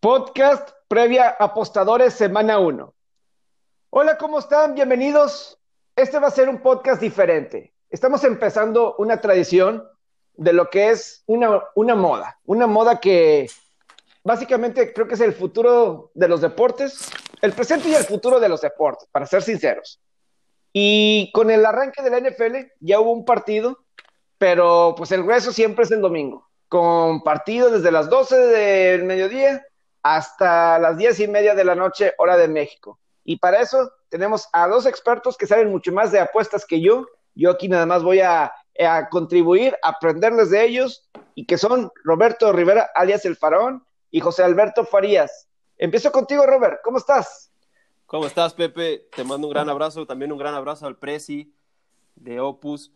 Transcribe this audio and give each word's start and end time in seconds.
Podcast 0.00 0.70
previa 0.88 1.30
Apostadores 1.38 2.12
Semana 2.12 2.58
1. 2.58 2.94
Hola, 3.90 4.18
¿cómo 4.18 4.38
están? 4.38 4.74
Bienvenidos. 4.74 5.58
Este 5.96 6.18
va 6.18 6.28
a 6.28 6.30
ser 6.30 6.50
un 6.50 6.60
podcast 6.60 7.00
diferente. 7.00 7.72
Estamos 7.88 8.22
empezando 8.24 8.94
una 8.98 9.22
tradición 9.22 9.88
de 10.34 10.52
lo 10.52 10.68
que 10.68 10.90
es 10.90 11.24
una, 11.26 11.62
una 11.74 11.94
moda, 11.94 12.38
una 12.44 12.66
moda 12.66 13.00
que 13.00 13.50
básicamente 14.22 14.92
creo 14.92 15.08
que 15.08 15.14
es 15.14 15.20
el 15.20 15.32
futuro 15.32 16.10
de 16.14 16.28
los 16.28 16.42
deportes, 16.42 17.08
el 17.40 17.54
presente 17.54 17.88
y 17.88 17.94
el 17.94 18.04
futuro 18.04 18.38
de 18.38 18.50
los 18.50 18.60
deportes, 18.60 19.08
para 19.10 19.24
ser 19.24 19.42
sinceros. 19.42 19.98
Y 20.74 21.32
con 21.32 21.50
el 21.50 21.64
arranque 21.64 22.02
de 22.02 22.10
la 22.10 22.20
NFL 22.20 22.70
ya 22.80 23.00
hubo 23.00 23.12
un 23.12 23.24
partido, 23.24 23.78
pero 24.36 24.94
pues 24.94 25.10
el 25.10 25.22
grueso 25.22 25.52
siempre 25.52 25.84
es 25.84 25.90
el 25.90 26.02
domingo, 26.02 26.50
con 26.68 27.22
partido 27.22 27.70
desde 27.70 27.90
las 27.90 28.10
12 28.10 28.36
del 28.36 29.04
mediodía 29.04 29.64
hasta 30.14 30.78
las 30.78 30.96
10 30.96 31.18
y 31.20 31.28
media 31.28 31.56
de 31.56 31.64
la 31.64 31.74
noche, 31.74 32.14
hora 32.18 32.36
de 32.36 32.46
México. 32.46 33.00
Y 33.24 33.38
para 33.38 33.60
eso 33.60 33.90
tenemos 34.08 34.48
a 34.52 34.68
dos 34.68 34.86
expertos 34.86 35.36
que 35.36 35.48
saben 35.48 35.68
mucho 35.68 35.90
más 35.90 36.12
de 36.12 36.20
apuestas 36.20 36.64
que 36.64 36.80
yo. 36.80 37.06
Yo 37.34 37.50
aquí 37.50 37.68
nada 37.68 37.86
más 37.86 38.04
voy 38.04 38.20
a, 38.20 38.52
a 38.78 39.08
contribuir, 39.08 39.76
a 39.82 39.88
aprenderles 39.88 40.50
de 40.50 40.64
ellos, 40.64 41.08
y 41.34 41.44
que 41.44 41.58
son 41.58 41.90
Roberto 42.04 42.52
Rivera, 42.52 42.88
alias 42.94 43.24
El 43.24 43.36
Faraón, 43.36 43.84
y 44.12 44.20
José 44.20 44.44
Alberto 44.44 44.84
Farías. 44.84 45.48
Empiezo 45.76 46.12
contigo, 46.12 46.46
Robert. 46.46 46.78
¿Cómo 46.84 46.98
estás? 46.98 47.50
¿Cómo 48.06 48.26
estás, 48.26 48.54
Pepe? 48.54 49.08
Te 49.10 49.24
mando 49.24 49.48
un 49.48 49.52
gran 49.52 49.68
abrazo, 49.68 50.06
también 50.06 50.30
un 50.30 50.38
gran 50.38 50.54
abrazo 50.54 50.86
al 50.86 50.96
Prezi 50.96 51.52
de 52.14 52.38
Opus. 52.38 52.92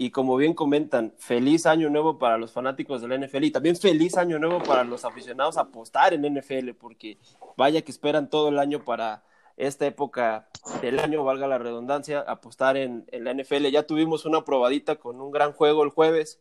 Y 0.00 0.12
como 0.12 0.36
bien 0.36 0.54
comentan, 0.54 1.12
feliz 1.18 1.66
año 1.66 1.90
nuevo 1.90 2.18
para 2.18 2.38
los 2.38 2.52
fanáticos 2.52 3.02
del 3.02 3.20
NFL 3.20 3.42
y 3.42 3.50
también 3.50 3.74
feliz 3.74 4.16
año 4.16 4.38
nuevo 4.38 4.62
para 4.62 4.84
los 4.84 5.04
aficionados 5.04 5.56
a 5.58 5.62
apostar 5.62 6.14
en 6.14 6.22
NFL, 6.22 6.70
porque 6.78 7.18
vaya 7.56 7.82
que 7.82 7.90
esperan 7.90 8.30
todo 8.30 8.50
el 8.50 8.60
año 8.60 8.84
para 8.84 9.24
esta 9.56 9.86
época 9.86 10.46
del 10.82 11.00
año, 11.00 11.24
valga 11.24 11.48
la 11.48 11.58
redundancia, 11.58 12.20
apostar 12.20 12.76
en, 12.76 13.06
en 13.08 13.24
la 13.24 13.34
NFL. 13.34 13.66
Ya 13.72 13.88
tuvimos 13.88 14.24
una 14.24 14.44
probadita 14.44 14.94
con 15.00 15.20
un 15.20 15.32
gran 15.32 15.52
juego 15.52 15.82
el 15.82 15.90
jueves, 15.90 16.38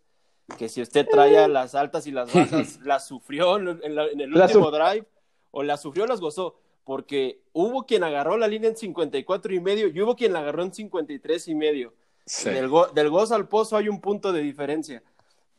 que 0.60 0.70
si 0.70 0.84
usted 0.84 1.08
traía 1.10 1.48
las 1.48 1.74
altas 1.74 2.06
y 2.06 2.12
las 2.12 2.32
bajas, 2.32 2.80
las 2.84 3.08
sufrió 3.08 3.58
en, 3.58 3.82
en 3.82 4.22
el 4.22 4.38
último 4.38 4.70
drive, 4.70 5.08
o 5.50 5.64
las 5.64 5.82
sufrió 5.82 6.04
o 6.04 6.08
las 6.08 6.22
gozó 6.22 6.60
porque 6.84 7.42
hubo 7.54 7.88
quien 7.88 8.04
agarró 8.04 8.38
la 8.38 8.48
línea 8.48 8.70
en 8.70 8.78
54 8.78 9.54
y 9.54 9.60
medio 9.60 9.88
y 9.88 10.00
hubo 10.00 10.16
quien 10.16 10.32
la 10.32 10.40
agarró 10.40 10.62
en 10.62 10.74
53 10.74 11.48
y 11.48 11.56
medio. 11.56 11.94
Sí. 12.28 12.52
Del, 12.52 12.68
go 12.68 12.88
del 12.88 13.10
gozo 13.10 13.34
al 13.34 13.48
pozo 13.48 13.78
hay 13.78 13.90
un 13.90 14.00
punto 14.00 14.32
de 14.32 14.42
diferencia. 14.42 15.02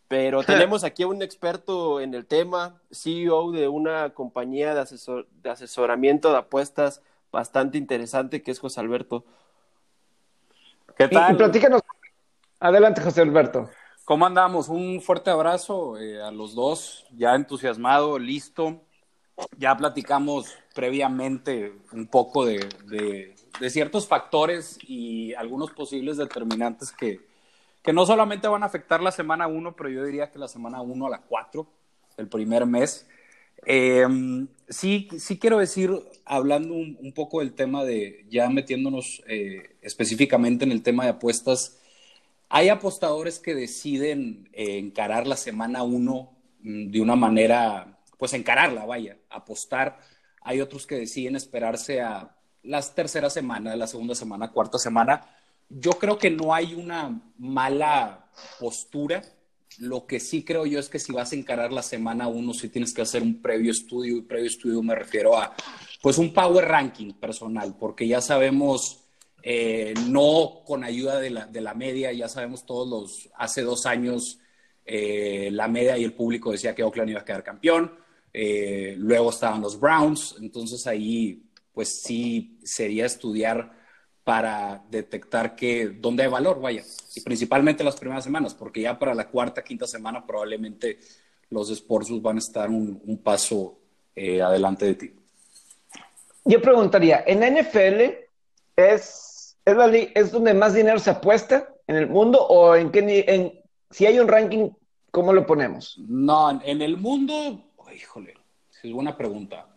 Pero 0.06 0.42
tenemos 0.44 0.84
aquí 0.84 1.02
a 1.02 1.08
un 1.08 1.22
experto 1.22 2.00
en 2.00 2.14
el 2.14 2.26
tema, 2.26 2.80
CEO 2.92 3.50
de 3.50 3.66
una 3.66 4.10
compañía 4.10 4.74
de, 4.74 4.80
asesor 4.80 5.26
de 5.42 5.50
asesoramiento 5.50 6.30
de 6.30 6.38
apuestas 6.38 7.02
bastante 7.32 7.76
interesante, 7.76 8.42
que 8.42 8.52
es 8.52 8.60
José 8.60 8.80
Alberto. 8.80 9.24
¿Qué 10.96 11.08
tal? 11.08 11.32
Y, 11.32 11.34
y 11.34 11.38
platícanos. 11.38 11.82
Adelante, 12.60 13.00
José 13.00 13.22
Alberto. 13.22 13.68
¿Cómo 14.04 14.26
andamos? 14.26 14.68
Un 14.68 15.02
fuerte 15.02 15.30
abrazo 15.30 15.98
eh, 15.98 16.22
a 16.22 16.30
los 16.30 16.54
dos, 16.54 17.04
ya 17.16 17.34
entusiasmado, 17.34 18.18
listo 18.18 18.80
ya 19.56 19.76
platicamos 19.76 20.56
previamente 20.74 21.72
un 21.92 22.06
poco 22.06 22.44
de, 22.44 22.68
de, 22.86 23.70
ciertos 23.70 24.06
factores 24.06 24.78
y 24.86 25.34
algunos 25.34 25.72
posibles 25.72 26.16
determinantes 26.16 26.92
que, 26.92 27.20
que 27.82 27.92
no 27.92 28.06
solamente 28.06 28.48
van 28.48 28.62
a 28.62 28.66
afectar 28.66 29.02
la 29.02 29.10
semana 29.10 29.46
1, 29.46 29.74
pero 29.76 29.88
yo 29.88 30.04
diría 30.04 30.30
que 30.30 30.38
la 30.38 30.48
semana 30.48 30.80
1 30.80 31.06
a 31.06 31.10
la 31.10 31.22
4, 31.22 31.66
el 32.18 32.28
primer 32.28 32.66
mes. 32.66 33.06
Eh, 33.66 34.06
sí, 34.68 35.08
sí 35.18 35.38
quiero 35.38 35.58
decir, 35.58 35.90
hablando 36.24 36.74
un, 36.74 36.96
un, 37.00 37.12
poco 37.12 37.40
del 37.40 37.52
tema 37.52 37.84
de, 37.84 38.24
ya 38.30 38.48
metiéndonos 38.48 39.22
eh, 39.26 39.76
específicamente 39.82 40.64
en 40.64 40.72
el 40.72 40.82
tema 40.82 41.04
de 41.04 41.10
apuestas, 41.10 41.78
hay 42.48 42.68
apostadores 42.68 43.38
que 43.38 43.54
deciden 43.54 44.48
eh, 44.52 44.78
encarar 44.78 45.26
la 45.26 45.36
semana 45.36 45.82
1 45.82 46.30
mm, 46.62 46.90
de 46.90 47.00
una 47.00 47.16
manera 47.16 47.97
pues 48.18 48.34
encararla, 48.34 48.84
vaya, 48.84 49.16
apostar. 49.30 50.00
Hay 50.42 50.60
otros 50.60 50.86
que 50.86 50.96
deciden 50.96 51.36
esperarse 51.36 52.02
a 52.02 52.36
las 52.64 52.94
tercera 52.94 53.30
semana, 53.30 53.76
la 53.76 53.86
segunda 53.86 54.14
semana, 54.14 54.50
cuarta 54.50 54.78
semana. 54.78 55.24
Yo 55.70 55.92
creo 55.92 56.18
que 56.18 56.30
no 56.30 56.52
hay 56.52 56.74
una 56.74 57.20
mala 57.38 58.30
postura. 58.58 59.22
Lo 59.78 60.06
que 60.06 60.18
sí 60.18 60.44
creo 60.44 60.66
yo 60.66 60.80
es 60.80 60.88
que 60.88 60.98
si 60.98 61.12
vas 61.12 61.32
a 61.32 61.36
encarar 61.36 61.72
la 61.72 61.82
semana 61.82 62.26
uno, 62.26 62.52
sí 62.52 62.68
tienes 62.68 62.92
que 62.92 63.02
hacer 63.02 63.22
un 63.22 63.40
previo 63.40 63.70
estudio, 63.70 64.16
y 64.16 64.22
previo 64.22 64.48
estudio 64.48 64.82
me 64.82 64.94
refiero 64.94 65.38
a, 65.38 65.54
pues 66.02 66.18
un 66.18 66.34
power 66.34 66.66
ranking 66.66 67.12
personal, 67.12 67.76
porque 67.78 68.08
ya 68.08 68.20
sabemos, 68.20 69.04
eh, 69.42 69.94
no 70.08 70.62
con 70.66 70.82
ayuda 70.82 71.20
de 71.20 71.30
la, 71.30 71.46
de 71.46 71.60
la 71.60 71.74
media, 71.74 72.12
ya 72.12 72.28
sabemos 72.28 72.66
todos 72.66 72.88
los, 72.88 73.28
hace 73.36 73.62
dos 73.62 73.86
años, 73.86 74.40
eh, 74.84 75.50
la 75.52 75.68
media 75.68 75.96
y 75.96 76.02
el 76.02 76.14
público 76.14 76.50
decía 76.50 76.74
que 76.74 76.82
Oakland 76.82 77.10
iba 77.10 77.20
a 77.20 77.24
quedar 77.24 77.44
campeón 77.44 78.07
eh, 78.40 78.94
luego 78.96 79.30
estaban 79.30 79.60
los 79.60 79.80
Browns, 79.80 80.36
entonces 80.40 80.86
ahí 80.86 81.42
pues 81.72 82.02
sí 82.02 82.56
sería 82.62 83.04
estudiar 83.04 83.72
para 84.22 84.84
detectar 84.88 85.56
que 85.56 85.88
dónde 85.88 86.22
hay 86.22 86.28
valor, 86.28 86.60
vaya, 86.60 86.84
y 87.16 87.20
principalmente 87.22 87.82
las 87.82 87.96
primeras 87.96 88.22
semanas, 88.22 88.54
porque 88.54 88.82
ya 88.82 88.96
para 88.96 89.12
la 89.12 89.28
cuarta, 89.28 89.64
quinta 89.64 89.88
semana 89.88 90.24
probablemente 90.24 91.00
los 91.50 91.68
Sports 91.70 92.10
van 92.22 92.36
a 92.36 92.38
estar 92.38 92.70
un, 92.70 93.02
un 93.06 93.18
paso 93.18 93.76
eh, 94.14 94.40
adelante 94.40 94.86
de 94.86 94.94
ti. 94.94 95.12
Yo 96.44 96.62
preguntaría, 96.62 97.24
¿en 97.26 97.40
NFL 97.40 98.02
es, 98.76 99.56
es, 99.64 99.76
la, 99.76 99.88
es 99.88 100.30
donde 100.30 100.54
más 100.54 100.74
dinero 100.74 101.00
se 101.00 101.10
apuesta 101.10 101.74
en 101.88 101.96
el 101.96 102.06
mundo 102.06 102.40
o 102.40 102.76
en 102.76 102.92
qué, 102.92 103.24
en, 103.26 103.60
si 103.90 104.06
hay 104.06 104.20
un 104.20 104.28
ranking, 104.28 104.70
cómo 105.10 105.32
lo 105.32 105.44
ponemos? 105.44 105.98
No, 106.06 106.60
en 106.62 106.82
el 106.82 106.98
mundo 106.98 107.64
híjole, 107.94 108.34
es 108.82 108.92
buena 108.92 109.16
pregunta. 109.16 109.68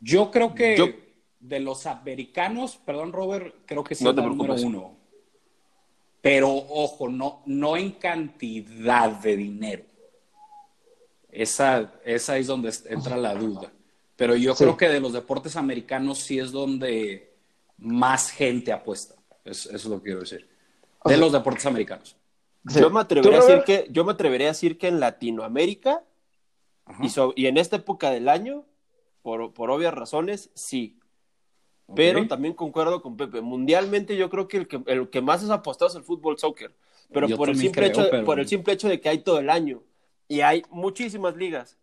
Yo 0.00 0.30
creo 0.30 0.54
que 0.54 0.76
Yo... 0.76 0.86
de 1.40 1.60
los 1.60 1.86
americanos, 1.86 2.78
perdón, 2.84 3.12
Robert, 3.12 3.54
creo 3.66 3.84
que 3.84 3.94
sí 3.94 4.04
no 4.04 4.10
es 4.10 4.18
el 4.18 4.24
número 4.24 4.54
uno. 4.54 4.96
Pero 6.20 6.50
ojo, 6.50 7.08
no, 7.08 7.42
no 7.46 7.76
en 7.76 7.92
cantidad 7.92 9.10
de 9.10 9.36
dinero. 9.36 9.84
Esa, 11.30 11.94
esa 12.04 12.36
es 12.36 12.46
donde 12.46 12.72
entra 12.88 13.16
la 13.16 13.34
duda. 13.34 13.72
Pero 14.16 14.36
yo 14.36 14.54
sí. 14.54 14.64
creo 14.64 14.76
que 14.76 14.88
de 14.88 15.00
los 15.00 15.12
deportes 15.12 15.56
americanos 15.56 16.18
sí 16.18 16.38
es 16.38 16.52
donde 16.52 17.32
más 17.78 18.30
gente 18.30 18.72
apuesta. 18.72 19.14
Es, 19.44 19.64
eso 19.66 19.76
es 19.76 19.84
lo 19.86 19.98
que 19.98 20.04
quiero 20.04 20.20
decir. 20.20 20.46
De 21.04 21.16
los 21.16 21.32
deportes 21.32 21.64
americanos. 21.64 22.16
Sí. 22.68 22.80
Yo, 22.80 22.90
me 22.90 23.00
atrevería 23.00 23.38
a 23.38 23.44
decir 23.44 23.64
que, 23.64 23.86
yo 23.90 24.04
me 24.04 24.12
atrevería 24.12 24.48
a 24.48 24.50
decir 24.50 24.76
que 24.76 24.88
en 24.88 25.00
Latinoamérica 25.00 26.02
y, 27.02 27.08
so, 27.08 27.32
y, 27.36 27.46
en 27.46 27.56
esta 27.56 27.76
época 27.76 28.10
del 28.10 28.28
año, 28.28 28.64
por, 29.22 29.52
por 29.52 29.70
obvias 29.70 29.94
razones, 29.94 30.50
sí. 30.54 30.98
Okay. 31.86 32.12
Pero 32.12 32.28
también 32.28 32.54
concuerdo 32.54 33.02
con 33.02 33.16
Pepe. 33.16 33.40
Mundialmente 33.40 34.16
yo 34.16 34.30
creo 34.30 34.48
que 34.48 34.58
el 34.58 34.68
que, 34.68 34.80
el 34.86 35.10
que 35.10 35.20
más 35.20 35.42
es 35.42 35.50
apostado 35.50 35.90
es 35.90 35.96
el 35.96 36.04
fútbol 36.04 36.38
soccer. 36.38 36.74
Pero 37.12 37.28
por 37.36 37.48
el, 37.48 37.56
simple 37.56 37.90
creo, 37.90 38.04
hecho, 38.04 38.10
pero... 38.10 38.24
por 38.24 38.38
el 38.38 38.46
simple 38.46 38.72
hecho 38.72 38.88
de 38.88 39.00
que 39.00 39.08
hay 39.08 39.18
todo 39.18 39.40
el 39.40 39.50
año. 39.50 39.82
Y 40.28 40.42
hay 40.42 40.62
muchísimas 40.70 41.36
ligas. 41.36 41.76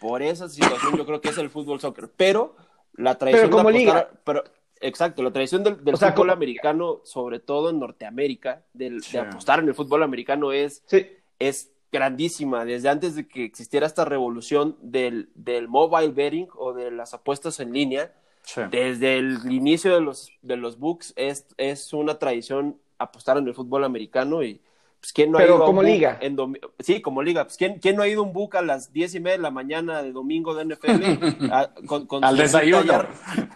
Por 0.00 0.22
esa 0.22 0.48
situación 0.48 0.96
yo 0.96 1.06
creo 1.06 1.20
que 1.20 1.28
es 1.28 1.38
el 1.38 1.50
fútbol 1.50 1.80
soccer. 1.80 2.10
Pero 2.16 2.56
la 2.94 3.16
tradición 3.16 3.50
pero 3.50 3.56
como 3.56 3.70
de 3.70 3.84
apostar, 3.84 4.10
liga. 4.10 4.20
Pero, 4.24 4.44
exacto, 4.80 5.22
la 5.22 5.32
tradición 5.32 5.62
del, 5.62 5.84
del 5.84 5.94
o 5.94 5.96
sea, 5.96 6.10
fútbol 6.10 6.26
como... 6.26 6.32
americano, 6.32 7.00
sobre 7.04 7.38
todo 7.38 7.70
en 7.70 7.78
Norteamérica, 7.78 8.64
del, 8.72 9.02
sí. 9.02 9.12
de 9.12 9.18
apostar 9.20 9.60
en 9.60 9.68
el 9.68 9.74
fútbol 9.74 10.02
americano 10.02 10.52
es, 10.52 10.82
sí. 10.86 11.06
es 11.38 11.73
grandísima, 11.94 12.64
desde 12.64 12.88
antes 12.88 13.14
de 13.14 13.28
que 13.28 13.44
existiera 13.44 13.86
esta 13.86 14.04
revolución 14.04 14.76
del, 14.82 15.30
del 15.36 15.68
mobile 15.68 16.12
betting 16.12 16.48
o 16.56 16.72
de 16.72 16.90
las 16.90 17.14
apuestas 17.14 17.60
en 17.60 17.72
línea, 17.72 18.12
sí. 18.42 18.62
desde 18.68 19.18
el 19.18 19.38
inicio 19.50 19.94
de 19.94 20.00
los, 20.00 20.32
de 20.42 20.56
los 20.56 20.78
books 20.80 21.12
es, 21.14 21.46
es 21.56 21.92
una 21.92 22.18
tradición 22.18 22.78
apostar 22.98 23.38
en 23.38 23.46
el 23.46 23.54
fútbol 23.54 23.84
americano 23.84 24.42
y 24.42 24.60
pues 24.98 25.12
quién 25.12 25.30
no 25.30 25.38
Pero 25.38 25.54
ha 25.54 25.56
ido 25.58 25.66
como 25.66 25.82
liga. 25.84 26.18
En 26.20 26.36
sí, 26.80 27.00
como 27.00 27.22
liga. 27.22 27.44
Pues 27.44 27.56
¿quién, 27.56 27.78
¿quién, 27.78 27.94
no 27.94 28.02
ha 28.02 28.08
ido 28.08 28.22
a 28.22 28.24
un 28.24 28.32
book 28.32 28.56
a 28.56 28.62
las 28.62 28.92
diez 28.92 29.14
y 29.14 29.20
media 29.20 29.36
de 29.36 29.42
la 29.42 29.50
mañana 29.50 30.02
de 30.02 30.10
domingo 30.10 30.54
de 30.54 30.64
NFL? 30.64 31.50
a, 31.52 31.70
con, 31.86 32.06
con 32.06 32.24
al 32.24 32.36
desayuno. 32.36 32.82
Ya, 32.82 33.08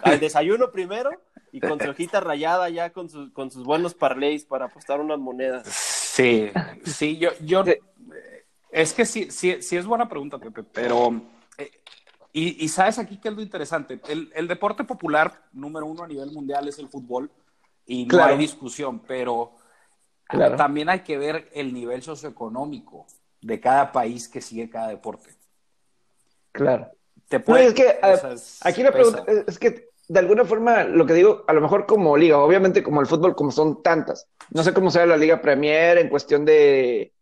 al 0.03 0.21
desayuno 0.21 0.71
primero 0.71 1.11
y 1.51 1.61
con 1.61 1.81
su 1.81 1.91
hojita 1.91 2.21
rayada 2.21 2.69
ya 2.69 2.91
con, 2.91 3.09
su, 3.09 3.33
con 3.33 3.51
sus 3.51 3.65
buenos 3.65 3.95
parlays 3.95 4.45
para 4.45 4.67
apostar 4.67 5.01
unas 5.01 5.19
monedas. 5.19 5.67
Sí, 5.67 6.51
sí, 6.85 7.17
yo, 7.17 7.31
yo 7.41 7.65
es 8.71 8.93
que 8.93 9.05
sí, 9.05 9.31
sí, 9.31 9.63
sí 9.63 9.77
es 9.77 9.87
buena 9.87 10.09
pregunta, 10.09 10.39
Pepe, 10.39 10.63
pero 10.63 11.21
eh, 11.57 11.71
y, 12.33 12.65
y, 12.65 12.69
sabes 12.69 12.99
aquí 12.99 13.19
qué 13.19 13.29
es 13.29 13.35
lo 13.35 13.43
interesante. 13.43 14.01
El, 14.09 14.31
el, 14.35 14.47
deporte 14.47 14.85
popular 14.85 15.43
número 15.53 15.87
uno 15.87 16.05
a 16.05 16.09
nivel 16.09 16.31
mundial 16.31 16.69
es 16.69 16.79
el 16.79 16.89
fútbol 16.89 17.31
y 17.87 18.05
no 18.05 18.11
claro. 18.11 18.33
hay 18.33 18.39
discusión, 18.39 19.01
pero 19.01 19.57
claro. 20.25 20.57
también 20.57 20.89
hay 20.89 21.01
que 21.01 21.17
ver 21.17 21.49
el 21.55 21.73
nivel 21.73 22.03
socioeconómico 22.03 23.07
de 23.41 23.61
cada 23.61 23.91
país 23.93 24.29
que 24.29 24.41
sigue 24.41 24.69
cada 24.69 24.89
deporte. 24.89 25.31
Claro. 26.53 26.91
te 27.29 27.41
puede... 27.41 27.67
es 27.67 27.75
que 27.75 27.99
aquí 28.63 28.83
la 28.83 28.93
pregunta 28.93 29.25
es 29.47 29.59
que 29.59 29.89
de 30.09 30.19
alguna 30.19 30.45
forma 30.45 30.85
lo 30.85 31.05
que 31.07 31.15
digo, 31.15 31.45
a 31.47 31.53
lo 31.53 31.61
mejor 31.61 31.87
como 31.87 32.17
liga, 32.17 32.39
obviamente 32.39 32.83
como 32.83 33.01
el 33.01 33.07
fútbol, 33.07 33.37
como 33.37 33.51
son 33.51 33.83
tantas, 33.83 34.27
no 34.51 34.63
sé 34.63 34.73
cómo 34.73 34.91
sea 34.91 35.07
la 35.07 35.19
Liga 35.19 35.41
Premier 35.41 35.99
en 35.99 36.09
cuestión 36.09 36.45
de 36.45 37.13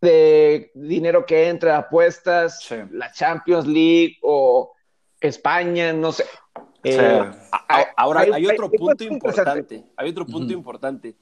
de 0.00 0.70
dinero 0.74 1.26
que 1.26 1.48
entra, 1.48 1.76
apuestas, 1.76 2.68
la 2.90 3.10
Champions 3.12 3.66
League 3.66 4.18
o 4.22 4.72
España, 5.20 5.92
no 5.92 6.12
sé. 6.12 6.24
Eh, 6.84 7.30
ahora 7.96 8.20
hay, 8.20 8.46
otro 8.46 8.70
punto 8.70 9.04
importante, 9.04 9.84
hay 9.96 10.10
otro 10.10 10.26
punto 10.26 10.52
importante. 10.52 11.16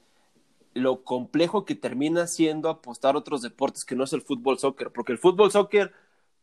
Lo 0.73 1.03
complejo 1.03 1.65
que 1.65 1.73
termina 1.73 2.27
siendo 2.27 2.69
apostar 2.69 3.15
otros 3.15 3.41
deportes 3.41 3.83
que 3.83 3.95
no 3.95 4.03
es 4.03 4.13
el 4.13 4.21
fútbol 4.21 4.59
soccer, 4.59 4.91
porque 4.91 5.11
el 5.11 5.17
fútbol 5.17 5.51
soccer, 5.51 5.91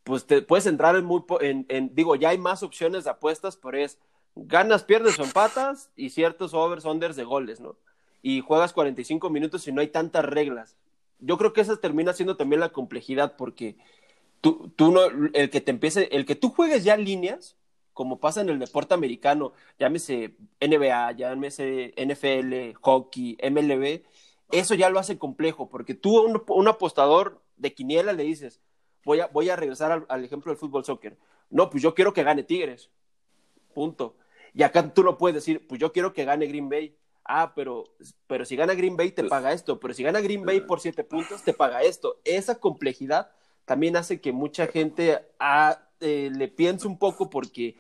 pues 0.02 0.26
te 0.26 0.42
puedes 0.42 0.66
entrar 0.66 0.96
en 0.96 1.04
muy, 1.04 1.22
en, 1.40 1.94
digo, 1.94 2.16
ya 2.16 2.31
hay 2.31 2.38
más 2.38 2.64
opciones 2.64 3.04
de 3.04 3.10
apuestas, 3.10 3.56
pero 3.56 3.78
es 3.78 4.00
ganas, 4.34 4.82
pierdes 4.82 5.20
o 5.20 5.25
empatas 5.25 5.90
y 5.94 6.10
ciertos 6.10 6.52
overs, 6.52 6.84
unders 6.84 7.14
de 7.14 7.22
goles, 7.22 7.60
¿no? 7.60 7.76
Y 8.20 8.40
juegas 8.40 8.72
45 8.72 9.31
minutos 9.31 9.69
y 9.69 9.72
no 9.72 9.81
hay 9.81 9.88
tantas 9.88 10.25
reglas 10.25 10.76
yo 11.19 11.38
creo 11.38 11.52
que 11.52 11.61
esa 11.61 11.76
termina 11.76 12.12
siendo 12.12 12.37
también 12.37 12.61
la 12.61 12.70
complejidad 12.70 13.37
porque 13.37 13.76
tú, 14.40 14.72
tú 14.76 14.93
no, 14.93 15.02
el 15.32 15.50
que 15.50 15.61
te 15.61 15.70
empiece, 15.70 16.08
el 16.12 16.26
que 16.26 16.34
tú 16.34 16.50
juegues 16.50 16.84
ya 16.84 16.96
líneas, 16.96 17.56
como 17.93 18.20
pasa 18.20 18.40
en 18.40 18.49
el 18.49 18.58
deporte 18.58 18.94
americano, 18.94 19.52
llámese 19.78 20.34
NBA, 20.61 21.12
llámese 21.12 21.94
NFL, 21.96 22.78
hockey, 22.81 23.38
MLB, 23.43 24.02
eso 24.50 24.75
ya 24.75 24.90
lo 24.90 24.99
hace 24.99 25.19
complejo, 25.19 25.69
porque 25.69 25.94
tú 25.94 26.20
un, 26.20 26.43
un 26.49 26.69
apostador 26.69 27.40
de 27.56 27.72
quiniela 27.72 28.12
le 28.12 28.25
dices, 28.25 28.60
voy 29.05 29.20
a, 29.20 29.26
voy 29.28 29.49
a 29.49 29.56
regresar 29.56 30.05
al, 30.08 30.25
ejemplo 30.25 30.50
del 30.50 30.58
fútbol 30.58 30.84
soccer, 30.84 31.17
no, 31.50 31.70
pues 31.70 31.82
yo 31.82 31.94
quiero 31.94 32.12
que 32.12 32.25
gane 32.25 32.43
Tigres, 32.43 32.90
punto. 33.72 34.17
Y 34.52 34.62
acá 34.62 34.93
tú 34.93 35.02
no 35.02 35.19
puedes 35.19 35.34
decir, 35.34 35.67
pues 35.67 35.81
yo 35.81 35.93
quiero 35.93 36.12
que 36.12 36.25
gane 36.25 36.46
Green 36.46 36.69
Bay 36.69 36.96
ah, 37.25 37.53
pero, 37.55 37.85
pero 38.26 38.44
si 38.44 38.56
gana 38.56 38.75
Green 38.75 38.97
Bay 38.97 39.12
te 39.12 39.25
paga 39.25 39.53
esto, 39.53 39.81
pero 39.81 39.94
si 39.94 40.03
gana 40.03 40.21
Green 40.21 40.44
Bay 40.44 40.61
por 40.61 40.81
siete 40.81 41.05
puntos 41.05 41.43
te 41.43 41.53
paga 41.53 41.82
esto. 41.82 42.21
Esa 42.25 42.61
complejidad 42.61 43.31
también 43.65 43.97
hace 43.97 44.21
que 44.21 44.32
mucha 44.32 44.67
gente 44.67 45.21
ah, 45.38 45.79
eh, 46.00 46.31
le 46.35 46.49
piense 46.49 46.87
un 46.87 46.99
poco 46.99 47.31
porque 47.31 47.76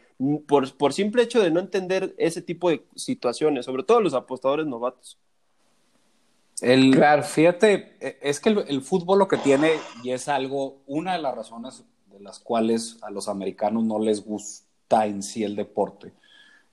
por, 0.46 0.76
por 0.76 0.92
simple 0.92 1.22
hecho 1.22 1.42
de 1.42 1.50
no 1.50 1.60
entender 1.60 2.14
ese 2.18 2.40
tipo 2.40 2.70
de 2.70 2.84
situaciones, 2.94 3.66
sobre 3.66 3.82
todo 3.82 4.00
los 4.00 4.14
apostadores 4.14 4.66
novatos. 4.66 5.18
El, 6.60 6.92
claro. 6.92 7.22
Fíjate, 7.22 7.96
e, 8.00 8.18
es 8.22 8.40
que 8.40 8.50
el, 8.50 8.82
fútbol 8.82 9.18
lo 9.18 9.28
que 9.28 9.36
tiene, 9.36 9.72
y 10.02 10.12
es 10.12 10.28
algo, 10.28 10.82
una 10.86 11.14
de 11.14 11.18
las 11.22 11.34
razones 11.34 11.84
de 12.06 12.20
las 12.20 12.38
cuales 12.38 12.98
a 13.02 13.10
los 13.10 13.28
americanos 13.28 13.84
no 13.84 13.98
les 13.98 14.24
gusta 14.24 15.06
en 15.06 15.22
sí 15.22 15.42
el 15.42 15.56
deporte, 15.56 16.12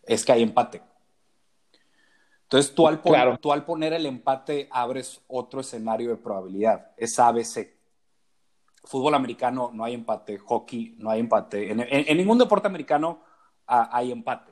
es 0.04 0.24
que 0.24 0.32
hay 0.32 0.44
empate. 0.44 0.82
Entonces, 2.52 2.76
tú 2.76 2.86
al, 2.86 3.00
poner, 3.00 3.38
tú 3.38 3.54
al 3.54 3.64
poner 3.64 3.94
el 3.94 4.06
empate 4.06 4.68
abres 4.72 5.22
otro 5.30 5.62
escenario 5.62 6.10
de 6.10 6.18
probabilidad. 6.18 6.92
Es 6.98 7.18
ABC. 7.18 7.78
Fútbol 8.84 9.16
americano 9.16 9.72
no 9.74 9.86
hay 9.86 9.94
empate, 9.94 10.38
hockey 10.38 10.96
no 10.98 11.10
hay 11.10 11.22
empate. 11.22 11.72
En, 11.72 12.18
ningún 12.18 12.38
deporte 12.38 12.68
americano 12.68 13.22
hay 13.66 14.12
empate. 14.12 14.52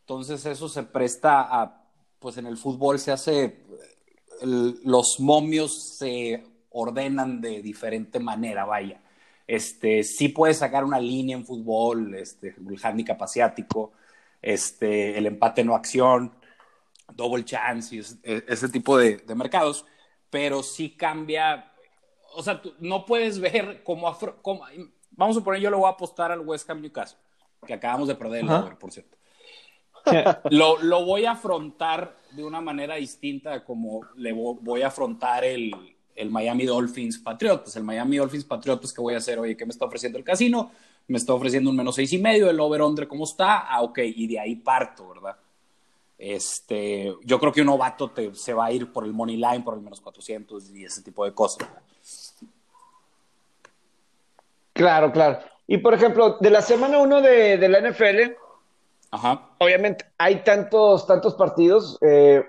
Entonces, 0.00 0.44
eso 0.44 0.68
se 0.68 0.82
presta 0.82 1.40
a, 1.40 1.86
pues 2.18 2.36
en 2.36 2.44
el 2.44 2.58
fútbol 2.58 2.98
se 2.98 3.12
hace, 3.12 3.64
los 4.42 5.18
momios 5.18 5.96
se 5.96 6.44
ordenan 6.68 7.40
de 7.40 7.62
diferente 7.62 8.20
manera, 8.20 8.66
vaya. 8.66 9.00
Este, 9.46 10.02
sí 10.02 10.28
puedes 10.28 10.58
sacar 10.58 10.84
una 10.84 11.00
línea 11.00 11.34
en 11.38 11.46
fútbol, 11.46 12.14
este, 12.14 12.48
el 12.58 12.78
handicap 12.82 13.22
asiático, 13.22 13.92
este, 14.42 15.16
el 15.16 15.24
empate 15.24 15.64
no 15.64 15.74
acción, 15.74 16.41
double 17.16 17.44
chance 17.44 17.94
y 17.94 18.00
e, 18.22 18.44
ese 18.48 18.68
tipo 18.68 18.96
de, 18.96 19.22
mercados, 19.34 19.84
pero 20.30 20.62
sí 20.62 20.90
cambia, 20.90 21.72
o 22.34 22.42
sea, 22.42 22.60
no 22.80 23.04
puedes 23.04 23.38
ver 23.38 23.82
cómo, 23.82 24.14
vamos 25.10 25.36
a 25.36 25.40
suponer, 25.40 25.60
yo 25.60 25.70
le 25.70 25.76
voy 25.76 25.86
a 25.86 25.92
apostar 25.92 26.32
al 26.32 26.40
West 26.40 26.68
Ham 26.70 26.80
Newcastle, 26.80 27.18
que 27.66 27.74
acabamos 27.74 28.08
de 28.08 28.14
perder 28.14 28.44
el 28.44 28.50
over, 28.50 28.76
por 28.76 28.92
cierto. 28.92 29.16
lo, 30.50 30.82
lo, 30.82 31.04
voy 31.04 31.26
a 31.26 31.32
afrontar 31.32 32.16
de 32.32 32.42
una 32.42 32.60
manera 32.60 32.96
distinta 32.96 33.64
como 33.64 34.00
le 34.16 34.32
voy 34.32 34.82
a 34.82 34.88
afrontar 34.88 35.44
el, 35.44 35.72
el 36.14 36.30
Miami 36.30 36.64
Dolphins 36.64 37.18
Patriotas. 37.18 37.76
El 37.76 37.84
Miami 37.84 38.16
Dolphins 38.16 38.44
Patriotas, 38.44 38.92
que 38.92 39.00
voy 39.00 39.14
a 39.14 39.18
hacer? 39.18 39.38
Oye, 39.38 39.56
¿qué 39.56 39.64
me 39.64 39.72
está 39.72 39.84
ofreciendo 39.84 40.18
el 40.18 40.24
casino? 40.24 40.70
Me 41.08 41.18
está 41.18 41.34
ofreciendo 41.34 41.70
un 41.70 41.76
menos 41.76 41.94
seis 41.94 42.12
y 42.12 42.18
medio, 42.18 42.48
el 42.48 42.60
over-under, 42.60 43.08
¿cómo 43.08 43.24
está? 43.24 43.60
Ah, 43.60 43.82
ok, 43.82 43.98
y 44.04 44.26
de 44.26 44.38
ahí 44.38 44.56
parto, 44.56 45.08
¿verdad? 45.08 45.36
Este, 46.24 47.12
yo 47.24 47.40
creo 47.40 47.52
que 47.52 47.62
un 47.62 47.66
novato 47.66 48.12
te, 48.12 48.32
se 48.36 48.54
va 48.54 48.66
a 48.66 48.70
ir 48.70 48.92
por 48.92 49.04
el 49.04 49.12
money 49.12 49.36
line, 49.36 49.62
por 49.64 49.74
el 49.74 49.80
menos 49.80 50.00
400 50.00 50.70
y 50.70 50.84
ese 50.84 51.02
tipo 51.02 51.24
de 51.24 51.34
cosas. 51.34 51.68
Claro, 54.72 55.10
claro. 55.10 55.40
Y 55.66 55.78
por 55.78 55.94
ejemplo, 55.94 56.36
de 56.38 56.50
la 56.50 56.62
semana 56.62 57.00
1 57.00 57.22
de, 57.22 57.58
de, 57.58 57.68
la 57.68 57.80
NFL, 57.80 58.36
obviamente 59.58 60.04
hay 60.16 60.44
tantos, 60.44 61.08
tantos 61.08 61.34
partidos, 61.34 61.98
eh, 62.02 62.44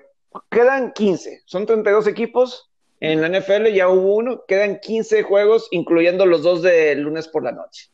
quedan 0.51 0.93
15, 0.93 1.41
son 1.45 1.65
32 1.65 2.05
equipos. 2.05 2.69
En 2.99 3.21
la 3.21 3.27
NFL 3.27 3.73
ya 3.73 3.89
hubo 3.89 4.17
uno, 4.17 4.43
quedan 4.47 4.79
15 4.81 5.23
juegos, 5.23 5.67
incluyendo 5.71 6.27
los 6.27 6.43
dos 6.43 6.61
de 6.61 6.93
lunes 6.93 7.27
por 7.27 7.43
la 7.43 7.51
noche. 7.53 7.89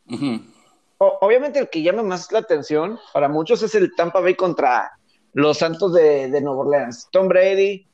obviamente 0.98 1.58
el 1.58 1.70
que 1.70 1.80
llama 1.80 2.02
más 2.02 2.30
la 2.32 2.40
atención 2.40 2.98
para 3.14 3.30
muchos 3.30 3.62
es 3.62 3.74
el 3.74 3.94
Tampa 3.96 4.20
Bay 4.20 4.34
contra 4.34 4.99
los 5.32 5.58
Santos 5.58 5.92
de, 5.92 6.28
de 6.28 6.40
Nueva 6.40 6.60
Orleans. 6.60 7.08
Tom 7.10 7.28
Brady, 7.28 7.86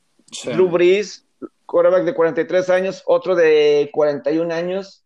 Drew 0.44 0.68
Brees, 0.68 1.26
quarterback 1.66 2.04
de 2.04 2.14
43 2.14 2.70
años, 2.70 3.02
otro 3.06 3.34
de 3.34 3.90
41 3.92 4.54
años. 4.54 5.04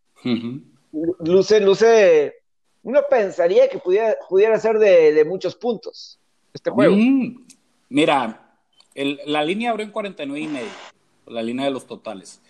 Luce, 1.20 1.60
luce, 1.60 2.34
uno 2.82 3.00
pensaría 3.08 3.68
que 3.68 3.78
pudiera, 3.78 4.16
pudiera 4.28 4.58
ser 4.58 4.78
de, 4.78 5.24
muchos 5.24 5.54
puntos 5.54 6.18
este 6.52 6.70
juego. 6.70 6.94
Mm, 6.96 7.46
mira, 7.88 8.56
la 9.26 9.44
línea 9.44 9.70
abrió 9.70 9.86
en 9.86 9.92
49 9.92 10.40
y 10.40 10.48
medio, 10.48 10.68
la 11.26 11.42
línea 11.42 11.64
de 11.64 11.70
los 11.70 11.86
totales. 11.86 12.40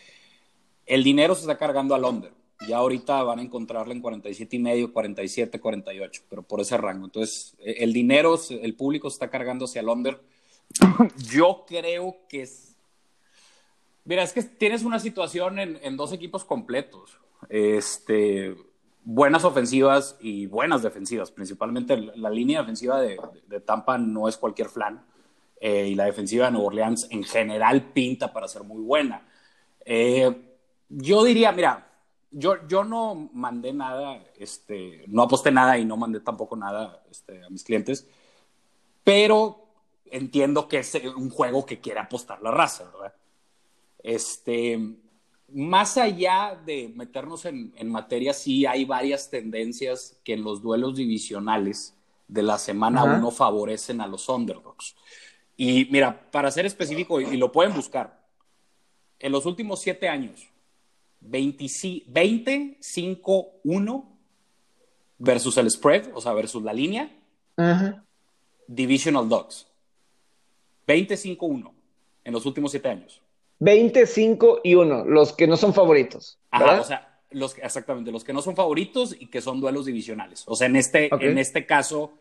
El 0.86 1.04
dinero 1.04 1.34
se 1.34 1.42
está 1.42 1.56
cargando 1.56 1.94
al 1.94 2.04
under. 2.04 2.32
Ya 2.60 2.76
ahorita 2.76 3.22
van 3.22 3.38
a 3.38 3.42
encontrarla 3.42 3.94
en 3.94 4.02
47 4.02 4.56
y 4.56 4.58
medio, 4.58 4.92
47, 4.92 5.60
48, 5.60 6.22
pero 6.28 6.42
por 6.42 6.60
ese 6.60 6.76
rango. 6.76 7.06
Entonces, 7.06 7.54
e, 7.58 7.82
el 7.84 7.92
dinero, 7.92 8.38
el 8.50 8.74
público 8.74 9.08
está 9.08 9.30
cargando 9.30 9.64
hacia 9.64 9.80
el 9.80 9.88
under. 9.88 10.20
Yo 11.30 11.64
creo 11.66 12.16
que 12.28 12.42
es... 12.42 12.76
Mira, 14.04 14.22
es 14.22 14.32
que 14.32 14.42
tienes 14.42 14.82
una 14.82 14.98
situación 14.98 15.58
en, 15.58 15.96
dos 15.96 16.12
equipos 16.12 16.44
completos. 16.44 17.18
Este, 17.48 18.56
buenas 19.04 19.44
ofensivas 19.44 20.16
y 20.20 20.46
buenas 20.46 20.82
defensivas. 20.82 21.30
Principalmente 21.30 21.96
la 21.96 22.30
línea 22.30 22.60
defensiva 22.60 23.00
de, 23.00 23.18
Tampa 23.64 23.98
no 23.98 24.28
es 24.28 24.36
cualquier 24.36 24.68
flan. 24.68 25.04
Eh, 25.60 25.88
y 25.88 25.94
la 25.94 26.06
defensiva 26.06 26.46
de 26.46 26.52
Nueva 26.52 26.68
Orleans 26.68 27.06
en 27.10 27.22
general 27.22 27.92
pinta 27.92 28.32
para 28.32 28.48
ser 28.48 28.64
muy 28.64 28.82
buena. 28.82 29.26
Eh, 29.84 30.34
yo 30.88 31.22
diría, 31.22 31.52
mira, 31.52 31.89
yo, 32.30 32.66
yo 32.68 32.84
no 32.84 33.30
mandé 33.32 33.72
nada, 33.72 34.22
este, 34.38 35.04
no 35.08 35.22
aposté 35.22 35.50
nada 35.50 35.78
y 35.78 35.84
no 35.84 35.96
mandé 35.96 36.20
tampoco 36.20 36.56
nada 36.56 37.02
este, 37.10 37.42
a 37.44 37.50
mis 37.50 37.64
clientes, 37.64 38.06
pero 39.04 39.66
entiendo 40.06 40.68
que 40.68 40.78
es 40.78 40.94
un 41.16 41.30
juego 41.30 41.66
que 41.66 41.80
quiere 41.80 42.00
apostar 42.00 42.40
la 42.42 42.50
raza, 42.50 42.84
¿verdad? 42.84 43.14
Este, 44.02 44.78
más 45.48 45.96
allá 45.96 46.60
de 46.64 46.92
meternos 46.94 47.44
en, 47.44 47.72
en 47.76 47.90
materia, 47.90 48.32
sí 48.32 48.66
hay 48.66 48.84
varias 48.84 49.30
tendencias 49.30 50.18
que 50.24 50.34
en 50.34 50.44
los 50.44 50.62
duelos 50.62 50.96
divisionales 50.96 51.94
de 52.28 52.42
la 52.42 52.58
semana 52.58 53.04
uno 53.04 53.30
favorecen 53.30 54.00
a 54.00 54.06
los 54.06 54.28
underdogs. 54.28 54.94
Y 55.56 55.86
mira, 55.90 56.30
para 56.30 56.50
ser 56.50 56.64
específico, 56.64 57.20
y 57.20 57.36
lo 57.36 57.52
pueden 57.52 57.74
buscar, 57.74 58.24
en 59.18 59.32
los 59.32 59.44
últimos 59.46 59.80
siete 59.80 60.08
años, 60.08 60.48
20-5-1 61.24 64.04
versus 65.18 65.56
el 65.58 65.70
spread, 65.70 66.10
o 66.14 66.20
sea, 66.20 66.32
versus 66.32 66.62
la 66.62 66.72
línea. 66.72 67.10
Divisional 68.66 69.28
Dogs. 69.28 69.66
25-1 70.86 71.72
en 72.24 72.32
los 72.32 72.46
últimos 72.46 72.70
siete 72.70 72.88
años. 72.88 73.20
25 73.60 74.62
y 74.64 74.74
1, 74.74 75.04
los 75.04 75.34
que 75.34 75.46
no 75.46 75.56
son 75.56 75.74
favoritos. 75.74 76.38
Ajá, 76.50 76.80
o 76.80 76.84
sea, 76.84 77.20
los, 77.30 77.56
exactamente, 77.58 78.10
los 78.10 78.24
que 78.24 78.32
no 78.32 78.42
son 78.42 78.56
favoritos 78.56 79.14
y 79.18 79.26
que 79.26 79.42
son 79.42 79.60
duelos 79.60 79.86
divisionales. 79.86 80.44
O 80.46 80.56
sea, 80.56 80.66
en 80.66 80.76
este, 80.76 81.14
en 81.14 81.38
este 81.38 81.66
caso, 81.66 82.14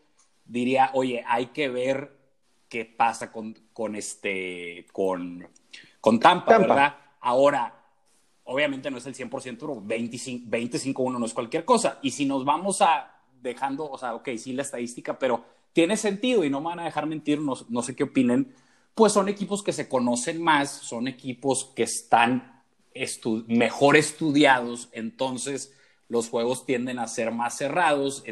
diría, 0.44 0.90
oye, 0.92 1.24
hay 1.26 1.46
que 1.46 1.68
ver 1.68 2.12
qué 2.68 2.84
pasa 2.84 3.32
con, 3.32 3.58
con 3.72 3.96
este, 3.96 4.86
con, 4.92 5.48
con 6.00 6.20
Tampa, 6.20 6.52
Tampa, 6.52 6.68
¿verdad? 6.68 6.96
Ahora, 7.20 7.79
obviamente 8.50 8.90
no 8.90 8.98
es 8.98 9.06
el 9.06 9.14
100%, 9.14 9.30
pero 9.58 9.80
25-1 9.80 11.18
no 11.18 11.24
es 11.24 11.32
cualquier 11.34 11.64
cosa. 11.64 11.98
Y 12.02 12.10
si 12.10 12.26
nos 12.26 12.44
vamos 12.44 12.82
a 12.82 13.16
dejando, 13.40 13.88
o 13.88 13.96
sea, 13.96 14.14
ok, 14.14 14.30
sí 14.36 14.52
la 14.52 14.62
estadística, 14.62 15.18
pero 15.18 15.44
tiene 15.72 15.96
sentido 15.96 16.44
y 16.44 16.50
no 16.50 16.60
me 16.60 16.66
van 16.66 16.80
a 16.80 16.84
dejar 16.84 17.06
mentir, 17.06 17.40
no, 17.40 17.54
no 17.68 17.82
sé 17.82 17.94
qué 17.94 18.04
opinen, 18.04 18.52
pues 18.94 19.12
son 19.12 19.28
equipos 19.28 19.62
que 19.62 19.72
se 19.72 19.88
conocen 19.88 20.42
más, 20.42 20.70
son 20.70 21.08
equipos 21.08 21.72
que 21.74 21.84
están 21.84 22.62
mejor 23.46 23.96
estudiados, 23.96 24.88
entonces 24.92 25.72
los 26.08 26.28
juegos 26.28 26.66
tienden 26.66 26.98
a 26.98 27.06
ser 27.06 27.30
más 27.30 27.56
cerrados, 27.56 28.24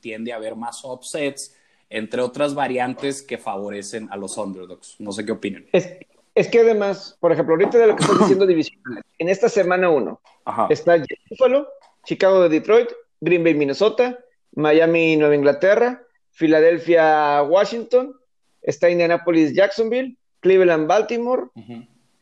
tiende 0.00 0.32
a 0.32 0.36
haber 0.36 0.56
más 0.56 0.80
offsets, 0.82 1.54
entre 1.88 2.22
otras 2.22 2.54
variantes 2.54 3.22
que 3.22 3.38
favorecen 3.38 4.08
a 4.10 4.16
los 4.16 4.36
underdogs. 4.36 4.96
No 4.98 5.12
sé 5.12 5.24
qué 5.24 5.32
opinan. 5.32 5.66
Es, 5.72 5.86
es 6.34 6.48
que 6.48 6.60
además, 6.60 7.16
por 7.20 7.32
ejemplo, 7.32 7.54
ahorita 7.54 7.78
de 7.78 7.86
lo 7.86 7.96
que 7.96 8.02
estás 8.02 8.18
diciendo 8.20 8.46
divisionales, 8.46 9.04
en 9.18 9.28
esta 9.28 9.48
semana 9.48 9.90
uno 9.90 10.20
está 10.68 10.96
Buffalo, 11.28 11.68
Chicago 12.04 12.42
de 12.42 12.48
Detroit, 12.48 12.90
Green 13.20 13.44
Bay, 13.44 13.54
Minnesota, 13.54 14.18
Miami, 14.52 15.16
Nueva 15.16 15.34
Inglaterra, 15.34 16.02
Filadelfia, 16.30 17.42
Washington, 17.42 18.14
está 18.62 18.88
Indianapolis, 18.88 19.54
Jacksonville, 19.54 20.16
Cleveland, 20.40 20.86
Baltimore, 20.86 21.48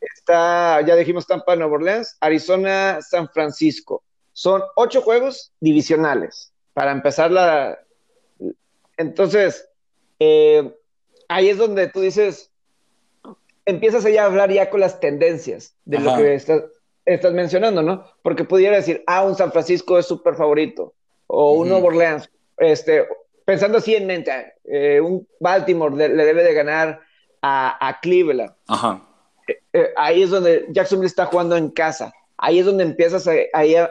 está, 0.00 0.81
ya 0.83 0.97
dijimos 0.97 1.27
Tampa, 1.27 1.57
Nueva 1.57 1.75
Orleans, 1.75 2.17
Arizona, 2.21 2.99
San 3.00 3.29
Francisco. 3.29 4.03
Son 4.33 4.62
ocho 4.77 5.03
juegos 5.03 5.53
divisionales 5.61 6.53
para 6.73 6.93
empezar 6.93 7.31
la... 7.31 7.79
Entonces, 8.97 9.69
eh, 10.19 10.77
ahí 11.29 11.49
es 11.49 11.59
donde 11.59 11.88
tú 11.88 12.00
dices, 12.00 12.50
empiezas 13.69 14.07
a 14.07 14.25
hablar 14.25 14.51
ya 14.51 14.71
con 14.71 14.81
las 14.81 14.99
tendencias 14.99 15.77
de 15.85 16.01
lo 16.01 16.17
que 16.17 16.35
estás, 16.35 16.65
estás, 17.05 17.33
mencionando, 17.35 17.83
¿no? 17.83 18.05
Porque 18.23 18.45
pudiera 18.45 18.77
decir, 18.77 19.05
ah, 19.07 19.25
un 19.25 19.37
San 19.37 19.53
Francisco 19.53 19.99
es 19.99 20.07
súper 20.07 20.37
favorito, 20.37 20.95
o 21.27 21.53
un 21.53 21.69
Nuevo 21.69 21.89
Orleans, 21.89 22.31
este, 22.57 23.07
pensando 23.45 23.79
así 23.79 23.95
en 23.95 24.07
mente, 24.07 24.55
eh, 24.65 25.01
un 25.01 25.29
Baltimore 25.39 25.95
le 25.95 26.25
debe 26.25 26.43
de 26.43 26.55
ganar 26.55 27.01
a, 27.43 27.99
Cleveland. 28.01 28.55
Ajá. 28.67 29.07
Eh, 29.47 29.59
eh, 29.75 29.91
ahí 29.97 30.23
es 30.23 30.31
donde 30.31 30.67
Jacksonville 30.71 31.07
está 31.07 31.27
jugando 31.27 31.57
en 31.57 31.71
casa. 31.71 32.13
Ahí 32.39 32.59
es 32.61 32.67
donde 32.67 32.85
empiezas 32.85 33.29
a, 33.29 33.33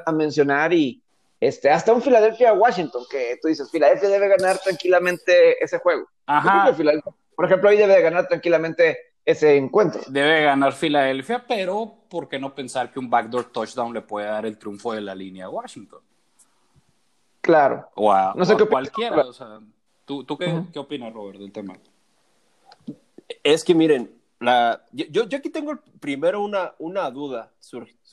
a, 0.06 0.12
mencionar 0.12 0.74
y 0.74 1.04
este, 1.40 1.70
hasta 1.70 1.94
un 1.94 2.02
Philadelphia 2.02 2.54
Washington, 2.54 3.04
que 3.12 3.38
tú 3.42 3.48
dices, 3.48 3.70
Philadelphia 3.70 4.10
debe 4.10 4.28
ganar 4.28 4.58
tranquilamente 4.58 5.64
ese 5.64 5.78
juego. 5.78 6.08
Ajá. 6.26 6.76
Por 7.36 7.46
ejemplo, 7.46 7.70
ahí 7.70 7.78
debe 7.78 7.94
de 7.94 8.02
ganar 8.02 8.28
tranquilamente 8.28 8.98
ese 9.28 9.58
encuentro. 9.58 10.00
Debe 10.08 10.44
ganar 10.44 10.72
Filadelfia, 10.72 11.44
pero 11.46 11.96
¿por 12.10 12.30
qué 12.30 12.40
no 12.40 12.56
pensar 12.56 12.94
que 12.94 13.00
un 13.00 13.10
backdoor 13.10 13.52
touchdown 13.52 13.94
le 13.94 14.02
puede 14.02 14.26
dar 14.26 14.46
el 14.46 14.58
triunfo 14.58 14.94
de 14.94 15.02
la 15.02 15.14
línea 15.14 15.46
a 15.46 15.50
Washington? 15.50 16.00
Claro. 17.42 17.90
O 17.96 18.10
a, 18.12 18.34
no 18.38 18.46
sé 18.46 18.56
qué 18.56 18.66
cualquiera. 18.66 19.18
O 19.18 19.34
sea, 19.34 19.60
¿Tú, 20.06 20.24
tú 20.24 20.38
qué, 20.38 20.64
qué, 20.72 20.80
opinas, 20.80 21.14
Robert, 21.14 21.40
del 21.40 21.52
tema? 21.52 21.78
Es 23.44 23.66
que 23.66 23.76
miren, 23.76 24.10
la, 24.40 24.86
yo, 24.94 25.26
yo 25.26 25.38
aquí 25.38 25.50
tengo 25.50 25.78
primero 26.00 26.42
una, 26.42 26.76
una 26.80 27.12
duda 27.12 27.52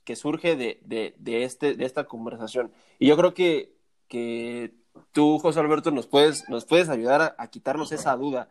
que 0.03 0.17
surge 0.17 0.57
de, 0.57 0.81
de, 0.85 1.15
de, 1.19 1.45
este, 1.45 1.75
de 1.75 1.85
esta 1.85 2.05
conversación. 2.05 2.73
Y 2.99 3.07
yo 3.07 3.17
creo 3.17 3.35
que, 3.35 3.73
que 4.09 4.75
tú, 5.13 5.39
José 5.39 5.61
Alberto, 5.61 5.93
nos 5.93 6.09
puedes, 6.09 6.49
nos 6.49 6.65
puedes 6.65 6.89
ayudar 6.89 7.37
a, 7.39 7.47
quitarnos 7.47 7.93
esa 7.93 8.17
duda. 8.17 8.49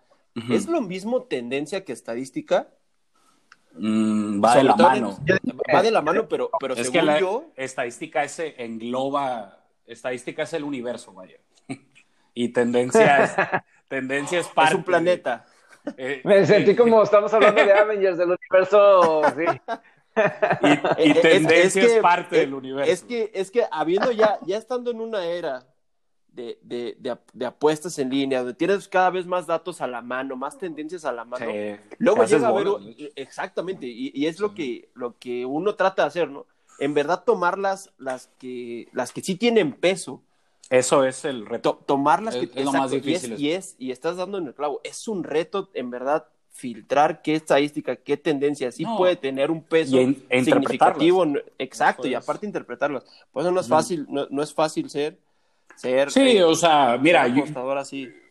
¿Es 0.49 0.67
lo 0.67 0.81
mismo 0.81 1.23
tendencia 1.23 1.85
que 1.85 1.93
estadística? 1.93 2.67
Mm, 3.75 4.43
va 4.43 4.55
de 4.55 4.63
la 4.63 4.75
mano. 4.75 5.17
va 5.73 5.81
de 5.81 5.91
la 5.91 6.01
mano, 6.01 6.27
pero, 6.27 6.49
pero 6.59 6.73
es 6.75 6.87
según 6.89 7.13
que 7.13 7.19
yo. 7.19 7.51
Estadística 7.55 8.23
ese 8.23 8.55
engloba. 8.63 9.59
Estadística 9.85 10.43
es 10.43 10.53
el 10.53 10.63
universo, 10.63 11.13
vaya. 11.13 11.37
y 12.33 12.49
tendencia 12.49 13.23
es, 13.23 13.35
tendencia 13.87 14.39
es 14.39 14.47
parte. 14.47 14.71
Es 14.71 14.77
un 14.77 14.83
planeta. 14.83 15.45
Eh, 15.97 16.21
Me 16.25 16.45
sentí 16.45 16.75
como 16.75 17.03
estamos 17.03 17.33
hablando 17.33 17.63
de 17.63 17.73
Avengers, 17.73 18.17
del 18.17 18.37
universo, 18.39 19.21
Y, 20.99 21.13
tendencia 21.15 21.83
es, 21.83 21.97
parte 21.97 22.37
del 22.37 22.53
universo. 22.53 22.91
Es 22.91 23.03
que, 23.03 23.31
es 23.33 23.51
que 23.51 23.65
habiendo 23.71 24.11
ya, 24.11 24.39
ya 24.45 24.57
estando 24.57 24.91
en 24.91 25.01
una 25.01 25.25
era 25.25 25.65
de, 26.33 26.57
de, 26.63 27.17
de, 27.33 27.45
apuestas 27.45 27.99
en 27.99 28.09
línea, 28.09 28.39
donde 28.39 28.55
tienes 28.55 28.87
cada 28.87 29.09
vez 29.09 29.25
más 29.25 29.45
datos 29.45 29.81
a 29.81 29.87
la 29.87 30.01
mano, 30.01 30.35
más 30.35 30.57
tendencias 30.57 31.05
a 31.05 31.11
la 31.11 31.25
mano, 31.25 31.45
luego 31.99 32.25
llega 32.25 32.47
a 32.47 32.51
ver, 32.51 32.67
exactamente, 33.15 33.85
y, 33.87 34.25
es 34.25 34.39
lo 34.39 34.53
que, 34.53 34.89
lo 34.95 35.17
que 35.19 35.45
uno 35.45 35.75
trata 35.75 36.03
de 36.03 36.07
hacer, 36.07 36.29
¿no? 36.29 36.45
En 36.79 36.93
verdad 36.93 37.23
tomar 37.23 37.59
las, 37.59 37.93
las, 37.99 38.27
que, 38.39 38.89
las 38.93 39.11
que 39.11 39.21
sí 39.21 39.35
tienen 39.35 39.73
peso, 39.73 40.23
eso 40.69 41.03
es 41.03 41.23
el 41.25 41.45
reto. 41.45 41.79
tomarlas 41.85 42.35
que, 42.35 42.49
es 42.55 42.65
lo 42.65 42.73
más 42.73 42.89
difícil. 42.89 43.39
Y, 43.39 43.51
es, 43.51 43.75
y, 43.77 43.91
estás 43.91 44.17
dando 44.17 44.39
en 44.39 44.47
el 44.47 44.55
clavo. 44.55 44.81
Es 44.83 45.07
un 45.07 45.23
reto, 45.23 45.69
en 45.75 45.91
verdad, 45.91 46.25
filtrar 46.49 47.21
qué 47.21 47.35
estadística, 47.35 47.95
qué 47.95 48.17
tendencia 48.17 48.71
sí 48.71 48.85
puede 48.97 49.15
tener 49.15 49.51
un 49.51 49.61
peso 49.61 49.97
e 49.99 50.43
significativo. 50.43 51.25
Exacto, 51.57 52.07
y 52.07 52.13
aparte 52.13 52.45
interpretarlas. 52.45 53.03
Pues 53.31 53.45
eso 53.45 53.51
no 53.51 53.59
es 53.59 53.67
fácil, 53.67 54.07
no, 54.09 54.41
es 54.41 54.53
fácil 54.53 54.89
ser. 54.89 55.19
Ser 55.75 56.11
sí, 56.11 56.39
o 56.39 56.55
sea, 56.55 56.97
mira, 57.01 57.27
yo, 57.27 57.43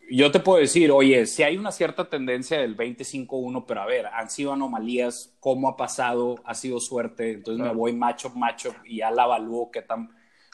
yo, 0.09 0.31
te 0.31 0.39
puedo 0.39 0.59
decir, 0.59 0.91
oye, 0.91 1.25
si 1.25 1.43
hay 1.43 1.57
una 1.57 1.71
cierta 1.71 2.09
tendencia 2.09 2.59
del 2.59 2.75
25-1, 2.75 3.65
pero 3.67 3.81
a 3.81 3.85
ver, 3.85 4.07
han 4.07 4.29
sido 4.29 4.53
anomalías, 4.53 5.33
cómo 5.39 5.69
ha 5.69 5.77
pasado, 5.77 6.35
ha 6.45 6.53
sido 6.53 6.79
suerte, 6.79 7.33
entonces 7.33 7.63
me 7.63 7.73
voy 7.73 7.93
macho, 7.93 8.29
macho 8.31 8.73
y 8.85 8.97
ya 8.97 9.11
la 9.11 9.25
evalúo 9.25 9.71
qué 9.71 9.81
tan 9.81 10.09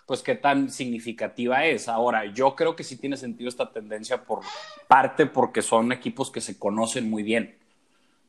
pues 0.10 0.24
qué 0.24 0.34
tan 0.34 0.72
significativa 0.72 1.68
es. 1.68 1.88
Ahora, 1.88 2.26
yo 2.34 2.56
creo 2.56 2.76
que 2.76 2.84
sí 2.84 2.98
tiene 2.98 3.16
sentido 3.16 3.48
esta 3.48 3.72
tendencia 3.72 4.26
por 4.26 4.40
parte 4.88 5.28
porque 5.28 5.62
son 5.62 5.92
equipos 5.92 6.32
que 6.32 6.42
se 6.42 6.58
conocen 6.58 7.08
muy 7.12 7.22
bien. 7.22 7.60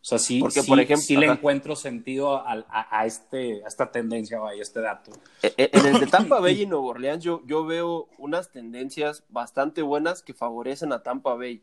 O 0.03 0.05
sea, 0.05 0.19
sí, 0.19 0.41
porque, 0.41 0.63
por 0.63 0.81
ejemplo, 0.81 1.05
sí 1.05 1.15
le 1.15 1.27
encuentro 1.27 1.77
sentido 1.77 2.43
a, 2.47 3.05
este, 3.05 3.63
a 3.63 3.69
esta 3.69 3.93
tendencia, 3.93 4.39
a 4.43 4.55
este 4.55 4.81
dato. 4.81 5.13
E, 5.43 5.53
e, 5.59 5.71
en 5.75 5.87
el 5.87 6.01
de 6.01 6.07
Tampa 6.07 6.41
Bay 6.41 6.63
y 6.63 6.67
Nueva 6.67 6.87
Orleans 6.87 7.23
yo, 7.23 7.43
yo 7.45 7.67
veo 7.67 8.09
unas 8.17 8.51
tendencias 8.51 9.25
bastante 9.29 9.83
buenas 9.83 10.23
que 10.23 10.33
favorecen 10.33 10.95
a 10.95 11.03
Tampa 11.03 11.35
Bay. 11.35 11.63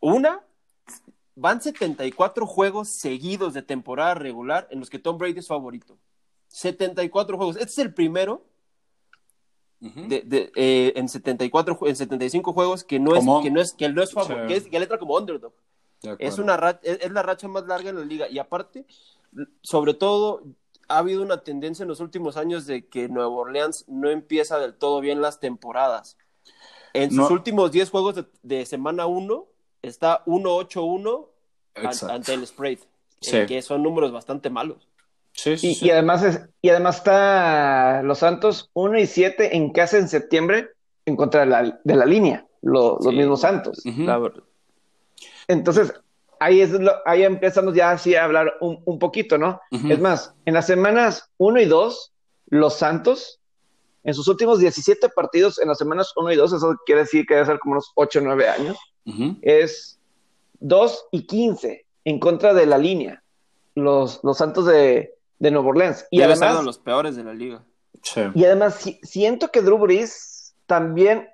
Una, 0.00 0.44
van 1.34 1.62
74 1.62 2.46
juegos 2.46 2.90
seguidos 2.90 3.54
de 3.54 3.62
temporada 3.62 4.14
regular 4.14 4.68
en 4.70 4.80
los 4.80 4.90
que 4.90 4.98
Tom 4.98 5.16
Brady 5.16 5.38
es 5.38 5.48
favorito. 5.48 5.98
74 6.48 7.38
juegos. 7.38 7.56
Este 7.56 7.70
es 7.70 7.78
el 7.78 7.94
primero 7.94 8.44
de, 9.80 10.52
eh, 10.56 10.92
en 10.94 11.08
74 11.08 11.78
en 11.86 11.96
75 11.96 12.52
juegos 12.52 12.84
que 12.84 12.98
no 12.98 13.16
es 13.16 13.24
que 13.42 13.50
no 13.50 13.60
es 13.62 13.72
que 13.72 13.88
no 13.88 14.02
es 14.02 14.12
favor, 14.12 14.46
que 14.46 14.56
es 14.56 14.66
que 14.68 14.78
letra 14.78 14.98
como 14.98 15.16
underdog. 15.16 15.54
Es 16.18 16.38
una 16.38 16.78
es, 16.82 17.10
la 17.10 17.22
racha 17.22 17.48
más 17.48 17.66
larga 17.66 17.90
en 17.90 17.98
la 17.98 18.04
liga. 18.04 18.28
Y 18.28 18.38
aparte 18.38 18.86
sobre 19.62 19.94
todo 19.94 20.42
ha 20.88 20.98
habido 20.98 21.22
una 21.22 21.42
tendencia 21.42 21.84
en 21.84 21.88
los 21.88 22.00
últimos 22.00 22.36
años 22.36 22.66
de 22.66 22.86
que 22.86 23.08
Nueva 23.08 23.30
Orleans 23.30 23.84
no 23.88 24.10
empieza 24.10 24.58
del 24.58 24.74
todo 24.74 25.00
bien 25.00 25.20
las 25.20 25.38
temporadas. 25.38 26.16
En 26.92 27.12
sus 27.12 27.30
últimos 27.30 27.70
10 27.70 27.90
juegos 27.90 28.24
de, 28.42 28.66
semana 28.66 29.06
1 29.06 29.46
está 29.82 30.24
1-8-1 30.24 31.28
ante 32.08 32.34
el 32.34 32.44
spread, 32.44 32.78
que 33.46 33.62
son 33.62 33.84
números 33.84 34.10
bastante 34.10 34.50
malos. 34.50 34.88
y, 35.44 35.90
además 35.90 36.40
y 36.60 36.70
además 36.70 36.96
está 36.96 38.02
los 38.02 38.18
Santos 38.18 38.70
1 38.72 38.98
y 38.98 39.06
7 39.06 39.56
en 39.56 39.72
casa 39.72 39.98
en 39.98 40.08
septiembre 40.08 40.70
en 41.06 41.14
contra 41.14 41.40
de 41.40 41.46
la, 41.46 41.80
de 41.84 41.94
la 41.94 42.04
línea, 42.04 42.46
los 42.62 43.00
mismos 43.06 43.42
Santos. 43.42 43.80
Entonces, 45.50 45.92
ahí, 46.38 46.60
es 46.60 46.70
ahí 47.04 47.24
empezamos 47.24 47.74
ya 47.74 47.90
así 47.90 48.14
a 48.14 48.24
hablar 48.24 48.54
un, 48.60 48.98
poquito, 48.98 49.36
¿no? 49.36 49.60
Es 49.70 49.98
más, 49.98 50.34
en 50.44 50.54
las 50.54 50.66
semanas 50.66 51.28
1 51.38 51.60
y 51.60 51.64
2, 51.64 52.12
los 52.46 52.74
Santos, 52.74 53.40
en 54.04 54.14
sus 54.14 54.28
últimos 54.28 54.60
17 54.60 55.08
partidos, 55.08 55.58
en 55.58 55.68
las 55.68 55.78
semanas 55.78 56.12
1 56.16 56.32
y 56.32 56.36
2, 56.36 56.52
eso 56.52 56.76
quiere 56.86 57.02
decir 57.02 57.26
que 57.26 57.34
debe 57.34 57.46
ser 57.46 57.58
como 57.58 57.72
unos 57.72 57.90
8 57.96 58.20
o 58.20 58.22
9 58.22 58.48
años, 58.48 58.78
es 59.42 59.98
2 60.60 61.06
y 61.10 61.26
15 61.26 61.84
en 62.04 62.20
contra 62.20 62.54
de 62.54 62.66
la 62.66 62.78
línea. 62.78 63.22
Los, 63.74 64.20
los 64.22 64.38
Santos 64.38 64.66
de, 64.66 65.14
de 65.40 65.50
Nueva 65.50 65.68
Orleans. 65.68 66.06
Y 66.10 66.22
además, 66.22 66.64
los 66.64 66.78
peores 66.78 67.16
de 67.16 67.24
la 67.24 67.34
liga. 67.34 67.64
Y 68.34 68.44
además, 68.44 68.88
siento 69.02 69.50
que 69.50 69.62
Drew 69.62 69.78
Brees 69.78 70.54
también. 70.66 71.28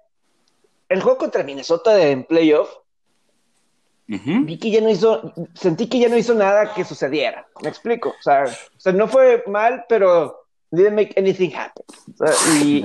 El 0.88 1.02
juego 1.02 1.18
contra 1.18 1.42
Minnesota 1.42 2.00
en 2.00 2.24
playoff. 2.24 2.70
Vi 4.06 4.58
que 4.58 4.70
ya 4.70 4.80
no 4.80 4.90
hizo. 4.90 5.32
Sentí 5.54 5.88
que 5.88 5.98
ya 5.98 6.08
no 6.08 6.16
hizo 6.16 6.34
nada 6.34 6.72
que 6.74 6.84
sucediera. 6.84 7.46
Me 7.62 7.68
explico. 7.68 8.10
O 8.10 8.22
sea, 8.22 8.44
no 8.92 9.08
fue 9.08 9.42
mal, 9.46 9.84
pero 9.88 10.46
didn't 10.70 10.94
make 10.94 11.14
anything 11.16 11.50
happen. 11.54 11.84
y, 12.62 12.84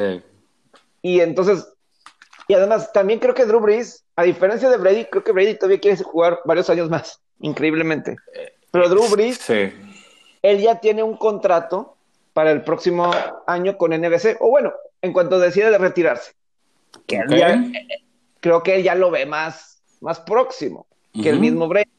y 1.01 1.19
entonces. 1.19 1.67
Y 2.47 2.53
además, 2.53 2.91
también 2.91 3.19
creo 3.19 3.33
que 3.33 3.45
Drew 3.45 3.59
Brees, 3.59 4.03
a 4.15 4.23
diferencia 4.23 4.69
de 4.69 4.77
Brady, 4.77 5.05
creo 5.05 5.23
que 5.23 5.31
Brady 5.31 5.55
todavía 5.55 5.79
quiere 5.79 6.03
jugar 6.03 6.39
varios 6.43 6.69
años 6.69 6.89
más. 6.89 7.21
Increíblemente. 7.39 8.15
Pero 8.71 8.89
Drew 8.89 9.07
Brees. 9.09 9.37
Sí 9.37 9.71
él 10.41 10.59
ya 10.59 10.79
tiene 10.79 11.03
un 11.03 11.17
contrato 11.17 11.97
para 12.33 12.51
el 12.51 12.63
próximo 12.63 13.11
año 13.45 13.77
con 13.77 13.91
NBC, 13.91 14.37
o 14.39 14.49
bueno, 14.49 14.73
en 15.01 15.13
cuanto 15.13 15.39
decide 15.39 15.69
de 15.69 15.77
retirarse. 15.77 16.33
que 17.07 17.19
creo 18.39 18.63
que 18.63 18.75
él 18.75 18.83
ya 18.83 18.95
lo 18.95 19.11
ve 19.11 19.25
más, 19.25 19.83
más 19.99 20.19
próximo 20.21 20.87
que 21.13 21.29
el 21.29 21.39
mismo 21.39 21.67
Brady. 21.67 21.89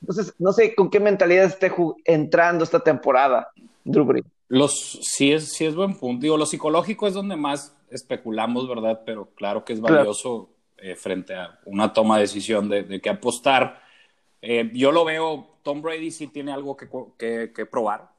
Entonces, 0.00 0.34
no 0.38 0.52
sé 0.52 0.74
con 0.74 0.90
qué 0.90 1.00
mentalidad 1.00 1.44
esté 1.44 1.72
entrando 2.04 2.64
esta 2.64 2.80
temporada, 2.80 3.48
Drew 3.84 4.04
Brees. 4.04 4.24
Los, 4.48 4.98
sí, 5.02 5.32
es, 5.32 5.52
sí 5.52 5.64
es 5.64 5.74
buen 5.74 5.96
punto. 5.96 6.22
Digo, 6.22 6.36
lo 6.36 6.44
psicológico 6.44 7.06
es 7.06 7.14
donde 7.14 7.36
más 7.36 7.76
especulamos, 7.90 8.68
¿verdad? 8.68 9.02
Pero 9.06 9.30
claro 9.34 9.64
que 9.64 9.72
es 9.72 9.80
valioso 9.80 10.50
eh, 10.76 10.94
frente 10.94 11.34
a 11.34 11.58
una 11.64 11.92
toma 11.92 12.16
de 12.16 12.22
decisión 12.22 12.68
de, 12.68 12.82
de 12.82 13.00
qué 13.00 13.10
apostar. 13.10 13.80
Eh, 14.42 14.70
yo 14.74 14.92
lo 14.92 15.04
veo, 15.04 15.56
Tom 15.62 15.80
Brady 15.80 16.10
sí 16.10 16.26
tiene 16.26 16.52
algo 16.52 16.76
que, 16.76 16.88
que, 17.16 17.52
que 17.54 17.64
probar. 17.64 18.10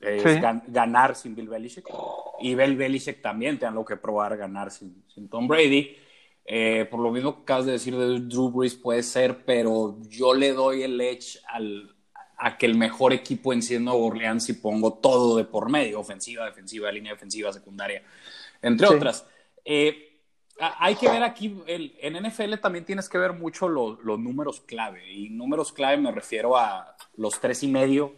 Es 0.00 0.40
ganar 0.66 1.14
sin 1.14 1.34
Bill 1.34 1.48
Belichick. 1.48 1.86
Y 2.40 2.56
Bill 2.56 2.76
Belichick 2.76 3.22
también 3.22 3.58
tiene 3.58 3.70
algo 3.70 3.84
que 3.84 3.96
probar 3.96 4.36
ganar 4.36 4.70
sin, 4.70 5.04
sin 5.06 5.28
Tom 5.28 5.46
Brady. 5.46 5.96
Eh, 6.44 6.86
por 6.90 7.00
lo 7.00 7.12
mismo 7.12 7.36
que 7.36 7.42
acabas 7.42 7.66
de 7.66 7.72
decir 7.72 7.96
de 7.96 8.20
Drew 8.20 8.50
Brees 8.50 8.74
puede 8.74 9.02
ser, 9.02 9.44
pero 9.44 9.98
yo 10.08 10.34
le 10.34 10.52
doy 10.52 10.82
el 10.82 11.00
edge 11.00 11.38
al, 11.48 11.94
a 12.36 12.58
que 12.58 12.66
el 12.66 12.74
mejor 12.74 13.12
equipo 13.12 13.52
en 13.52 13.62
siendo 13.62 13.94
Orleans 13.94 14.44
si 14.44 14.54
pongo 14.54 14.94
todo 14.94 15.36
de 15.36 15.44
por 15.44 15.70
medio, 15.70 16.00
ofensiva, 16.00 16.44
defensiva, 16.44 16.90
línea 16.90 17.12
defensiva, 17.12 17.52
secundaria, 17.52 18.02
entre 18.60 18.88
otras. 18.88 19.26
Eh, 19.64 20.08
hay 20.58 20.96
que 20.96 21.08
ver 21.08 21.22
aquí, 21.22 21.56
el, 21.66 21.96
en 22.00 22.14
NFL 22.14 22.54
también 22.60 22.84
tienes 22.84 23.08
que 23.08 23.18
ver 23.18 23.32
mucho 23.32 23.68
los 23.68 24.18
números 24.18 24.60
clave, 24.60 25.12
y 25.12 25.30
números 25.30 25.72
clave 25.72 25.96
me 25.96 26.10
refiero 26.10 26.56
a 26.56 26.96
los 27.16 27.40
tres 27.40 27.62
y 27.62 27.68
medio, 27.68 28.14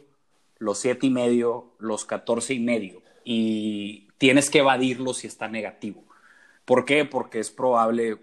los 0.58 0.78
siete 0.78 1.06
y 1.06 1.10
medio, 1.10 1.74
los 1.78 2.04
catorce 2.04 2.54
y 2.54 2.60
medio, 2.60 3.02
y 3.24 4.08
tienes 4.18 4.50
que 4.50 4.58
evadirlo 4.60 5.14
si 5.14 5.26
está 5.26 5.48
negativo. 5.48 6.04
¿Por 6.64 6.84
qué? 6.84 7.04
Porque 7.04 7.40
es 7.40 7.50
probable 7.50 8.18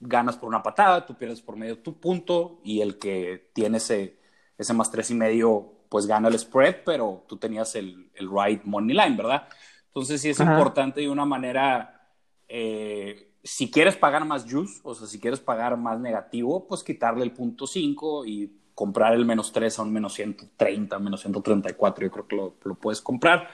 ganas 0.00 0.36
por 0.36 0.48
una 0.48 0.62
patada, 0.62 1.06
tú 1.06 1.14
pierdes 1.14 1.40
por 1.40 1.56
medio 1.56 1.78
tu 1.78 1.98
punto 1.98 2.60
y 2.62 2.80
el 2.80 2.98
que 2.98 3.50
tiene 3.54 3.78
ese, 3.78 4.18
ese 4.58 4.74
más 4.74 4.90
tres 4.90 5.10
y 5.10 5.14
medio 5.14 5.72
pues 5.88 6.06
gana 6.06 6.28
el 6.28 6.38
spread, 6.38 6.82
pero 6.84 7.24
tú 7.28 7.36
tenías 7.36 7.74
el, 7.76 8.10
el 8.14 8.28
right 8.30 8.62
money 8.64 8.94
line, 8.94 9.16
¿verdad? 9.16 9.48
Entonces 9.86 10.20
sí 10.20 10.30
es 10.30 10.40
importante 10.40 11.00
de 11.00 11.08
una 11.08 11.24
manera, 11.24 12.10
eh, 12.48 13.32
si 13.42 13.70
quieres 13.70 13.96
pagar 13.96 14.24
más 14.24 14.44
juice, 14.44 14.80
o 14.82 14.94
sea, 14.94 15.06
si 15.06 15.18
quieres 15.18 15.40
pagar 15.40 15.76
más 15.76 15.98
negativo, 16.00 16.66
pues 16.66 16.82
quitarle 16.82 17.24
el 17.24 17.32
punto 17.32 17.66
5 17.66 18.26
y 18.26 18.52
comprar 18.74 19.14
el 19.14 19.24
menos 19.24 19.52
3 19.52 19.78
a 19.78 19.82
un 19.82 19.92
menos 19.92 20.12
130, 20.12 20.98
menos 20.98 21.20
134, 21.20 22.04
yo 22.04 22.10
creo 22.10 22.28
que 22.28 22.36
lo, 22.36 22.56
lo 22.62 22.74
puedes 22.74 23.00
comprar. 23.00 23.48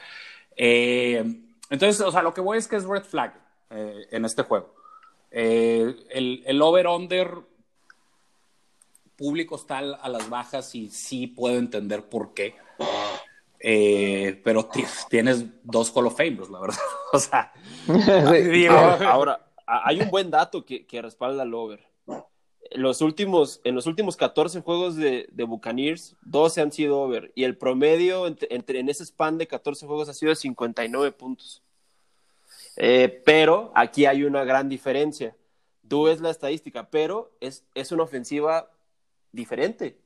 Eh, 0.56 1.42
entonces, 1.70 2.00
o 2.00 2.10
sea, 2.10 2.22
lo 2.22 2.34
que 2.34 2.40
voy 2.40 2.58
es 2.58 2.66
que 2.66 2.76
es 2.76 2.84
red 2.84 3.04
flag. 3.04 3.41
Eh, 3.72 4.06
en 4.10 4.24
este 4.24 4.42
juego. 4.42 4.74
Eh, 5.30 5.94
el, 6.10 6.42
el 6.44 6.60
over-under 6.60 7.38
público 9.16 9.56
está 9.56 9.78
a 9.78 10.08
las 10.08 10.28
bajas 10.28 10.74
y 10.74 10.90
sí 10.90 11.26
puedo 11.26 11.58
entender 11.58 12.08
por 12.08 12.34
qué. 12.34 12.54
Eh, 13.60 14.40
pero 14.42 14.68
tienes 15.08 15.46
dos 15.62 15.90
Hall 15.94 16.08
of 16.08 16.16
Famers, 16.16 16.50
la 16.50 16.60
verdad. 16.60 16.78
o 17.12 17.18
sea, 17.18 17.52
ahora, 19.08 19.46
hay 19.64 20.00
un 20.00 20.10
buen 20.10 20.30
dato 20.30 20.64
que, 20.64 20.86
que, 20.86 21.00
respalda 21.00 21.44
el 21.44 21.54
over. 21.54 21.80
Los 22.72 23.00
últimos, 23.00 23.60
en 23.64 23.74
los 23.74 23.86
últimos 23.86 24.16
14 24.16 24.62
juegos 24.62 24.96
de, 24.96 25.28
de 25.30 25.44
Buccaneers, 25.44 26.16
12 26.22 26.60
han 26.60 26.72
sido 26.72 27.00
over. 27.00 27.30
Y 27.34 27.44
el 27.44 27.56
promedio 27.56 28.26
entre, 28.26 28.80
en 28.80 28.88
ese 28.88 29.04
span 29.06 29.38
de 29.38 29.46
14 29.46 29.86
juegos 29.86 30.08
ha 30.08 30.14
sido 30.14 30.30
de 30.30 30.36
59 30.36 31.12
puntos. 31.12 31.62
Eh, 32.76 33.22
pero 33.24 33.72
aquí 33.74 34.06
hay 34.06 34.24
una 34.24 34.44
gran 34.44 34.68
diferencia. 34.68 35.36
Tú 35.86 36.04
ves 36.04 36.20
la 36.20 36.30
estadística, 36.30 36.88
pero 36.88 37.32
es, 37.40 37.64
es 37.74 37.92
una 37.92 38.04
ofensiva 38.04 38.70
diferente. 39.30 39.98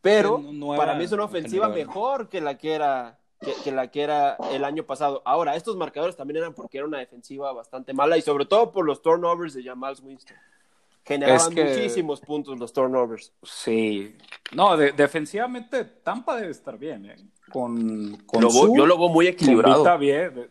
Pero 0.00 0.42
para 0.76 0.94
mí 0.94 1.04
es 1.04 1.12
una 1.12 1.24
ofensiva 1.24 1.68
mejor 1.68 2.28
que 2.28 2.40
la 2.40 2.56
que 2.58 2.74
era 2.74 3.18
que, 3.64 3.72
la 3.72 3.90
que 3.90 4.02
era 4.02 4.36
el 4.52 4.64
año 4.64 4.84
pasado. 4.84 5.22
Ahora, 5.24 5.56
estos 5.56 5.76
marcadores 5.76 6.16
también 6.16 6.38
eran 6.38 6.54
porque 6.54 6.78
era 6.78 6.86
una 6.86 6.98
defensiva 6.98 7.52
bastante 7.52 7.92
mala 7.92 8.16
y 8.16 8.22
sobre 8.22 8.46
todo 8.46 8.72
por 8.72 8.84
los 8.86 9.02
turnovers 9.02 9.54
de 9.54 9.64
Jamal 9.64 9.96
Winston. 10.02 10.36
Generaban 11.04 11.54
muchísimos 11.54 12.20
puntos 12.20 12.58
los 12.58 12.72
turnovers. 12.72 13.32
Sí. 13.42 14.16
No, 14.52 14.76
defensivamente 14.76 15.84
Tampa 15.84 16.36
debe 16.36 16.50
estar 16.50 16.76
bien, 16.78 17.06
¿eh? 17.06 17.16
Con, 17.50 18.16
con 18.26 18.42
yo 18.42 18.86
lo 18.86 18.98
veo 18.98 19.08
muy 19.08 19.28
equilibrado. 19.28 19.78
Está 19.78 19.96
bien, 19.96 20.48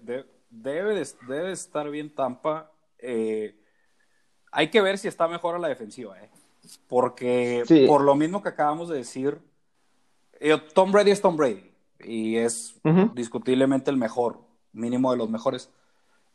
debe, 0.61 1.03
debe 1.27 1.51
estar 1.51 1.89
bien 1.89 2.13
Tampa. 2.13 2.71
Eh, 2.99 3.55
hay 4.51 4.69
que 4.69 4.81
ver 4.81 4.97
si 4.97 5.07
está 5.07 5.27
mejor 5.27 5.55
a 5.55 5.59
la 5.59 5.67
defensiva, 5.67 6.19
¿eh? 6.21 6.29
porque 6.87 7.63
por 7.87 8.01
lo 8.01 8.15
mismo 8.15 8.41
que 8.41 8.49
acabamos 8.49 8.89
de 8.89 8.97
decir, 8.97 9.39
eh, 10.39 10.57
Tom 10.73 10.91
Brady 10.91 11.11
es 11.11 11.21
Tom 11.21 11.37
Brady 11.37 11.71
y 11.99 12.37
es 12.37 12.75
discutiblemente 13.13 13.91
el 13.91 13.97
mejor, 13.97 14.39
mínimo 14.71 15.11
de 15.11 15.17
los 15.17 15.29
mejores. 15.29 15.69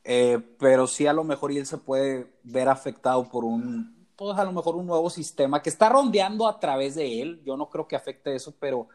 Eh, 0.05 0.39
pero 0.59 0.87
sí 0.87 1.07
a 1.07 1.13
lo 1.13 1.25
mejor 1.25 1.53
y 1.53 1.59
él 1.59 1.67
se 1.67 1.77
puede 1.77 2.33
ver 2.43 2.69
afectado 2.69 3.29
por 3.29 3.45
un, 3.45 4.07
pues 4.17 4.39
a 4.39 4.45
lo 4.45 4.53
mejor 4.53 4.77
un 4.77 4.87
nuevo 4.87 5.11
sistema 5.11 5.61
que 5.63 5.69
está 5.69 5.89
rondeando 5.89 6.49
a 6.49 6.59
través 6.59 6.95
de 6.95 7.21
él. 7.21 7.43
Yo 7.45 7.57
no 7.57 7.69
creo 7.69 7.87
que 7.87 7.97
afecte 7.97 8.35
eso, 8.35 8.55
pero 8.59 8.89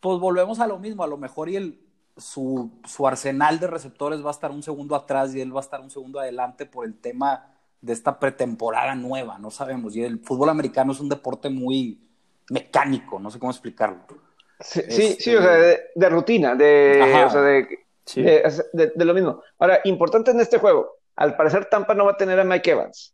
pues 0.00 0.18
volvemos 0.18 0.60
a 0.60 0.66
lo 0.66 0.78
mismo. 0.78 1.02
A 1.02 1.06
lo 1.06 1.16
mejor 1.16 1.48
y 1.48 1.56
el, 1.56 1.80
su, 2.16 2.70
su, 2.84 3.06
arsenal 3.06 3.58
de 3.58 3.66
receptores 3.66 4.24
va 4.24 4.28
a 4.28 4.32
estar 4.32 4.50
un 4.50 4.62
segundo 4.62 4.94
atrás 4.94 5.34
y 5.34 5.40
él 5.40 5.54
va 5.54 5.60
a 5.60 5.64
estar 5.64 5.80
un 5.80 5.90
segundo 5.90 6.20
adelante 6.20 6.66
por 6.66 6.84
el 6.84 6.94
tema 6.94 7.46
de 7.80 7.92
esta 7.92 8.18
pretemporada 8.18 8.94
nueva, 8.94 9.38
no 9.38 9.50
sabemos. 9.50 9.96
Y 9.96 10.04
el 10.04 10.20
fútbol 10.20 10.48
americano 10.48 10.92
es 10.92 11.00
un 11.00 11.08
deporte 11.08 11.50
muy 11.50 11.98
mecánico, 12.50 13.18
no 13.18 13.30
sé 13.30 13.38
cómo 13.38 13.50
explicarlo. 13.50 13.98
Sí, 14.60 15.16
sí, 15.18 15.34
o 15.34 15.42
sea, 15.42 15.56
de, 15.56 16.08
rutina, 16.08 16.54
de, 16.54 17.24
o 17.26 17.30
sea, 17.30 17.40
de, 17.40 17.66
de, 18.72 19.04
lo 19.04 19.12
mismo. 19.12 19.42
Ahora, 19.58 19.80
importante 19.84 20.30
en 20.30 20.40
este 20.40 20.58
juego, 20.58 20.98
al 21.16 21.36
parecer 21.36 21.64
Tampa 21.64 21.94
no 21.94 22.04
va 22.04 22.12
a 22.12 22.16
tener 22.16 22.38
a 22.38 22.44
Mike 22.44 22.70
Evans. 22.70 23.12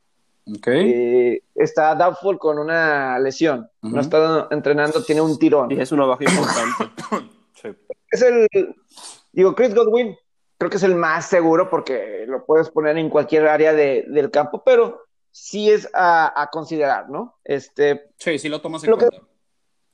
Okay. 0.59 0.91
Eh, 0.91 1.43
está 1.55 1.95
doubtful 1.95 2.39
con 2.39 2.59
una 2.59 3.19
lesión, 3.19 3.69
no 3.83 4.01
está 4.01 4.49
entrenando, 4.51 5.03
tiene 5.05 5.21
un 5.21 5.39
tirón. 5.39 5.71
Y 5.71 5.81
es 5.81 5.93
una 5.93 6.05
baja 6.05 6.25
importante. 6.25 7.29
es 8.11 8.23
el, 8.23 8.49
digo, 9.33 9.55
Chris 9.55 9.75
Godwin, 9.75 10.17
creo 10.59 10.71
que 10.71 10.77
es 10.77 10.83
el 10.83 10.95
más 10.95 11.27
seguro 11.27 11.71
porque 11.71 12.25
lo 12.27 12.45
puedes 12.45 12.71
poner 12.71 12.99
en 12.99 13.11
cualquier 13.11 13.47
área 13.47 13.73
de, 13.73 14.05
del 14.09 14.31
campo, 14.31 14.63
pero 14.65 15.03
sí 15.31 15.71
es 15.71 15.89
a, 15.95 16.49
considerar, 16.51 17.09
¿no? 17.09 17.39
Este, 17.45 18.11
sí, 18.19 18.39
sí 18.39 18.49
lo 18.49 18.61
tomas 18.61 18.83
en 18.85 18.93
cuenta. 18.93 19.17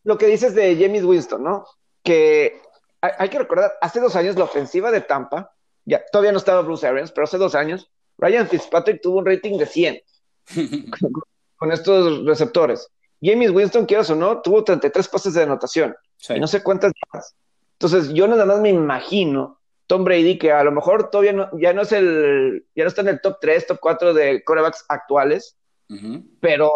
lo 0.04 0.18
que 0.18 0.26
dices 0.26 0.54
de 0.54 0.76
James 0.76 1.04
Winston, 1.04 1.42
¿no? 1.42 1.66
Que 2.02 2.60
hay, 3.00 3.28
que 3.28 3.38
recordar, 3.38 3.74
hace 3.80 4.00
dos 4.00 4.16
años 4.16 4.36
la 4.36 4.44
ofensiva 4.44 4.90
de 4.90 5.02
Tampa, 5.02 5.52
ya 5.84 6.02
todavía 6.10 6.32
no 6.32 6.38
estaba 6.38 6.62
Bruce 6.62 6.86
Arians, 6.86 7.12
pero 7.12 7.24
hace 7.24 7.36
dos 7.36 7.54
años, 7.54 7.90
Ryan 8.16 8.48
Fitzpatrick 8.48 9.02
tuvo 9.02 9.18
un 9.18 9.26
rating 9.26 9.58
de 9.58 9.66
100 9.66 10.00
con, 11.58 11.72
estos 11.72 12.24
receptores. 12.24 12.88
James 13.20 13.50
Winston, 13.50 13.86
quieras 13.86 14.10
o 14.10 14.14
no, 14.14 14.40
tuvo 14.40 14.64
33 14.64 15.08
pases 15.08 15.34
de 15.34 15.42
anotación 15.42 15.94
y 16.28 16.40
no 16.40 16.46
sé 16.46 16.62
cuántas. 16.62 16.92
Entonces, 17.74 18.12
yo 18.14 18.26
nada 18.26 18.46
más 18.46 18.60
me 18.60 18.70
imagino 18.70 19.58
Tom 19.86 20.04
Brady, 20.04 20.38
que 20.38 20.52
a 20.52 20.64
lo 20.64 20.72
mejor 20.72 21.10
todavía 21.10 21.32
no, 21.32 21.48
ya 21.58 21.72
no 21.72 21.82
es 21.82 21.92
el, 21.92 22.66
ya 22.74 22.84
no 22.84 22.88
está 22.88 23.02
en 23.02 23.08
el 23.08 23.20
top 23.20 23.38
3, 23.40 23.66
top 23.66 23.78
4 23.80 24.14
de 24.14 24.42
corebacks 24.44 24.84
actuales, 24.88 25.56
pero 26.40 26.72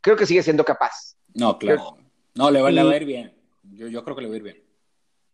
creo 0.00 0.16
que 0.16 0.26
sigue 0.26 0.42
siendo 0.42 0.64
capaz. 0.64 1.16
No, 1.34 1.58
claro. 1.58 1.96
No, 2.34 2.50
le 2.50 2.60
va, 2.60 2.68
a 2.68 2.96
ir 2.96 3.04
bien. 3.04 3.34
Yo, 3.62 4.04
creo 4.04 4.16
que 4.16 4.22
le 4.22 4.28
va 4.28 4.34
a 4.34 4.36
ir 4.36 4.42
bien. 4.42 4.62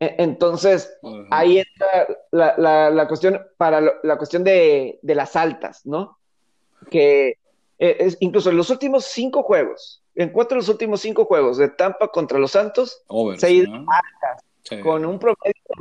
E, 0.00 0.16
entonces, 0.18 0.92
ahí 1.30 1.58
está 1.58 2.06
la, 2.30 2.90
la, 2.90 3.08
cuestión 3.08 3.40
para 3.56 3.80
la 3.80 4.16
cuestión 4.16 4.44
de, 4.44 4.98
de, 5.02 5.14
las 5.14 5.36
altas, 5.36 5.86
¿no? 5.86 6.18
Que 6.90 7.38
e, 7.78 7.96
es, 8.00 8.16
incluso 8.20 8.50
en 8.50 8.56
los 8.56 8.70
últimos 8.70 9.06
cinco 9.06 9.42
juegos, 9.42 10.02
en 10.14 10.30
cuatro 10.30 10.56
de 10.56 10.60
los 10.60 10.68
últimos 10.68 11.00
cinco 11.00 11.24
juegos 11.24 11.56
de 11.56 11.68
Tampa 11.68 12.08
contra 12.08 12.38
los 12.38 12.52
Santos, 12.52 13.02
se 13.38 13.46
ha 13.46 13.50
ido 13.50 13.72
altas 13.72 14.44
con 14.82 15.04
un 15.04 15.20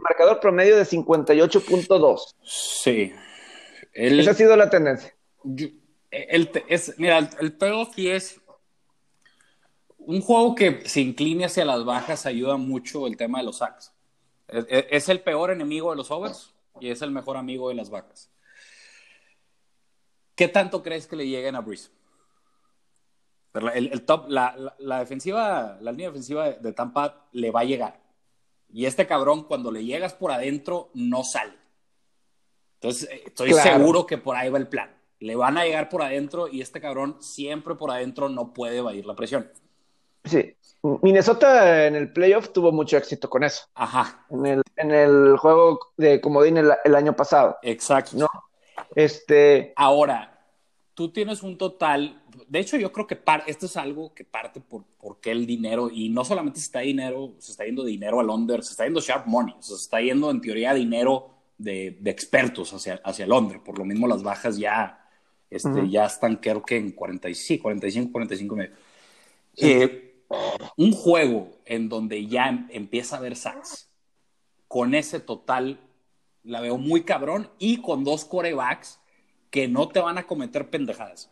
marcador 0.03 0.39
promedio 0.39 0.75
de 0.77 0.83
58.2. 0.83 2.35
Sí. 2.43 3.13
Esa 3.93 4.31
ha 4.31 4.33
sido 4.33 4.55
la 4.55 4.69
tendencia. 4.69 5.15
el, 6.11 6.51
es, 6.67 6.97
mira, 6.97 7.17
el, 7.17 7.57
aquí 7.81 8.09
es 8.09 8.41
un 9.97 10.21
juego 10.21 10.55
que 10.55 10.87
se 10.87 11.01
incline 11.01 11.45
hacia 11.45 11.65
las 11.65 11.85
bajas 11.85 12.25
ayuda 12.25 12.57
mucho 12.57 13.07
el 13.07 13.17
tema 13.17 13.39
de 13.39 13.45
los 13.45 13.57
sacks. 13.57 13.93
Es, 14.47 15.09
el 15.09 15.21
peor 15.21 15.51
enemigo 15.51 15.91
de 15.91 15.97
los 15.97 16.11
overs 16.11 16.53
y 16.79 16.89
es 16.89 17.01
el 17.01 17.11
mejor 17.11 17.37
amigo 17.37 17.69
de 17.69 17.75
las 17.75 17.89
vacas. 17.89 18.29
¿Qué 20.35 20.47
tanto 20.47 20.83
crees 20.83 21.07
que 21.07 21.15
le 21.15 21.27
lleguen 21.27 21.55
a 21.55 21.61
Breeze? 21.61 21.89
El, 23.73 24.03
top, 24.03 24.29
la, 24.29 24.75
la, 24.79 24.99
defensiva, 24.99 25.77
la 25.79 25.91
línea 25.91 26.07
defensiva 26.07 26.51
de 26.51 26.73
Tampa 26.73 27.27
le 27.31 27.51
va 27.51 27.61
a 27.61 27.65
llegar. 27.65 28.02
Y 28.73 28.87
este 28.87 29.05
cabrón, 29.05 29.43
cuando 29.43 29.71
le 29.71 29.85
llegas 29.85 30.13
por 30.13 30.31
adentro, 30.31 30.89
no 30.95 31.23
sale. 31.23 31.53
Entonces, 32.81 33.07
eh, 33.09 33.23
estoy 33.27 33.53
seguro 33.53 34.05
que 34.05 34.17
por 34.17 34.35
ahí 34.35 34.49
va 34.49 34.57
el 34.57 34.67
plan. 34.67 34.89
le 35.19 35.35
van 35.37 35.57
a 35.57 35.63
llegar 35.63 35.87
por 35.87 36.01
adentro 36.01 36.49
y 36.49 36.59
este 36.61 36.81
cabrón 36.81 37.17
siempre 37.21 37.75
por 37.75 37.91
adentro 37.91 38.27
no 38.27 38.51
puede 38.51 38.79
evadir 38.79 39.05
la 39.05 39.15
presión. 39.15 39.49
Sí, 40.25 40.55
Minnesota 41.01 41.85
en 41.85 41.95
el 41.95 42.11
playoff 42.11 42.49
tuvo 42.49 42.71
mucho 42.71 42.97
éxito 42.97 43.29
con 43.29 43.43
eso. 43.43 43.65
Ajá. 43.75 44.25
En 44.29 44.45
el, 44.45 44.61
en 44.75 44.91
el 44.91 45.37
juego 45.37 45.79
de 45.95 46.19
comodín 46.19 46.57
el, 46.57 46.71
el 46.83 46.95
año 46.95 47.15
pasado. 47.15 47.57
Exacto. 47.61 48.17
¿no? 48.17 48.27
Este, 48.95 49.73
Ahora, 49.75 50.45
tú 50.93 51.11
tienes 51.11 51.43
un 51.43 51.57
total, 51.57 52.22
de 52.47 52.59
hecho 52.59 52.77
yo 52.77 52.91
creo 52.91 53.07
que 53.07 53.15
par, 53.15 53.43
esto 53.47 53.65
es 53.65 53.77
algo 53.77 54.13
que 54.13 54.23
parte 54.23 54.59
por, 54.61 54.83
por 54.99 55.19
qué 55.19 55.31
el 55.31 55.45
dinero, 55.45 55.89
y 55.91 56.09
no 56.09 56.25
solamente 56.25 56.59
se 56.59 56.65
está 56.65 56.79
dinero, 56.79 57.33
se 57.39 57.51
está 57.51 57.65
yendo 57.65 57.83
dinero 57.83 58.19
al 58.19 58.29
under, 58.29 58.63
se 58.63 58.71
está 58.71 58.85
yendo 58.85 59.01
sharp 59.01 59.27
money, 59.27 59.55
o 59.57 59.61
sea, 59.61 59.77
se 59.77 59.83
está 59.83 60.01
yendo 60.01 60.29
en 60.31 60.41
teoría 60.41 60.73
dinero 60.73 61.29
de, 61.57 61.97
de 61.99 62.11
expertos 62.11 62.73
hacia, 62.73 62.95
hacia 63.03 63.25
under, 63.27 63.61
por 63.61 63.77
lo 63.77 63.85
mismo 63.85 64.07
las 64.07 64.23
bajas 64.23 64.57
ya, 64.57 65.09
este, 65.49 65.69
Ujú. 65.69 65.85
ya 65.85 66.05
están 66.05 66.37
creo 66.37 66.63
que 66.63 66.77
en 66.77 66.91
45, 66.91 67.63
45, 67.63 68.11
45 68.11 68.55
y 68.55 68.57
medio. 68.57 68.75
Eh, 69.57 70.25
un 70.77 70.91
juego 70.93 71.51
en 71.65 71.89
donde 71.89 72.25
ya 72.25 72.47
em- 72.47 72.67
empieza 72.71 73.15
a 73.15 73.19
haber 73.19 73.35
sacks, 73.35 73.89
con 74.67 74.95
ese 74.95 75.19
total 75.19 75.79
la 76.43 76.59
veo 76.59 76.77
muy 76.77 77.03
cabrón 77.03 77.49
y 77.59 77.81
con 77.81 78.03
dos 78.03 78.25
corebacks 78.25 78.99
que 79.51 79.67
no 79.67 79.87
te 79.87 79.99
van 79.99 80.17
a 80.17 80.25
cometer 80.25 80.69
pendejadas. 80.69 81.29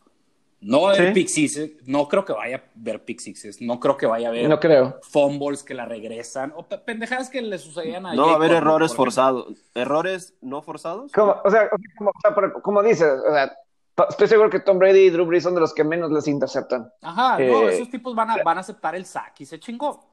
No 0.61 0.81
va 0.81 0.91
a 0.91 0.93
haber 0.93 1.07
Sí. 1.07 1.13
pick 1.15 1.27
sixes, 1.27 1.71
no 1.87 2.07
creo 2.07 2.23
que 2.23 2.33
vaya 2.33 2.57
a 2.57 2.79
haber 2.79 3.03
pick 3.03 3.19
sixes, 3.19 3.61
no 3.61 3.79
creo 3.79 3.97
que 3.97 4.05
vaya 4.05 4.27
a 4.27 4.29
haber 4.29 4.47
no 4.47 4.59
creo. 4.59 4.99
fumbles 5.01 5.63
que 5.63 5.73
la 5.73 5.85
regresan 5.85 6.53
o 6.55 6.67
pe- 6.67 6.77
pendejadas 6.77 7.29
que 7.31 7.41
le 7.41 7.57
sucedían 7.57 8.05
a 8.05 8.13
No 8.13 8.27
va 8.27 8.33
a 8.33 8.35
haber 8.35 8.51
errores 8.51 8.93
forzados. 8.93 9.47
¿Errores 9.73 10.35
no 10.41 10.61
forzados? 10.61 11.11
Como, 11.11 11.35
o 11.43 11.49
sea, 11.49 11.67
como, 11.97 12.11
o 12.11 12.21
sea, 12.21 12.35
pero 12.35 12.53
como 12.61 12.83
dices, 12.83 13.07
o 13.27 13.33
sea, 13.33 13.51
to- 13.95 14.07
estoy 14.09 14.27
seguro 14.27 14.51
que 14.51 14.59
Tom 14.59 14.77
Brady 14.77 14.99
y 14.99 15.09
Drew 15.09 15.25
Brees 15.25 15.41
son 15.43 15.55
de 15.55 15.61
los 15.61 15.73
que 15.73 15.83
menos 15.83 16.11
les 16.11 16.27
interceptan. 16.27 16.91
Ajá, 17.01 17.39
no, 17.39 17.67
Eh, 17.69 17.75
esos 17.75 17.89
tipos 17.89 18.13
van 18.13 18.29
a, 18.29 18.43
van 18.43 18.57
a 18.57 18.61
aceptar 18.61 18.93
el 18.95 19.05
sack 19.05 19.41
y 19.41 19.45
se 19.45 19.59
chingó. 19.59 20.05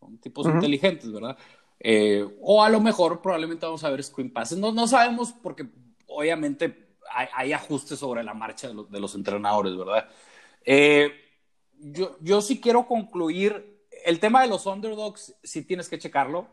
Son 0.00 0.16
tipos 0.16 0.46
inteligentes, 0.46 1.12
¿verdad? 1.12 1.36
Eh, 1.78 2.26
o 2.40 2.64
a 2.64 2.70
lo 2.70 2.80
mejor 2.80 3.20
probablemente 3.20 3.66
vamos 3.66 3.84
a 3.84 3.90
ver 3.90 4.02
screen 4.02 4.32
passes. 4.32 4.56
No, 4.56 4.72
no 4.72 4.86
sabemos 4.86 5.34
porque 5.42 5.66
obviamente 6.06 6.88
hay, 7.10 7.28
hay 7.34 7.52
ajustes 7.52 7.98
sobre 7.98 8.22
la 8.22 8.34
marcha 8.34 8.68
de 8.68 8.74
los, 8.74 8.90
de 8.90 9.00
los 9.00 9.14
entrenadores, 9.14 9.76
¿verdad? 9.76 10.08
Eh, 10.64 11.12
yo, 11.78 12.16
yo 12.20 12.40
sí 12.40 12.60
quiero 12.60 12.86
concluir. 12.86 13.78
El 14.04 14.18
tema 14.18 14.42
de 14.42 14.48
los 14.48 14.66
underdogs, 14.66 15.34
sí 15.42 15.62
tienes 15.64 15.88
que 15.88 15.98
checarlo. 15.98 16.48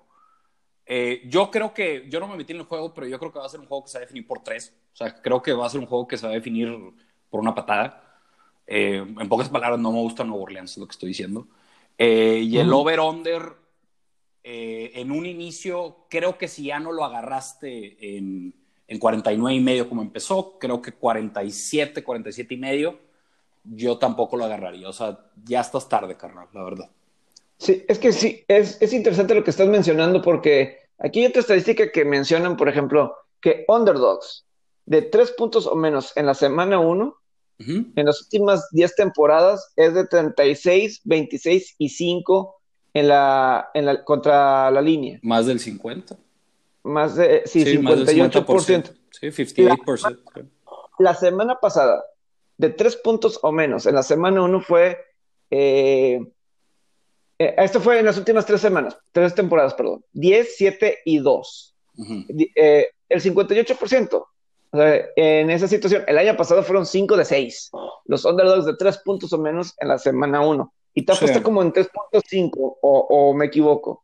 Eh, 0.85 1.23
yo 1.25 1.51
creo 1.51 1.73
que, 1.73 2.05
yo 2.09 2.19
no 2.19 2.27
me 2.27 2.37
metí 2.37 2.53
en 2.53 2.59
el 2.59 2.65
juego, 2.65 2.93
pero 2.93 3.07
yo 3.07 3.19
creo 3.19 3.31
que 3.31 3.39
va 3.39 3.45
a 3.45 3.49
ser 3.49 3.59
un 3.59 3.67
juego 3.67 3.83
que 3.83 3.91
se 3.91 3.97
va 3.97 4.01
a 4.01 4.05
definir 4.05 4.27
por 4.27 4.43
tres. 4.43 4.73
O 4.93 4.95
sea, 4.95 5.21
creo 5.21 5.41
que 5.41 5.53
va 5.53 5.65
a 5.65 5.69
ser 5.69 5.79
un 5.79 5.85
juego 5.85 6.07
que 6.07 6.17
se 6.17 6.25
va 6.25 6.31
a 6.31 6.35
definir 6.35 6.75
por 7.29 7.39
una 7.39 7.55
patada. 7.55 8.03
Eh, 8.65 8.97
en 8.97 9.29
pocas 9.29 9.49
palabras, 9.49 9.79
no 9.79 9.91
me 9.91 10.01
gusta 10.01 10.23
Nuevo 10.23 10.43
Orleans, 10.43 10.71
es 10.71 10.77
lo 10.77 10.87
que 10.87 10.91
estoy 10.91 11.09
diciendo. 11.09 11.47
Eh, 11.97 12.41
y 12.43 12.57
el 12.57 12.71
over-under, 12.71 13.55
eh, 14.43 14.91
en 14.95 15.11
un 15.11 15.25
inicio, 15.25 16.05
creo 16.09 16.37
que 16.37 16.47
si 16.47 16.65
ya 16.65 16.79
no 16.79 16.91
lo 16.91 17.03
agarraste 17.03 18.17
en, 18.17 18.53
en 18.87 18.99
49 18.99 19.55
y 19.55 19.59
medio 19.59 19.89
como 19.89 20.01
empezó, 20.01 20.57
creo 20.59 20.81
que 20.81 20.93
47, 20.93 22.03
47 22.03 22.53
y 22.53 22.57
medio, 22.57 22.99
yo 23.63 23.97
tampoco 23.97 24.37
lo 24.37 24.45
agarraría. 24.45 24.87
O 24.87 24.93
sea, 24.93 25.19
ya 25.43 25.61
estás 25.61 25.89
tarde, 25.89 26.15
carnal, 26.15 26.47
la 26.53 26.63
verdad. 26.63 26.89
Sí, 27.57 27.83
es 27.87 27.99
que 27.99 28.13
sí, 28.13 28.45
es, 28.47 28.81
es 28.81 28.93
interesante 28.93 29.35
lo 29.35 29.43
que 29.43 29.49
estás 29.49 29.67
mencionando 29.67 30.21
porque 30.21 30.77
aquí 30.99 31.21
hay 31.21 31.27
otra 31.27 31.41
estadística 31.41 31.91
que 31.91 32.05
mencionan, 32.05 32.55
por 32.55 32.69
ejemplo, 32.69 33.15
que 33.41 33.65
underdogs 33.67 34.45
de 34.85 35.01
tres 35.01 35.31
puntos 35.31 35.67
o 35.67 35.75
menos 35.75 36.15
en 36.15 36.25
la 36.25 36.33
semana 36.33 36.79
1, 36.79 37.15
Ujú. 37.59 37.85
en 37.95 38.05
las 38.05 38.21
últimas 38.21 38.69
10 38.71 38.95
temporadas, 38.95 39.73
es 39.75 39.93
de 39.95 40.05
36, 40.05 41.01
26 41.03 41.75
y 41.79 41.89
5 41.89 42.55
en 42.93 43.07
la, 43.07 43.69
en 43.73 43.85
la, 43.85 44.03
contra 44.03 44.69
la 44.71 44.81
línea. 44.81 45.19
Más 45.23 45.47
del 45.47 45.59
50. 45.59 46.17
Más 46.87 47.15
de, 47.15 47.43
sí, 47.45 47.77
más 47.79 48.05
del 48.05 48.07
58%. 48.31 48.93
Sí, 49.11 49.27
58%. 49.27 50.49
La 50.99 51.13
semana 51.13 51.59
pasada, 51.59 52.03
de 52.57 52.69
tres 52.69 52.95
puntos 52.95 53.39
o 53.43 53.51
menos, 53.51 53.85
en 53.85 53.95
la 53.95 54.03
semana 54.03 54.41
1 54.43 54.61
fue... 54.61 54.97
eh, 55.51 56.19
eh, 57.39 57.55
esto 57.57 57.79
fue 57.81 57.99
en 57.99 58.05
las 58.05 58.17
últimas 58.17 58.45
tres 58.45 58.61
semanas, 58.61 58.97
tres 59.11 59.35
temporadas, 59.35 59.73
perdón. 59.75 60.03
10, 60.13 60.55
7 60.57 60.99
y 61.05 61.19
2. 61.19 61.75
Ujú. 61.97 62.13
Di- 62.29 62.51
eh, 62.55 62.89
el 63.09 63.21
58%. 63.21 64.13
O 64.69 64.77
sea, 64.77 65.05
en 65.15 65.49
esa 65.49 65.67
situación, 65.67 66.03
el 66.07 66.17
año 66.17 66.35
pasado 66.35 66.63
fueron 66.63 66.85
5 66.85 67.15
de 67.15 67.25
6. 67.25 67.71
Los 68.05 68.25
underdogs 68.25 68.65
de 68.65 68.75
3 68.75 68.97
puntos 68.99 69.31
o 69.33 69.37
menos 69.37 69.73
en 69.79 69.87
la 69.89 69.97
semana 69.97 70.41
1. 70.41 70.73
Y 70.93 71.05
Tampa 71.05 71.19
Sí. 71.19 71.25
está 71.25 71.43
como 71.43 71.61
en 71.61 71.71
3.5, 71.73 72.51
o, 72.57 72.77
o 72.81 73.33
me 73.33 73.45
equivoco. 73.45 74.03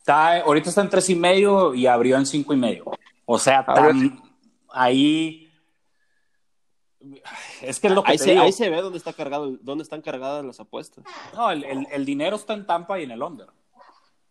Está, 0.00 0.40
ahorita 0.40 0.68
está 0.70 0.80
en 0.82 0.90
tres 0.90 1.08
y 1.10 1.14
medio 1.14 1.74
y 1.74 1.86
abrió 1.86 2.16
en 2.16 2.26
cinco 2.26 2.52
y 2.52 2.56
medio. 2.56 2.84
O 3.26 3.38
sea, 3.38 3.64
tan- 3.64 4.20
ahí 4.70 5.46
es 7.62 7.80
que 7.80 7.86
es 7.86 7.92
lo 7.94 8.02
que 8.02 8.12
Ahí 8.12 8.18
te 8.18 8.24
se, 8.24 8.30
digo. 8.32 8.42
ahí 8.42 8.52
se 8.52 8.68
ve 8.68 8.80
dónde, 8.82 8.98
está 8.98 9.12
cargado, 9.12 9.56
dónde 9.62 9.82
están 9.84 10.02
cargadas 10.02 10.44
las 10.44 10.60
apuestas. 10.60 11.04
No, 11.34 11.50
el, 11.50 11.64
el- 11.64 11.86
el 11.90 12.04
dinero 12.04 12.36
está 12.36 12.52
en 12.54 12.66
Tampa 12.66 12.98
y 13.00 13.04
en 13.04 13.10
el 13.12 13.22
under. 13.22 13.46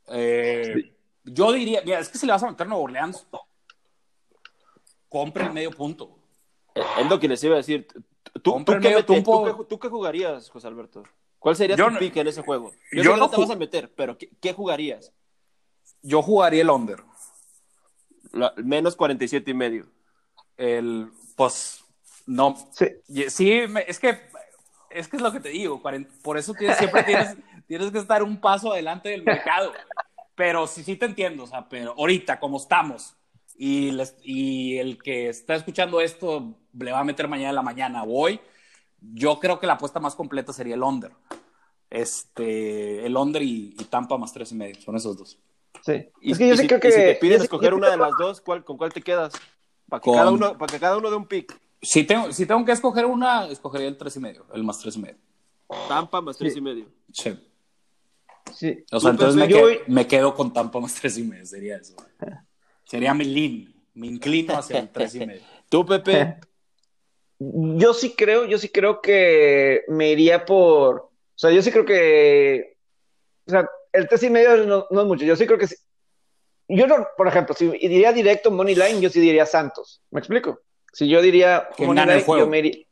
Eh, 0.08 0.94
Yo 1.24 1.52
diría, 1.52 1.82
mira, 1.86 2.00
es 2.00 2.10
que 2.10 2.18
si 2.18 2.26
le 2.26 2.32
vas 2.32 2.44
a 2.44 2.48
meter 2.50 2.66
a 2.66 2.70
Nueva 2.70 2.84
Orleans, 2.84 3.28
compre 5.08 5.46
el 5.46 5.54
medio 5.54 5.72
punto. 5.72 6.18
Es 6.76 7.10
lo 7.10 7.20
que 7.20 7.28
les 7.28 7.44
iba 7.44 7.56
a 7.56 7.58
decir. 7.58 7.88
¿Tú, 8.42 8.42
tú, 8.42 8.66
qué, 8.80 9.04
tú 9.04 9.14
qué- 9.14 9.66
tú 9.68 9.80
qué 9.80 9.88
jugarías, 9.90 10.50
José 10.50 10.68
Alberto? 10.68 11.04
¿Cuál 11.40 11.56
sería 11.56 11.76
Yo 11.76 11.86
tu 11.86 11.92
no- 11.92 12.00
pick 12.00 12.16
en 12.18 12.28
ese 12.28 12.42
juego? 12.42 12.72
Yo, 12.92 13.04
yo 13.04 13.18
no 13.18 13.30
te 13.30 13.38
vas 13.38 13.50
a 13.50 13.56
meter, 13.56 13.92
pero 13.96 14.18
¿qué, 14.18 14.30
qué 14.42 14.54
jugarías? 14.54 15.12
Yo 16.02 16.22
jugaría 16.22 16.62
el 16.62 16.70
under. 16.70 17.02
La- 18.32 18.54
menos 18.58 18.96
47 18.96 19.52
y 19.52 19.54
medio. 19.54 19.86
El, 20.58 21.10
pues, 21.36 21.84
no. 22.26 22.56
Sí. 22.72 22.86
Y- 23.08 23.30
Sí, 23.30 23.62
me- 23.70 23.86
es 23.88 24.00
que 24.00 24.18
es 24.90 25.08
que 25.08 25.18
es 25.18 25.22
lo 25.22 25.32
que 25.32 25.40
te 25.40 25.50
digo. 25.50 25.82
Por 26.24 26.38
eso 26.38 26.54
tienes, 26.54 26.78
siempre 26.78 27.04
tienes, 27.04 27.36
tienes 27.68 27.92
que 27.92 28.00
estar 28.00 28.24
un 28.24 28.40
paso 28.42 28.72
adelante 28.74 29.10
del 29.10 29.24
mercado. 29.24 29.72
Pero 30.36 30.68
sí, 30.68 30.84
sí 30.84 30.96
te 30.96 31.06
entiendo. 31.06 31.44
O 31.44 31.48
sea, 31.48 31.68
pero 31.70 31.94
ahorita, 31.98 32.40
como 32.40 32.58
estamos, 32.58 33.16
y, 33.58 33.92
les- 33.92 34.16
y 34.24 34.78
el 34.78 35.02
que 35.02 35.30
está 35.30 35.56
escuchando 35.56 36.02
esto 36.02 36.56
le 36.74 36.92
va 36.92 37.00
a 37.00 37.04
meter 37.04 37.28
mañana 37.28 37.50
en 37.50 37.56
la 37.56 37.62
mañana 37.62 38.04
o 38.04 38.14
hoy, 38.22 38.40
yo 39.02 39.40
creo 39.40 39.60
que 39.60 39.68
la 39.68 39.74
apuesta 39.74 40.00
más 40.00 40.16
completa 40.16 40.54
sería 40.54 40.76
el 40.76 40.84
under. 40.84 41.12
Este, 41.90 43.06
el 43.06 43.16
under 43.18 43.42
y, 43.42 43.76
y 43.80 43.84
Tampa 43.86 44.18
más 44.18 44.32
tres 44.34 44.52
y 44.52 44.56
medio. 44.56 44.80
Son 44.82 44.96
esos 44.96 45.18
dos. 45.18 45.38
Sí. 45.86 46.10
Y, 46.22 46.32
es 46.32 46.38
que 46.38 46.48
yo 46.48 46.54
y 46.54 46.58
sí 46.58 46.62
si, 46.64 46.68
creo 46.68 46.80
que. 46.80 46.90
y 46.90 46.92
si 46.92 46.98
te 46.98 47.16
piden 47.16 47.42
escoger 47.42 47.74
una 47.74 47.90
de 47.90 47.98
las 47.98 48.12
dos, 48.18 48.42
¿cuál, 48.42 48.64
¿con 48.64 48.78
cuál 48.78 48.94
te 48.94 49.02
quedas? 49.02 49.34
Para 49.88 50.02
que, 50.02 50.06
Con- 50.10 50.16
cada 50.18 50.32
uno, 50.32 50.58
para 50.58 50.72
que 50.72 50.80
cada 50.80 50.98
uno 50.98 51.10
dé 51.10 51.16
un 51.16 51.26
pick. 51.28 51.60
Si 51.82 52.04
tengo, 52.04 52.32
si 52.32 52.46
tengo 52.46 52.64
que 52.66 52.72
escoger 52.74 53.06
una, 53.06 53.48
escogería 53.48 53.88
el 53.88 53.98
tres 53.98 54.16
y 54.18 54.20
medio, 54.20 54.46
el 54.54 54.64
más 54.64 54.80
tres 54.80 54.96
y 54.96 55.00
medio. 55.00 55.18
Tampa 55.88 56.22
más 56.22 56.38
tres 56.38 56.54
Sí. 56.54 56.60
y 56.60 56.62
medio. 56.62 56.86
Sí. 57.12 57.40
Sí. 58.54 58.84
O 58.92 59.00
sea, 59.00 59.12
entonces 59.12 59.36
me, 59.36 59.48
yo 59.48 59.58
quedo, 59.58 59.80
me 59.88 60.08
quedo 60.08 60.34
con 60.36 60.52
Tampa 60.52 60.80
más 60.80 60.96
tres 60.96 61.18
y 61.18 61.24
medio, 61.24 61.46
sería 61.46 61.78
eso. 61.78 61.96
Sería 62.84 63.14
mi 63.14 63.26
lean, 63.26 63.74
me 63.94 64.08
inclino 64.08 64.58
hacia 64.58 64.80
el 64.80 64.90
tres 64.90 65.16
y 65.16 65.26
medio. 65.26 65.42
Tú, 65.70 65.86
Pepe, 65.86 66.38
Yo 67.40 67.94
sí 67.94 68.16
creo, 68.18 68.46
yo 68.46 68.58
sí 68.58 68.68
creo 68.68 69.02
que 69.02 69.84
me 69.88 70.12
iría 70.12 70.46
por. 70.46 70.96
O 70.98 71.12
sea, 71.36 71.52
yo 71.52 71.62
sí 71.62 71.72
creo 71.72 71.86
que. 71.86 72.76
O 73.48 73.52
sea, 73.52 73.70
el 73.94 74.08
tres 74.08 74.24
y 74.24 74.30
medio 74.30 74.58
no, 74.66 74.88
no 74.90 75.02
es 75.02 75.08
mucho. 75.08 75.26
Yo 75.26 75.36
sí 75.36 75.46
creo 75.46 75.60
que 75.60 75.68
sí. 75.68 75.76
Yo 76.68 76.86
no, 76.86 77.08
por 77.18 77.28
ejemplo, 77.28 77.56
si 77.56 77.68
diría 77.70 78.14
directo 78.14 78.52
Money 78.52 78.76
Line, 78.76 79.02
yo 79.02 79.10
sí 79.10 79.20
diría 79.20 79.46
Santos. 79.46 80.02
¿Me 80.12 80.20
explico? 80.20 80.60
Si 80.94 81.08
yo 81.10 81.22
diría 81.22 81.68
Que 81.76 81.86
Money 81.86 82.02
gane 82.02 82.12
el 82.12 82.18
Line, 82.20 82.26
juego. 82.26 82.46
yo 82.46 82.50
me 82.50 82.60
iría. 82.60 82.86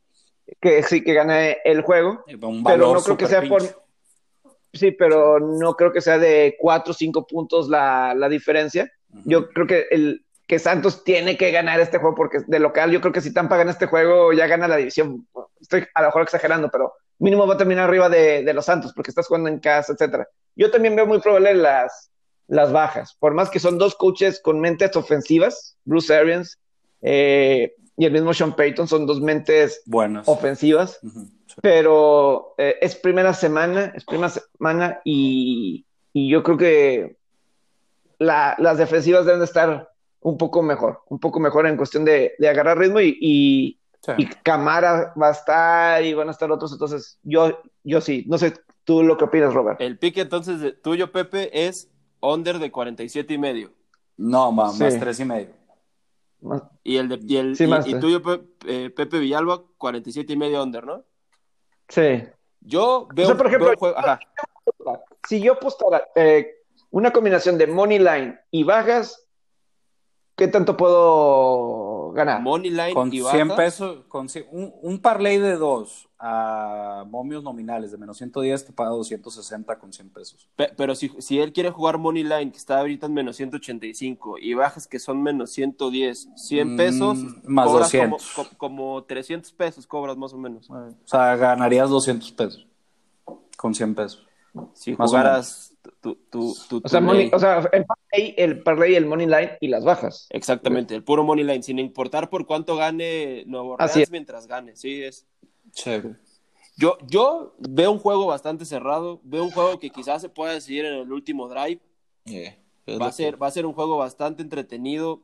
Que 0.60 0.81
sí, 0.83 1.03
que 1.03 1.13
gane 1.13 1.57
el 1.63 1.81
juego. 1.81 2.23
Un 2.41 2.63
Pero 2.63 2.93
no 2.93 3.01
creo 3.03 3.17
que 3.17 3.27
sea 3.27 3.41
por. 3.43 3.62
Sí, 4.73 4.91
pero 4.91 5.39
no 5.39 5.73
creo 5.75 5.91
que 5.91 6.01
sea 6.01 6.17
de 6.17 6.55
cuatro 6.60 6.91
o 6.91 6.93
cinco 6.93 7.25
puntos 7.25 7.69
la, 7.69 8.13
la 8.15 8.29
diferencia. 8.29 8.91
Yo 9.25 9.49
creo 9.49 9.65
que 9.67 9.86
el 9.91 10.25
que 10.47 10.60
Santos 10.60 11.03
tiene 11.03 11.36
que 11.38 11.51
ganar 11.51 11.79
este 11.79 11.97
juego 11.97 12.15
porque 12.15 12.39
de 12.47 12.60
local 12.60 12.89
yo 12.91 13.01
creo 13.01 13.12
que 13.12 13.21
si 13.21 13.33
Tampa 13.33 13.57
gana 13.57 13.71
este 13.71 13.86
juego 13.88 14.31
ya 14.33 14.47
gana 14.47 14.67
la 14.67 14.77
división. 14.77 15.27
Estoy 15.60 15.86
a 15.93 16.01
lo 16.01 16.07
mejor 16.07 16.21
exagerando, 16.23 16.69
pero 16.71 16.93
mínimo 17.19 17.45
va 17.45 17.55
a 17.55 17.57
terminar 17.57 17.86
arriba 17.89 18.07
de, 18.10 18.43
de 18.43 18.53
los 18.53 18.65
Santos 18.65 18.93
porque 18.95 19.12
estás 19.12 19.27
jugando 19.27 19.49
en 19.49 19.60
casa, 19.60 19.93
etcétera. 19.93 20.27
Yo 20.57 20.69
también 20.71 20.95
veo 20.95 21.05
muy 21.05 21.19
probable 21.19 21.53
las, 21.53 22.09
las 22.47 22.71
bajas, 22.73 23.15
por 23.19 23.33
más 23.33 23.49
que 23.49 23.59
son 23.59 23.77
dos 23.77 23.95
coaches 23.95 24.41
con 24.41 24.59
mentes 24.59 24.95
ofensivas, 24.95 25.77
Bruce 25.85 26.13
Arians 26.13 26.57
eh, 27.01 27.73
y 27.95 28.05
el 28.05 28.11
mismo 28.11 28.33
Sean 28.33 28.55
Payton 28.55 28.87
son 28.87 29.05
dos 29.05 29.21
mentes 29.21 29.81
Buenas. 29.85 30.27
ofensivas 30.27 30.99
sí. 31.01 31.55
pero 31.61 32.55
eh, 32.57 32.75
es 32.81 32.95
primera 32.95 33.33
semana, 33.33 33.93
es 33.95 34.03
primera 34.03 34.29
semana 34.29 34.99
y, 35.05 35.85
y 36.13 36.29
yo 36.29 36.41
creo 36.43 36.57
que 36.57 37.17
la- 38.19 38.55
las 38.59 38.77
defensivas 38.77 39.25
deben 39.25 39.39
de 39.39 39.45
estar 39.45 39.89
un 40.21 40.37
poco 40.37 40.61
mejor, 40.63 41.01
un 41.09 41.19
poco 41.19 41.39
mejor 41.39 41.67
en 41.67 41.77
cuestión 41.77 42.03
de, 42.03 42.33
de 42.39 42.49
agarrar 42.49 42.77
ritmo 42.77 42.99
y, 42.99 43.17
y 43.21 43.79
Sí. 43.99 44.11
Y 44.19 44.25
Camara 44.27 45.11
va 45.21 45.29
a 45.29 45.31
estar 45.31 46.01
y 46.05 46.13
van 46.13 46.29
a 46.29 46.31
estar 46.31 46.49
otros, 46.49 46.71
entonces 46.71 47.19
yo, 47.23 47.59
yo 47.83 47.99
sí, 47.99 48.23
no 48.27 48.37
sé 48.37 48.53
tú 48.88 49.04
lo 49.04 49.17
que 49.17 49.26
opinas, 49.26 49.54
Robert. 49.54 49.82
El 49.82 50.00
pique 50.00 50.21
entonces 50.21 50.62
de 50.62 50.71
tuyo, 50.71 51.12
Pepe, 51.12 51.67
es 51.67 51.91
under 52.21 52.58
de 52.58 52.71
47 52.71 53.34
y 53.34 53.38
medio. 53.38 53.73
No, 54.15 54.54
más, 54.54 54.80
más 54.80 54.97
tres 54.97 55.19
y 55.19 55.26
medio. 55.26 55.50
Y 56.84 56.95
el, 56.95 57.10
de, 57.10 57.19
y 57.21 57.36
el 57.36 57.58
y, 57.86 58.00
tuyo, 58.00 58.21
eh, 58.65 58.89
Pepe 58.89 59.19
Villalba, 59.19 59.62
47 59.78 60.32
y 60.32 60.38
medio 60.38 60.63
under, 60.63 60.86
¿no? 60.86 61.04
Sí. 61.89 62.23
Yo 62.62 63.10
veo, 63.13 63.36
por 63.36 63.47
ejemplo, 63.47 63.73
si 65.28 65.41
yo 65.41 65.54
apostara 65.54 66.08
eh, 66.15 66.63
una 66.89 67.12
combinación 67.12 67.58
de 67.58 67.67
money 67.67 68.00
line 68.00 68.39
y 68.52 68.63
bajas, 68.63 69.28
¿qué 70.38 70.47
tanto 70.47 70.78
puedo 70.78 71.87
ganar? 72.11 72.41
Money 72.41 72.71
line 72.71 72.93
con 72.93 73.13
y 73.13 73.21
100 73.21 73.55
pesos, 73.55 74.05
con 74.07 74.27
un, 74.51 74.73
un 74.81 74.99
parlay 74.99 75.37
de 75.37 75.55
dos 75.55 76.07
a 76.19 77.05
momios 77.07 77.43
nominales 77.43 77.91
de 77.91 77.97
menos 77.97 78.17
110 78.17 78.65
te 78.65 78.73
paga 78.73 78.89
260 78.89 79.77
con 79.77 79.93
100 79.93 80.09
pesos. 80.09 80.49
pero 80.75 80.95
si, 80.95 81.09
si 81.19 81.39
él 81.39 81.53
quiere 81.53 81.69
jugar 81.69 81.99
money 81.99 82.23
line 82.23 82.51
que 82.51 82.57
está 82.57 82.79
ahorita 82.79 83.05
en 83.05 83.13
menos 83.13 83.35
185 83.35 84.39
y 84.39 84.53
bajas 84.55 84.87
que 84.87 84.97
son 84.97 85.21
menos 85.21 85.51
110, 85.51 86.29
100 86.35 86.73
mm, 86.73 86.77
pesos, 86.77 87.17
más 87.43 87.71
200. 87.71 88.33
Como, 88.33 88.49
como, 88.57 89.03
300 89.03 89.51
pesos 89.51 89.85
cobras 89.85 90.17
más 90.17 90.33
o 90.33 90.37
menos. 90.37 90.69
O 90.69 90.91
sea, 91.05 91.35
ganarías 91.35 91.89
200 91.89 92.31
pesos 92.31 92.67
con 93.55 93.75
100 93.75 93.95
pesos. 93.95 94.25
Si 94.73 94.95
jugaras 94.95 95.76
tu, 96.02 96.17
o, 96.34 96.88
sea, 96.88 97.02
o, 97.32 97.39
sea, 97.39 97.69
el 97.71 97.86
parlay, 97.86 98.36
el 98.38 98.63
parlay, 98.63 98.95
el 98.95 99.06
money 99.06 99.26
line 99.26 99.58
y 99.60 99.67
las 99.67 99.84
bajas. 99.84 100.28
Exactamente, 100.30 100.95
el 100.95 101.04
puro 101.04 101.23
money 101.23 101.43
line, 101.43 101.63
sin 101.63 101.80
importar 101.80 102.30
por 102.30 102.45
cuánto 102.45 102.76
gane 102.76 103.43
Nuevo 103.45 103.73
Orleans 103.73 104.12
mientras 104.12 104.47
gane. 104.47 104.76
Sí, 104.76 105.04
es. 105.04 105.28
Yo, 106.78 106.97
yo 107.08 107.56
veo 107.58 107.91
un 107.91 108.00
juego 108.00 108.28
bastante 108.28 108.63
cerrado, 108.63 109.19
veo 109.23 109.43
un 109.43 109.52
juego 109.52 109.80
que 109.80 109.89
quizás 109.89 110.21
se 110.21 110.30
pueda 110.30 110.54
decidir 110.54 110.86
en 110.86 110.93
el 110.93 111.12
último 111.12 111.47
drive. 111.47 111.82
va, 113.00 113.08
a 113.08 113.12
ser, 113.12 113.41
va 113.41 113.47
a 113.47 113.52
ser 113.52 113.65
un 113.65 113.73
juego 113.73 113.97
bastante 113.97 114.43
entretenido. 114.43 115.21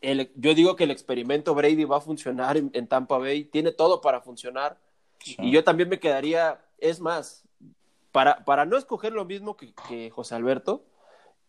yo 0.00 0.54
digo 0.54 0.76
que 0.76 0.84
el 0.84 0.92
experimento 0.92 1.54
Brady 1.54 1.84
va 1.84 1.96
a 1.96 2.00
funcionar 2.00 2.56
en, 2.56 2.86
Tampa 2.86 3.18
Bay, 3.18 3.44
tiene 3.44 3.72
todo 3.72 4.00
para 4.00 4.20
funcionar. 4.20 4.78
Y 5.38 5.50
yo 5.50 5.64
también 5.64 5.88
me 5.88 5.98
quedaría, 5.98 6.64
es 6.78 7.00
más, 7.00 7.44
para, 8.14 8.44
para 8.44 8.64
no 8.64 8.76
escoger 8.76 9.12
lo 9.12 9.24
mismo 9.24 9.56
que, 9.56 10.08
José 10.10 10.36
Alberto, 10.36 10.84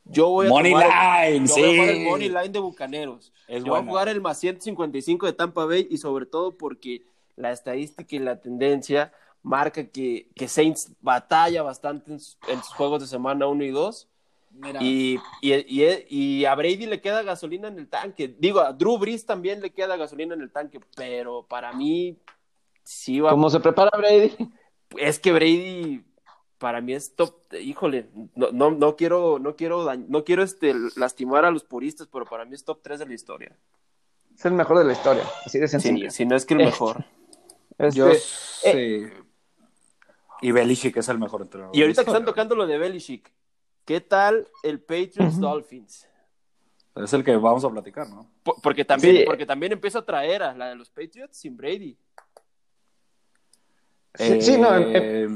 yo 0.04 0.30
voy 0.30 0.48
a 0.48 0.50
money 0.50 0.74
line, 0.74 1.48
sí. 1.48 1.62
el 1.62 2.06
money 2.06 2.28
line 2.28 2.50
de 2.50 2.58
Bucaneros. 2.58 3.32
yo 3.48 3.66
voy 3.66 3.82
a 3.82 3.84
jugar 3.84 4.10
el 4.10 4.20
más 4.20 4.40
155 4.40 5.28
de 5.28 5.34
Tampa 5.34 5.66
Bay 5.66 5.88
y 5.92 5.98
sobre 5.98 6.26
todo 6.26 6.58
porque 6.58 7.04
la 7.36 7.52
estadística 7.52 8.16
y 8.16 8.18
la 8.18 8.42
tendencia 8.42 9.14
marca 9.44 9.88
que, 9.92 10.28
que 10.36 10.48
Saints 10.48 10.92
batalla 11.02 11.62
bastante 11.62 12.14
en, 12.14 12.20
sus, 12.20 12.36
juegos 12.76 13.00
de 13.00 13.08
semana 13.08 13.46
1 13.46 13.64
y 13.64 13.70
2. 13.70 14.08
Y, 14.82 15.20
y, 15.42 16.46
a 16.46 16.56
Brady 16.56 16.88
le 16.88 17.00
queda 17.00 17.22
gasolina 17.22 17.68
en 17.68 17.78
el 17.78 17.88
tanque. 17.88 18.36
Digo, 18.40 18.62
a 18.62 18.74
Drew 18.74 18.98
Brees 18.98 19.24
también 19.24 19.62
le 19.62 19.70
queda 19.70 19.98
gasolina 19.98 20.34
en 20.34 20.42
el 20.42 20.52
tanque, 20.52 20.80
pero 20.96 21.46
para 21.46 21.74
mí 21.74 22.18
sí 22.84 23.20
va. 23.20 23.30
¿Cómo 23.30 23.52
se 23.52 23.60
prepara 23.60 23.92
Brady? 23.96 24.36
Es 24.98 25.20
que 25.20 25.32
Brady 25.32 26.04
para 26.66 26.82
mí 26.82 26.94
es 26.94 27.14
top. 27.16 27.36
Híjole, 27.54 28.10
no, 28.34 28.52
no, 28.52 28.72
no 28.72 28.96
quiero, 28.96 29.38
no 29.38 29.56
quiero, 29.56 29.96
no 29.96 30.24
quiero 30.24 30.42
este, 30.42 30.74
lastimar 30.96 31.46
a 31.46 31.52
los 31.52 31.64
puristas, 31.64 32.08
pero 32.12 32.26
para 32.26 32.44
mí 32.44 32.56
es 32.56 32.66
top 32.66 32.80
3 32.82 33.02
de 33.02 33.06
la 33.06 33.14
historia. 33.14 33.56
Es 34.36 34.44
el 34.46 34.54
mejor 34.54 34.80
de 34.80 34.86
la 34.86 34.94
historia, 34.94 35.24
así 35.46 35.60
de 35.60 35.68
sencillo. 35.68 36.10
si 36.10 36.26
no 36.26 36.36
es 36.36 36.44
que 36.44 36.56
el 36.56 36.62
mejor. 36.62 37.06
Este, 37.78 38.00
Yo 38.00 38.10
eh, 38.64 39.14
y 40.42 40.52
Belichick 40.52 40.98
es 40.98 41.08
el 41.08 41.20
mejor 41.20 41.44
entrenador. 41.44 41.78
Y 41.78 41.84
ahorita 41.84 42.04
que 42.04 42.10
están 42.10 42.26
tocando 42.26 42.56
lo 42.56 42.66
de 42.66 42.80
Belichick, 42.80 43.32
¿qué 43.86 44.02
tal 44.02 44.48
el 44.64 44.80
Patriots 44.80 45.40
Dolphins? 45.40 46.08
Es 46.96 47.14
el 47.14 47.24
que 47.24 47.38
vamos 47.38 47.64
a 47.64 47.70
platicar, 47.70 48.10
¿no? 48.10 48.28
porque, 48.64 48.84
también, 48.84 49.24
porque 49.28 49.46
también 49.46 49.72
empieza 49.72 50.00
a 50.00 50.04
traer 50.04 50.42
a 50.42 50.56
la 50.56 50.70
de 50.70 50.76
los 50.76 50.90
Patriots 50.90 51.38
sin 51.38 51.56
Brady. 51.56 51.96
Sí, 54.16 54.58
no. 54.58 54.76
Eh, 54.76 55.28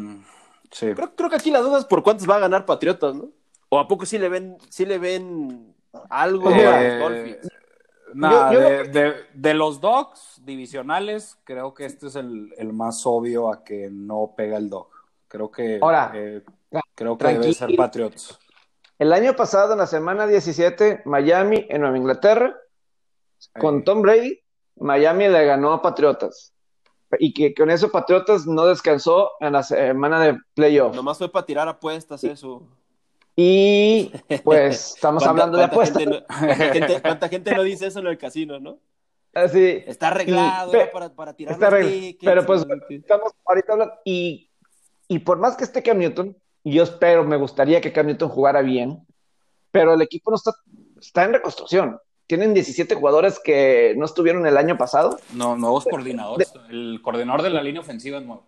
creo, 0.70 1.16
creo, 1.16 1.30
que 1.30 1.36
aquí 1.36 1.52
la 1.52 1.60
duda 1.60 1.80
es 1.80 1.86
por 1.86 2.04
cuántos 2.04 2.30
va 2.30 2.36
a 2.36 2.40
ganar 2.40 2.66
Patriotas, 2.66 3.16
¿no? 3.16 3.30
¿O 3.70 3.80
a 3.80 3.88
poco 3.88 4.06
sí 4.06 4.18
le 4.18 4.30
ven, 4.30 4.58
sí 4.70 4.86
le 4.86 4.98
ven 4.98 5.76
algo 6.10 6.50
a 6.50 6.52
los 6.52 6.60
eh, 6.60 6.98
Dolphins? 7.00 7.50
de, 9.34 9.54
los 9.54 9.80
dogs 9.80 10.42
divisionales, 10.44 11.38
creo 11.44 11.74
que 11.74 11.86
este 11.86 12.08
es 12.08 12.16
el, 12.16 12.74
más 12.74 13.06
obvio 13.06 13.52
a 13.52 13.64
que 13.64 13.90
no 13.92 14.34
pega 14.36 14.58
el 14.58 14.70
dog. 14.70 14.90
Creo 15.28 15.52
que, 15.52 15.80
Ahora, 15.82 16.12
eh, 16.16 16.44
creo 16.96 17.18
que 17.18 17.28
debe 17.28 17.54
ser 17.54 17.76
Patriots. 17.76 18.40
El 18.98 19.14
año 19.14 19.36
pasado, 19.36 19.74
en 19.74 19.80
la 19.80 19.88
semana 19.88 20.28
17, 20.28 21.04
Miami 21.06 21.66
en 21.70 21.82
Nueva 21.82 21.98
Inglaterra, 21.98 22.56
con 23.60 23.84
Tom 23.84 24.02
Brady, 24.02 24.42
Miami 24.78 25.28
le 25.28 25.46
ganó 25.46 25.72
a 25.72 25.82
Patriotas. 25.82 26.54
Y 27.18 27.34
que 27.34 27.54
con 27.54 27.70
eso 27.70 27.92
Patriotas 27.92 28.46
no 28.46 28.66
descansó 28.66 29.32
en 29.40 29.54
la 29.54 29.64
semana 29.64 30.22
de 30.22 30.38
playoff. 30.54 30.96
Nomás 30.96 31.18
fue 31.18 31.32
para 31.32 31.46
tirar 31.46 31.68
apuestas 31.68 32.24
eso. 32.24 32.68
Y 33.36 34.12
pues 34.44 34.94
estamos 34.96 35.26
hablando 35.26 35.58
de 35.58 35.64
apuestas. 35.64 36.04
¿cuánta, 37.02 37.30
gente, 37.30 37.56
no 37.56 37.64
dice 37.64 37.88
eso 37.88 38.00
en 38.00 38.08
el 38.08 38.18
casino, 38.18 38.60
no? 38.60 38.80
Así. 39.34 39.84
Está 39.88 40.10
arreglado 40.10 40.72
para, 40.92 41.14
para, 41.14 41.34
tirar 41.34 41.54
está 41.54 41.70
Pero 41.70 42.46
pues 42.46 42.66
estamos 42.90 43.32
ahorita 43.46 43.74
hablando. 43.74 43.94
Y, 44.04 44.50
y 45.08 45.20
por 45.20 45.38
más 45.40 45.56
que 45.56 45.64
esté 45.64 45.82
Cam 45.82 45.98
Newton, 45.98 46.36
yo 46.64 46.84
espero, 46.84 47.24
me 47.24 47.38
gustaría 47.38 47.82
que 47.82 47.94
Cam 47.94 48.08
Newton 48.08 48.30
jugara 48.30 48.62
bien, 48.62 49.06
pero 49.72 49.94
el 49.94 50.02
equipo 50.02 50.32
no 50.32 50.36
está, 50.36 50.52
está 51.00 51.24
en 51.24 51.34
reconstrucción. 51.34 52.00
Tienen 52.30 52.54
17 52.54 52.94
jugadores 52.94 53.40
que 53.40 53.96
no 53.98 54.06
estuvieron 54.06 54.46
el 54.46 54.56
año 54.56 54.78
pasado. 54.78 55.20
No, 55.34 55.58
nuevos 55.58 55.86
coordinadores. 55.86 56.54
el 56.70 57.00
coordinador 57.02 57.42
de 57.42 57.50
la 57.50 57.64
línea 57.64 57.82
ofensiva 57.82 58.20
es 58.20 58.24
nuevo. 58.24 58.44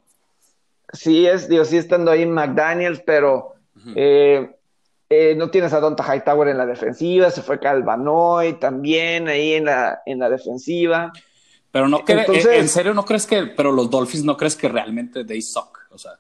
Sí, 0.94 1.26
es, 1.26 1.50
digo, 1.50 1.65
sí 1.65 1.78
estando 1.78 2.12
ahí 2.12 2.28
McDaniels, 2.28 3.02
pero 3.04 3.56
eh, 3.96 4.54
no 5.36 5.50
tienes 5.50 5.74
a 5.74 5.80
Donta 5.80 6.04
Hightower 6.04 6.50
en 6.50 6.60
la 6.60 6.67
defensiva, 6.67 7.32
se 7.32 7.41
fue 7.41 7.60
Calvanoy 7.60 8.60
también 8.60 9.28
ahí 9.28 9.54
en 9.54 9.65
la, 9.65 10.04
en 10.06 10.20
la 10.20 10.30
defensiva. 10.30 11.12
Pero 11.72 11.88
no 11.88 12.06
crees, 12.06 12.46
eh, 12.46 12.60
en 12.60 12.70
serio 12.70 12.94
no 12.94 13.04
crees 13.04 13.26
que, 13.26 13.48
pero 13.48 13.72
los 13.72 13.89
Dolphins 13.89 14.24
no 14.24 14.38
crees 14.38 14.56
que 14.56 14.70
realmente 14.70 15.26
they 15.26 15.41
suck, 15.41 15.80
o 15.89 15.98
sea, 15.98 16.20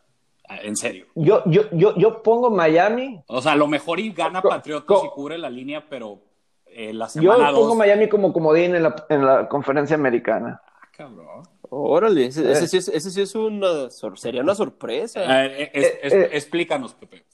en 0.63 0.75
serio. 0.75 1.05
Yo, 1.13 1.43
yo, 1.45 1.69
yo, 1.73 1.95
yo 1.95 2.23
pongo 2.23 2.49
Miami. 2.49 3.21
O 3.27 3.39
sea, 3.39 3.51
a 3.51 3.55
lo 3.55 3.67
mejor 3.67 3.99
y 3.99 4.11
gana 4.11 4.41
Patriotas 4.41 4.97
y 5.05 5.09
cubre 5.09 5.37
la 5.37 5.51
línea, 5.51 5.85
pero 5.87 6.30
eh, 6.73 6.93
la 6.93 7.09
semana 7.09 7.51
Yo 7.51 7.55
pongo 7.55 7.75
Miami 7.75 8.09
como 8.09 8.33
comodín 8.33 8.75
en 8.75 8.83
la, 8.83 9.05
en 9.09 9.25
la 9.25 9.47
conferencia 9.47 9.95
americana. 9.95 10.61
Ah, 10.65 10.87
cabrón. 10.91 11.43
Órale, 11.73 12.25
ese, 12.25 12.51
ese, 12.51 12.67
sí 12.67 12.77
es, 12.77 12.89
ese 12.89 13.11
sí 13.11 13.21
es 13.21 13.33
una, 13.33 13.89
sería 13.89 14.41
una 14.41 14.55
sorpresa. 14.55 15.45
explícanos, 15.45 16.93
Pepe. 16.95 17.25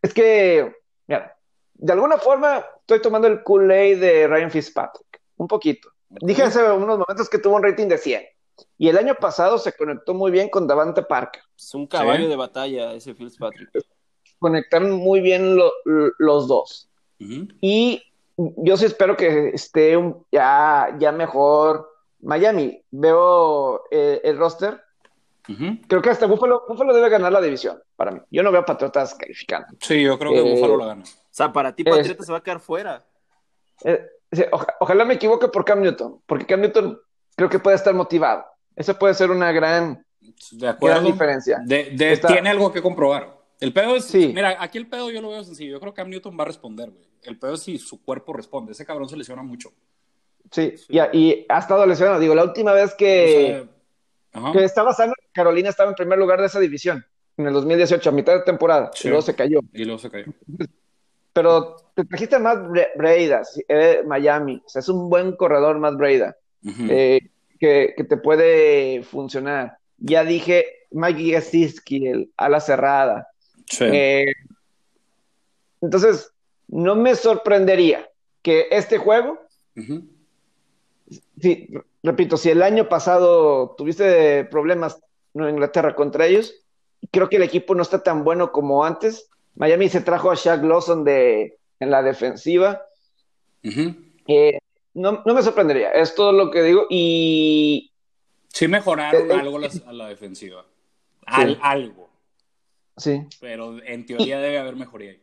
Es 0.00 0.14
que, 0.14 0.72
mira, 1.08 1.36
de 1.74 1.92
alguna 1.92 2.18
forma 2.18 2.64
estoy 2.80 3.02
tomando 3.02 3.26
el 3.26 3.42
Kool-Aid 3.42 4.00
de 4.00 4.28
Ryan 4.28 4.50
Fitzpatrick, 4.50 5.20
un 5.38 5.48
poquito. 5.48 5.88
Dije 6.08 6.44
hace 6.44 6.70
unos 6.70 6.98
momentos 6.98 7.28
que 7.28 7.38
tuvo 7.38 7.56
un 7.56 7.64
rating 7.64 7.88
de 7.88 7.98
100. 7.98 8.22
Y 8.78 8.88
el 8.88 8.96
año 8.96 9.16
pasado 9.16 9.58
se 9.58 9.72
conectó 9.72 10.14
muy 10.14 10.30
bien 10.30 10.48
con 10.48 10.66
Davante 10.66 11.02
Parker. 11.02 11.42
Es 11.56 11.74
un 11.74 11.86
caballo 11.86 12.28
de 12.28 12.36
batalla 12.36 12.92
ese 12.92 13.14
Fitzpatrick. 13.14 13.70
Conectaron 14.38 14.92
muy 14.92 15.20
bien 15.20 15.58
los 15.84 16.46
dos. 16.46 16.88
Y 17.18 18.02
yo 18.36 18.76
sí 18.76 18.84
espero 18.84 19.16
que 19.16 19.48
esté 19.48 19.96
ya, 20.30 20.96
ya 20.98 21.12
mejor 21.12 21.88
Miami. 22.20 22.82
Veo 22.90 23.84
eh, 23.90 24.20
el 24.24 24.36
roster 24.38 24.80
Creo 25.86 26.02
que 26.02 26.10
hasta 26.10 26.26
Buffalo, 26.26 26.64
debe 26.92 27.08
ganar 27.08 27.32
la 27.32 27.40
división, 27.40 27.80
para 27.94 28.10
mí. 28.10 28.20
Yo 28.30 28.42
no 28.42 28.50
veo 28.50 28.62
a 28.62 28.64
Patriotas 28.64 29.14
calificando. 29.14 29.68
Sí, 29.80 30.02
yo 30.02 30.18
creo 30.18 30.32
que 30.32 30.38
eh, 30.40 30.54
Buffalo 30.54 30.76
la 30.76 30.86
gana. 30.86 31.02
O 31.02 31.28
sea, 31.30 31.52
para 31.52 31.74
ti 31.74 31.84
Patriotas 31.84 32.26
se 32.26 32.32
va 32.32 32.38
a 32.38 32.42
quedar 32.42 32.60
fuera. 32.60 33.04
Eh, 33.84 34.10
ojalá 34.80 35.04
me 35.04 35.14
equivoque 35.14 35.48
por 35.48 35.64
Cam 35.64 35.80
Newton, 35.82 36.20
porque 36.26 36.46
Cam 36.46 36.60
Newton 36.60 36.98
creo 37.36 37.48
que 37.48 37.58
puede 37.58 37.76
estar 37.76 37.94
motivado. 37.94 38.44
Eso 38.74 38.98
puede 38.98 39.14
ser 39.14 39.30
una 39.30 39.52
gran, 39.52 40.04
de 40.50 41.00
diferencia. 41.04 41.62
Tiene 41.66 42.50
algo 42.50 42.72
que 42.72 42.82
comprobar. 42.82 43.35
El 43.60 43.72
pedo 43.72 43.96
es, 43.96 44.04
sí. 44.04 44.32
mira, 44.34 44.56
aquí 44.60 44.78
el 44.78 44.86
pedo 44.86 45.10
yo 45.10 45.22
lo 45.22 45.30
veo 45.30 45.42
sencillo. 45.42 45.72
Yo 45.72 45.80
creo 45.80 45.92
que 45.92 46.02
Cam 46.02 46.10
Newton 46.10 46.36
va 46.38 46.42
a 46.42 46.46
responder, 46.46 46.90
güey. 46.90 47.06
El 47.22 47.38
pedo 47.38 47.54
es 47.54 47.62
si 47.62 47.78
su 47.78 48.02
cuerpo 48.02 48.32
responde. 48.32 48.72
Ese 48.72 48.84
cabrón 48.84 49.08
se 49.08 49.16
lesiona 49.16 49.42
mucho. 49.42 49.72
Sí, 50.50 50.74
Y, 50.88 51.44
ha 51.48 51.58
estado 51.58 51.86
lesionado. 51.86 52.20
Digo, 52.20 52.34
la 52.34 52.44
última 52.44 52.72
vez 52.72 52.94
que, 52.94 53.66
que 54.52 54.64
estaba 54.64 54.92
sano, 54.92 55.14
Carolina 55.32 55.70
estaba 55.70 55.90
en 55.90 55.96
primer 55.96 56.18
lugar 56.18 56.40
de 56.40 56.46
esa 56.46 56.60
división 56.60 57.04
en 57.36 57.46
el 57.46 57.52
2018, 57.52 58.08
a 58.08 58.12
mitad 58.12 58.34
de 58.34 58.42
temporada, 58.42 58.90
y 59.02 59.08
luego 59.08 59.22
se 59.22 59.34
cayó. 59.34 59.60
Y 59.72 59.84
luego 59.84 59.98
se 59.98 60.10
cayó. 60.10 60.32
Pero 61.32 61.76
te 61.94 62.04
trajiste 62.04 62.38
más 62.38 62.58
Breida, 62.96 63.42
eh, 63.68 64.02
Miami, 64.06 64.62
o 64.64 64.68
sea, 64.68 64.80
es 64.80 64.88
un 64.88 65.10
buen 65.10 65.36
corredor 65.36 65.78
más 65.78 65.96
Breida. 65.96 66.36
Eh, 66.88 67.20
que, 67.60 67.94
te 68.08 68.16
puede 68.16 69.02
funcionar. 69.02 69.78
Ya 69.98 70.24
dije 70.24 70.86
Mike 70.90 71.32
Gasiski, 71.32 72.06
el 72.06 72.32
ala 72.36 72.60
cerrada. 72.60 73.28
Eh, 73.80 74.32
entonces, 75.80 76.32
no 76.68 76.94
me 76.94 77.14
sorprendería 77.14 78.08
que 78.42 78.68
este 78.70 78.98
juego, 78.98 79.38
repito, 82.02 82.36
si 82.36 82.50
el 82.50 82.62
año 82.62 82.88
pasado 82.88 83.74
tuviste 83.76 84.44
problemas 84.44 84.98
en 85.34 85.48
Inglaterra 85.48 85.94
contra 85.94 86.26
ellos, 86.26 86.54
creo 87.10 87.28
que 87.28 87.36
el 87.36 87.42
equipo 87.42 87.74
no 87.74 87.82
está 87.82 88.02
tan 88.02 88.24
bueno 88.24 88.52
como 88.52 88.84
antes. 88.84 89.28
Miami 89.54 89.88
se 89.88 90.00
trajo 90.00 90.30
a 90.30 90.34
Shaq 90.34 90.62
Lawson 90.62 91.04
de, 91.04 91.58
en 91.80 91.90
la 91.90 92.02
defensiva. 92.02 92.82
Eh, 93.62 94.58
no, 94.94 95.22
me 95.24 95.42
sorprendería, 95.42 95.90
es 95.90 96.14
todo 96.14 96.32
lo 96.32 96.50
que 96.50 96.62
digo. 96.62 96.86
Y. 96.88 97.92
Sí, 98.48 98.68
mejoraron 98.68 99.30
eh, 99.30 99.34
algo 99.34 99.58
a 99.86 99.92
la 99.92 100.08
defensiva. 100.08 100.64
algo. 101.26 102.05
Sí. 102.96 103.22
Pero 103.40 103.82
en 103.84 104.06
teoría 104.06 104.38
debe 104.40 104.58
haber 104.58 104.76
mejoría 104.76 105.10
ahí. 105.10 105.22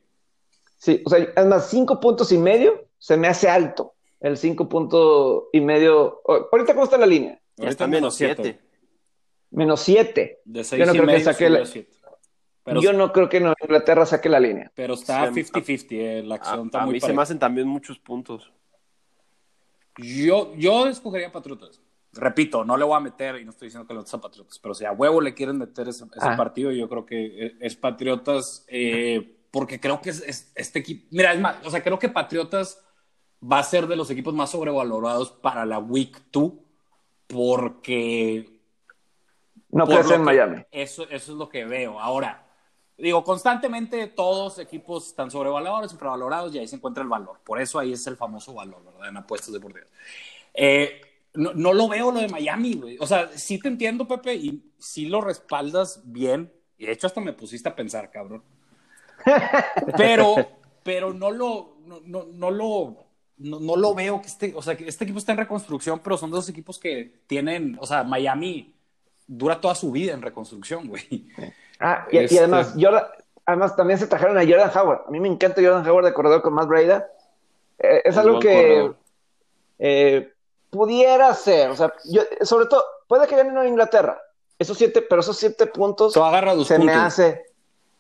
Sí, 0.78 1.02
o 1.06 1.10
sea, 1.10 1.28
además, 1.36 1.70
cinco 1.70 2.00
puntos 2.00 2.32
y 2.32 2.38
medio 2.38 2.88
se 2.98 3.18
me 3.18 3.28
hace 3.28 3.50
alto. 3.50 3.96
El 4.20 4.38
cinco 4.38 4.70
puntos 4.70 5.46
y 5.52 5.62
medio. 5.62 6.22
Ahorita, 6.26 6.74
¿cómo 6.74 6.86
está 6.86 6.98
la 6.98 7.06
línea? 7.06 7.40
Ya 7.58 7.70
está 7.70 7.88
menos 7.88 8.16
siete. 8.16 8.60
Menos 9.52 9.82
siete. 9.82 10.42
De 10.46 10.64
seis 10.64 10.80
Yo 10.80 10.86
no 10.86 10.94
creo 10.94 11.08
que 11.08 11.24
saque 11.24 11.50
la... 11.50 11.64
Yo 12.82 12.94
no 12.94 13.12
creo 13.12 13.28
que 13.28 13.38
Inglaterra 13.38 14.06
saque 14.06 14.30
la 14.30 14.40
línea. 14.40 14.72
Pero 14.74 14.94
está 14.94 15.30
50-50, 15.30 15.88
eh, 15.92 16.24
la 16.24 16.36
acción 16.36 16.68
está 16.68 16.84
a 16.84 16.86
muy 16.86 16.94
mí 16.94 17.02
se 17.02 17.12
me 17.12 17.22
hacen 17.22 17.38
también 17.38 17.68
muchos 17.68 18.00
puntos. 18.00 18.52
Yo, 19.98 20.56
yo 20.56 20.88
escogería 20.88 21.32
Patriotas. 21.32 21.82
Repito, 22.14 22.64
no 22.64 22.78
le 22.78 22.86
voy 22.86 22.96
a 22.96 23.00
meter, 23.00 23.38
y 23.38 23.46
no 23.46 23.52
estoy 23.52 23.68
diciendo 23.68 23.88
que 23.88 23.94
lo 23.94 24.06
sea 24.06 24.22
Patriotas, 24.22 24.60
pero 24.60 24.76
si 24.76 24.86
a 24.86 24.92
huevo 24.92 25.20
le 25.20 25.34
quieren 25.34 25.58
meter 25.58 25.88
ese, 25.88 26.06
ah. 26.20 26.38
partido, 26.38 26.72
yo 26.72 26.88
creo 26.88 27.06
que 27.06 27.56
es 27.60 27.76
Patriotas, 27.76 28.66
eh, 28.68 29.38
porque 29.50 29.80
creo 29.80 30.00
que 30.00 30.12
es, 30.12 30.52
este 30.56 30.80
equipo. 30.80 31.08
Mira, 31.12 31.34
es 31.34 31.40
más, 31.40 31.58
o 31.66 31.72
sea, 31.72 31.84
creo 31.84 31.98
que 31.98 32.10
Patriotas 32.10 32.84
va 33.42 33.60
a 33.60 33.64
ser 33.64 33.88
de 33.88 33.96
los 33.96 34.10
equipos 34.12 34.34
más 34.34 34.52
sobrevalorados 34.52 35.32
para 35.32 35.66
la 35.66 35.80
Week 35.80 36.16
2, 36.32 36.52
porque. 37.28 38.60
No 39.70 39.86
puede 39.86 40.04
ser 40.04 40.18
en 40.18 40.24
Miami. 40.24 40.66
Eso, 40.72 41.04
eso 41.10 41.32
es 41.32 41.38
lo 41.38 41.50
que 41.50 41.66
veo. 41.66 42.00
Ahora, 42.00 42.46
digo, 42.98 43.24
constantemente 43.24 44.08
todos 44.08 44.60
equipos 44.60 45.08
están 45.08 45.32
sobrevalorados, 45.32 45.92
infravalorados 45.92 46.54
y 46.54 46.60
ahí 46.60 46.68
se 46.68 46.76
encuentra 46.76 47.04
el 47.04 47.10
valor. 47.10 47.40
Por 47.44 47.60
eso 47.60 47.80
ahí 47.80 47.94
es 47.94 48.06
el 48.08 48.18
famoso 48.18 48.54
valor, 48.54 48.84
¿verdad? 48.86 49.10
En 49.10 49.18
apuestas 49.18 49.52
deportivas. 49.52 49.90
Eh, 50.54 51.02
no, 51.34 51.54
no, 51.54 51.74
lo 51.74 51.88
veo 51.88 52.12
lo 52.12 52.20
de 52.20 52.28
Miami, 52.28 52.76
güey. 52.76 52.98
O 53.00 53.08
sea, 53.08 53.30
sí 53.36 53.60
te 53.60 53.68
entiendo, 53.68 54.08
Pepe, 54.08 54.36
y 54.36 54.72
sí 54.78 55.08
lo 55.08 55.22
respaldas 55.22 56.02
bien. 56.06 56.52
Y 56.78 56.86
de 56.86 56.92
hecho 56.92 57.08
hasta 57.08 57.22
me 57.22 57.34
pusiste 57.34 57.70
a 57.70 57.76
pensar, 57.76 58.12
cabrón. 58.12 58.44
Pero, 59.98 60.36
pero 60.84 61.14
no 61.14 61.32
lo, 61.32 61.78
no, 61.86 62.02
no, 62.04 62.26
no 62.26 62.52
lo, 62.52 63.06
no, 63.38 63.76
lo 63.76 63.96
veo 63.96 64.22
que 64.22 64.28
este, 64.28 64.54
o 64.54 64.62
sea, 64.62 64.76
que 64.76 64.88
este 64.88 65.06
equipo 65.06 65.20
está 65.20 65.32
en 65.32 65.38
reconstrucción, 65.38 66.00
pero 66.00 66.18
son 66.18 66.30
dos 66.30 66.50
equipos 66.50 66.78
que 66.78 67.22
tienen, 67.26 67.78
o 67.80 67.86
sea, 67.86 68.04
Miami 68.04 68.76
dura 69.26 69.62
toda 69.62 69.76
su 69.76 69.92
vida 69.92 70.14
en 70.14 70.22
reconstrucción, 70.22 70.88
güey. 70.88 71.30
Ah, 71.80 72.08
y, 72.12 72.18
este 72.18 72.40
además, 72.40 72.76
además 73.46 73.76
también 73.76 74.00
se 74.00 74.08
trajeron 74.08 74.38
a 74.38 74.42
Jordan 74.42 74.72
Howard. 74.76 75.02
A 75.08 75.12
mí 75.12 75.20
me 75.20 75.28
encanta 75.28 75.62
Jordan 75.62 75.88
Howard 75.88 76.06
de 76.06 76.14
corredor 76.14 76.42
con 76.42 76.54
Matt 76.54 76.68
Breda. 76.68 77.08
Eh, 77.80 78.02
es 78.06 78.18
algo 78.18 78.40
que 78.40 78.92
eh, 79.80 80.33
pudiera 80.74 81.34
ser, 81.36 81.70
o 81.70 81.76
sea, 81.76 81.94
yo, 82.06 82.24
sobre 82.42 82.66
todo, 82.66 82.84
puede 83.08 83.28
que 83.28 83.36
ganen 83.36 83.56
a 83.58 83.68
Inglaterra. 83.68 84.20
Esos 84.58 84.78
siete, 84.78 85.04
pero 85.04 85.22
esos 85.22 85.38
siete 85.38 85.68
puntos 85.68 86.14
se 86.14 86.80
me 86.80 86.94
hace, 86.94 87.44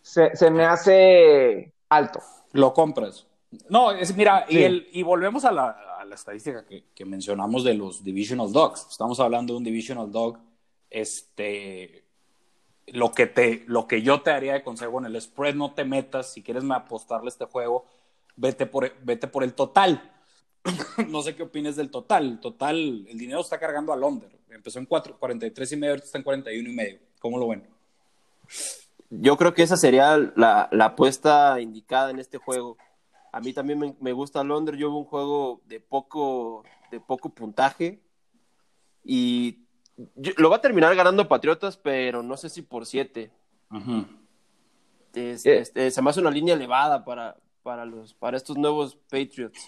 se, 0.02 0.50
me 0.50 0.66
hace 0.66 1.72
alto. 1.90 2.20
Lo 2.52 2.74
compras. 2.74 3.28
No, 3.70 3.92
es, 3.92 4.16
mira, 4.16 4.46
y, 4.50 4.64
el, 4.64 4.88
y 4.92 5.04
volvemos 5.04 5.46
a 5.46 5.52
la, 5.52 5.70
a 6.00 6.06
la 6.06 6.16
estadística 6.16 6.66
que, 6.66 6.86
que, 6.96 7.06
mencionamos 7.06 7.64
de 7.64 7.76
los 7.76 8.04
Divisional 8.04 8.52
Dogs. 8.52 8.88
Estamos 8.90 9.20
hablando 9.20 9.54
de 9.54 9.58
un 9.58 9.64
Divisional 9.64 10.12
Dog 10.12 10.40
este, 10.90 12.06
lo 12.88 13.12
que, 13.12 13.28
te, 13.28 13.64
lo 13.68 13.88
que 13.88 14.02
yo 14.02 14.22
te 14.22 14.32
haría 14.32 14.54
de 14.54 14.64
consejo 14.64 15.00
en 15.00 15.06
el 15.06 15.22
spread, 15.22 15.56
no 15.56 15.74
te 15.74 15.86
metas, 15.86 16.34
si 16.34 16.42
quieres 16.42 16.64
apostarle 16.70 17.30
este 17.30 17.46
juego, 17.46 17.86
vete 18.36 18.66
por, 18.66 18.92
vete 19.04 19.28
por 19.28 19.44
el 19.44 19.54
total. 19.54 20.12
no 21.10 21.21
sé 21.21 21.36
qué 21.36 21.43
opines 21.43 21.76
del 21.76 21.89
total. 21.89 22.26
El 22.26 22.39
total, 22.39 23.06
el 23.08 23.17
dinero 23.17 23.41
está 23.41 23.60
cargando 23.60 23.93
a 23.93 23.97
Londres. 23.97 24.32
Empezó 24.49 24.80
en 24.80 24.86
4, 24.86 25.17
43 25.17 25.71
y 25.71 25.76
medio, 25.78 25.91
ahorita 25.91 26.06
está 26.06 26.17
en 26.17 26.23
41 26.23 26.69
y 26.69 26.73
medio. 26.73 26.99
¿Cómo 27.19 27.38
lo 27.38 27.47
ven? 27.47 27.63
Yo 29.10 29.38
creo 29.38 29.54
que 29.54 29.63
esa 29.63 29.78
sería 29.78 30.17
la, 30.36 30.69
la 30.71 30.86
apuesta 30.86 31.60
indicada 31.60 32.12
en 32.12 32.19
este 32.19 32.38
juego. 32.38 32.78
A 33.32 33.39
mí 33.39 33.54
también 33.54 33.80
me, 33.80 33.95
me 33.99 34.13
gusta 34.13 34.43
Londres. 34.43 34.80
Yo 34.80 34.89
veo 34.89 34.99
un 34.99 35.06
juego 35.06 35.62
de 35.65 35.80
poco, 35.80 36.63
de 36.91 36.99
poco 36.99 37.30
puntaje 37.30 37.99
y 39.04 39.63
lo 40.38 40.49
va 40.49 40.58
a 40.58 40.62
terminar 40.62 40.95
ganando 40.95 41.28
Patriotas, 41.28 41.78
pero 41.78 42.23
no 42.23 42.38
sé 42.38 42.49
si 42.49 42.62
por 42.62 42.86
siete. 42.86 43.32
Eh. 45.13 45.38
este, 45.43 45.91
se 45.91 46.02
me 46.02 46.10
hace 46.10 46.19
una 46.19 46.32
línea 46.32 46.56
elevada 46.56 47.04
para, 47.04 47.38
para, 47.62 47.86
los, 47.86 48.13
para 48.13 48.38
estos 48.38 48.58
nuevos 48.58 48.95
Patriots. 48.95 49.60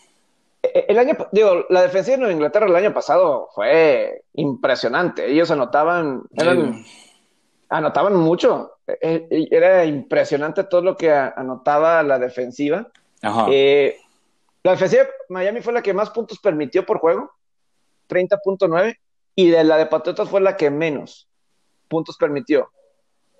E, 0.66 0.80
e, 0.80 0.86
el 0.90 0.98
año, 0.98 1.16
digo, 1.32 1.66
la 1.70 1.84
defensiva 1.84 2.16
de 2.16 2.20
Nueva 2.20 2.34
Inglaterra 2.34 2.66
el 2.66 2.76
año 2.76 2.94
pasado 2.94 3.50
fue 3.54 4.24
impresionante. 4.34 5.30
Ellos 5.30 5.52
anotaban, 5.52 6.24
anotaban 7.70 8.16
mucho. 8.16 8.78
E, 8.88 9.28
era 9.52 9.86
impresionante 9.86 10.64
todo 10.64 10.82
lo 10.82 10.98
que 10.98 11.12
anotaba 11.12 12.02
la 12.04 12.20
defensiva. 12.20 12.88
Eh, 13.50 13.98
la 14.64 14.72
defensiva 14.72 15.04
de 15.04 15.10
Miami 15.30 15.62
fue 15.62 15.74
la 15.74 15.82
que 15.82 15.94
más 15.94 16.10
puntos 16.12 16.40
permitió 16.40 16.86
por 16.86 17.00
juego, 17.00 17.32
30.9 18.10 18.98
y 19.36 19.50
de 19.50 19.64
la 19.64 19.78
de 19.78 19.88
Patriotas 19.88 20.30
fue 20.30 20.42
la 20.42 20.56
que 20.56 20.70
menos 20.70 21.28
puntos 21.88 22.18
permitió. 22.18 22.70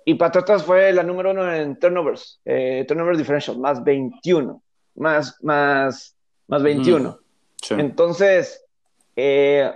Y 0.04 0.14
Patriotas 0.14 0.64
fue 0.64 0.92
la 0.92 1.02
número 1.02 1.32
uno 1.32 1.52
en 1.52 1.78
turnovers, 1.78 2.40
eh, 2.44 2.84
turnover 2.86 3.16
differential, 3.16 3.58
más 3.58 3.82
21, 3.82 4.62
más, 4.94 5.36
más, 5.42 6.15
más 6.48 6.62
21. 6.62 7.18
Entonces, 7.70 8.64
eh, 9.16 9.72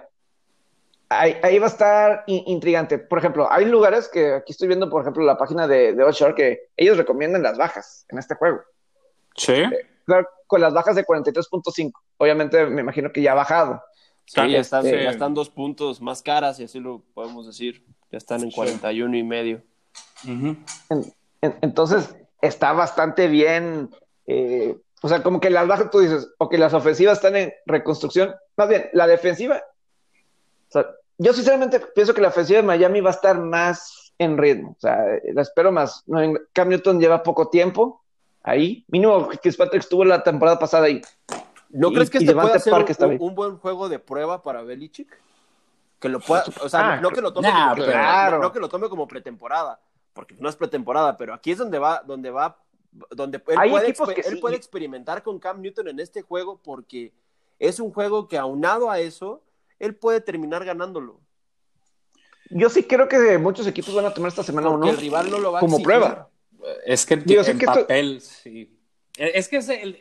ahí, 1.09 1.59
va 1.59 1.67
a 1.67 1.71
estar 1.71 2.25
intrigante. 2.27 2.99
Por 2.99 3.19
ejemplo, 3.19 3.51
hay 3.51 3.65
lugares 3.65 4.09
que 4.09 4.35
aquí 4.35 4.53
estoy 4.53 4.69
viendo, 4.69 4.89
por 4.89 5.03
ejemplo, 5.03 5.25
la 5.25 5.37
página 5.37 5.67
de, 5.67 5.95
de 5.95 6.05
Offshore 6.05 6.35
que 6.35 6.69
ellos 6.77 6.97
recomiendan 6.97 7.43
las 7.43 7.59
bajas 7.59 8.07
en 8.09 8.19
este 8.19 8.35
juego. 8.35 8.61
Sí. 9.35 9.53
Eh, 9.53 9.87
claro, 10.05 10.29
con 10.47 10.61
las 10.61 10.73
bajas 10.73 10.97
de 10.97 11.05
43.5. 11.05 11.93
Obviamente 12.19 12.67
me 12.67 12.81
imagino 12.83 13.13
que 13.13 13.23
ya 13.23 13.33
ha 13.33 13.37
bajado. 13.37 13.83
Sí, 14.27 14.49
ya 14.49 14.61
están, 14.61 14.87
este, 14.87 15.03
ya 15.03 15.11
están 15.11 15.35
dos 15.35 15.51
puntos 15.51 16.01
más 16.01 16.23
caras, 16.23 16.61
y 16.61 16.65
así 16.65 16.79
lo 16.79 17.03
podemos 17.15 17.47
decir. 17.47 17.85
Ya 18.13 18.19
están 18.19 18.43
en 18.43 18.51
41 18.51 19.17
y 19.17 19.23
medio. 19.25 19.63
entonces, 21.41 22.15
está 22.41 22.73
bastante 22.73 23.27
bien. 23.29 23.91
Eh, 24.27 24.77
o 25.03 25.09
sea, 25.09 25.23
como 25.23 25.41
que 25.41 25.51
las 25.51 25.67
bajas, 25.67 25.91
tú 25.91 26.01
dices, 26.01 26.33
o 26.39 26.49
que 26.49 26.59
las 26.59 26.75
ofensivas 26.75 27.19
están 27.19 27.37
en 27.37 27.53
reconstrucción. 27.67 28.35
Más 28.57 28.69
bien, 28.69 28.91
la 28.93 29.07
defensiva. 29.07 29.63
O 30.69 30.73
sea, 30.73 30.87
yo 31.19 31.33
sinceramente 31.33 31.81
pienso 31.95 32.15
que 32.15 32.21
la 32.21 32.29
ofensiva 32.29 32.61
de 32.61 32.67
Miami 32.67 33.01
va 33.01 33.11
a 33.11 33.15
estar 33.15 33.39
más 33.39 34.13
en 34.19 34.37
ritmo. 34.37 34.77
O 34.77 34.81
sea, 34.81 35.03
la 35.33 35.43
espero 35.43 35.73
más. 35.73 36.05
Cam 36.53 36.69
Newton 36.69 37.01
lleva 37.01 37.23
poco 37.23 37.49
tiempo 37.49 38.03
ahí. 38.43 38.85
Mínimo 38.89 39.31
Fitzpatrick 39.43 39.83
estuvo 39.83 40.05
la 40.05 40.23
temporada 40.23 40.59
pasada 40.59 40.87
ahí. 40.87 41.01
¿No 41.71 41.91
crees 41.93 42.11
que 42.11 42.19
este 42.19 42.35
puede 42.35 42.59
ser 42.59 42.75
un, 43.21 43.35
buen 43.35 43.59
juego 43.59 43.89
de 43.89 43.99
prueba 43.99 44.43
para 44.43 44.63
Belichick? 44.63 45.09
Que 45.99 46.09
lo 46.09 46.21
pueda, 46.21 46.45
o 46.63 46.69
sea, 46.69 47.01
no, 47.01 47.11
que 47.11 47.21
lo 47.21 47.33
tome 47.33 47.51
como, 47.51 47.77
no, 48.39 48.53
que 48.53 48.61
lo 48.61 48.69
tome 48.69 48.89
como 48.89 49.07
pretemporada, 49.07 49.79
porque 50.15 50.35
no 50.39 50.49
es 50.49 50.57
pretemporada, 50.57 51.17
pero 51.19 51.35
aquí 51.35 51.53
es 51.53 51.59
donde 51.59 51.79
va, 51.79 52.03
donde 52.07 52.31
va, 52.31 52.57
donde 53.11 53.39
él, 53.39 53.95
puede, 53.97 54.21
él 54.29 54.41
puede 54.41 54.57
experimentar 54.57 55.23
con 55.23 55.39
Cam 55.39 55.61
Newton 55.61 55.89
en 55.89 56.01
este 56.01 56.23
juego 56.23 56.61
porque 56.63 57.13
es 57.59 57.79
un 57.79 57.93
juego 57.93 58.27
que 58.27 58.39
aunado 58.39 58.91
a 58.91 59.01
eso, 59.01 59.43
él 59.79 59.95
puede 59.95 60.21
terminar 60.21 60.65
ganándolo. 60.65 61.21
Yo 62.51 62.69
sí 62.69 62.83
creo 62.83 63.09
que 63.09 63.39
muchos 63.39 63.67
equipos 63.67 63.95
van 63.95 64.07
a 64.07 64.15
tomar 64.15 64.29
esta 64.29 64.43
semana 64.43 64.71
uno 64.71 64.91
el 64.91 64.97
rival 64.97 65.31
no 65.31 65.39
lo 65.39 65.53
va 65.53 65.61
como 65.61 65.81
prueba. 65.81 66.29
Es 66.85 67.07
que 67.07 67.15
en 67.15 67.59
papel, 67.59 68.21
sí. 68.21 68.77
Es 69.17 69.49
que, 69.49 69.59
es, 69.59 69.69
el, 69.69 69.99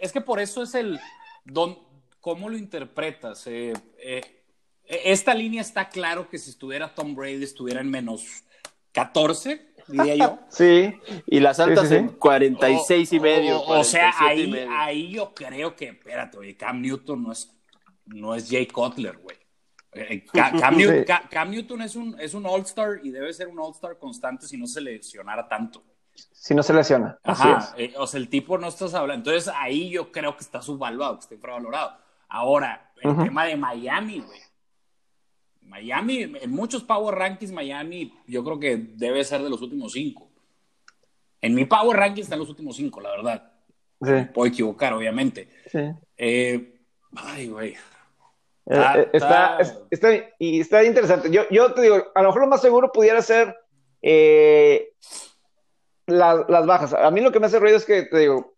es 0.00 0.12
que 0.12 0.20
por 0.20 0.40
eso 0.40 0.62
es 0.62 0.74
el... 0.74 1.00
Don, 1.44 1.78
¿Cómo 2.20 2.48
lo 2.50 2.58
interpretas? 2.58 3.46
Eh, 3.46 3.72
eh, 3.98 4.44
esta 4.84 5.32
línea 5.32 5.62
está 5.62 5.88
claro 5.88 6.28
que 6.28 6.38
si 6.38 6.50
estuviera 6.50 6.94
Tom 6.94 7.14
Brady 7.14 7.44
estuviera 7.44 7.80
en 7.80 7.90
menos 7.90 8.42
14, 8.92 9.74
diría 9.88 10.14
yo. 10.16 10.38
Sí. 10.48 10.94
Y 11.26 11.40
las 11.40 11.60
altas 11.60 11.90
en 11.90 12.08
46 12.08 13.12
y 13.12 13.20
medio. 13.20 13.62
O, 13.62 13.84
sea, 13.84 14.12
ahí, 14.18 14.66
ahí 14.70 15.10
yo 15.10 15.32
creo 15.34 15.74
que, 15.74 15.88
espérate, 15.88 16.56
Cam 16.56 16.80
Newton 16.80 17.22
no 17.22 17.32
es, 17.32 17.50
no 18.06 18.34
es 18.34 18.48
Jay 18.48 18.66
Cutler, 18.66 19.18
güey. 19.18 19.36
Eh, 19.92 20.24
Cam, 21.30 21.50
Newton 21.50 21.82
es 21.82 21.96
un, 21.96 22.18
es 22.20 22.34
un 22.34 22.46
All-Star 22.46 23.00
y 23.02 23.10
debe 23.10 23.32
ser 23.32 23.48
un 23.48 23.58
All-Star 23.58 23.98
constante 23.98 24.46
si 24.46 24.56
no 24.56 24.66
se 24.66 24.80
lesionara 24.80 25.48
tanto. 25.48 25.82
Si 26.32 26.54
no 26.54 26.62
se 26.62 26.74
lesiona. 26.74 27.18
Ajá, 27.22 27.74
eh, 27.76 27.94
o 27.96 28.06
sea, 28.06 28.18
el 28.18 28.28
tipo 28.28 28.58
no 28.58 28.68
estás 28.68 28.94
hablando. 28.94 29.30
Entonces 29.30 29.52
ahí 29.56 29.90
yo 29.90 30.10
creo 30.10 30.36
que 30.36 30.42
está 30.42 30.60
subvaluado, 30.60 31.16
que 31.16 31.20
está 31.22 31.34
infravalorado. 31.34 31.96
Ahora, 32.28 32.92
el 33.00 33.16
tema 33.16 33.44
de 33.44 33.56
Miami, 33.56 34.20
güey. 34.20 34.40
Miami, 35.68 36.22
en 36.22 36.50
muchos 36.50 36.82
Power 36.82 37.14
Rankings, 37.14 37.52
Miami, 37.52 38.12
yo 38.26 38.42
creo 38.42 38.58
que 38.58 38.76
debe 38.76 39.24
ser 39.24 39.42
de 39.42 39.50
los 39.50 39.62
últimos 39.62 39.92
cinco. 39.92 40.28
En 41.40 41.54
mi 41.54 41.64
Power 41.64 41.96
Ranking 41.96 42.22
está 42.22 42.34
en 42.34 42.40
los 42.40 42.48
últimos 42.48 42.76
cinco, 42.76 43.00
la 43.00 43.10
verdad. 43.10 43.52
Sí. 44.02 44.12
Puedo 44.32 44.48
equivocar, 44.48 44.92
obviamente. 44.92 45.48
Sí. 45.70 45.78
Eh, 46.16 46.80
ay, 47.16 47.48
güey. 47.48 47.76
Eh, 48.66 49.08
está, 49.12 49.58
está, 49.90 50.08
y 50.38 50.60
está 50.60 50.84
interesante. 50.84 51.30
Yo, 51.30 51.42
yo 51.50 51.72
te 51.72 51.82
digo, 51.82 51.96
a 52.14 52.22
lo 52.22 52.28
mejor 52.28 52.42
lo 52.42 52.48
más 52.48 52.60
seguro 52.60 52.92
pudiera 52.92 53.22
ser 53.22 53.56
eh, 54.02 54.92
las 56.06 56.66
bajas. 56.66 56.92
A 56.92 57.10
mí 57.10 57.20
lo 57.20 57.32
que 57.32 57.40
me 57.40 57.46
hace 57.46 57.58
ruido 57.58 57.76
es 57.76 57.84
que, 57.84 58.02
te 58.02 58.18
digo, 58.18 58.54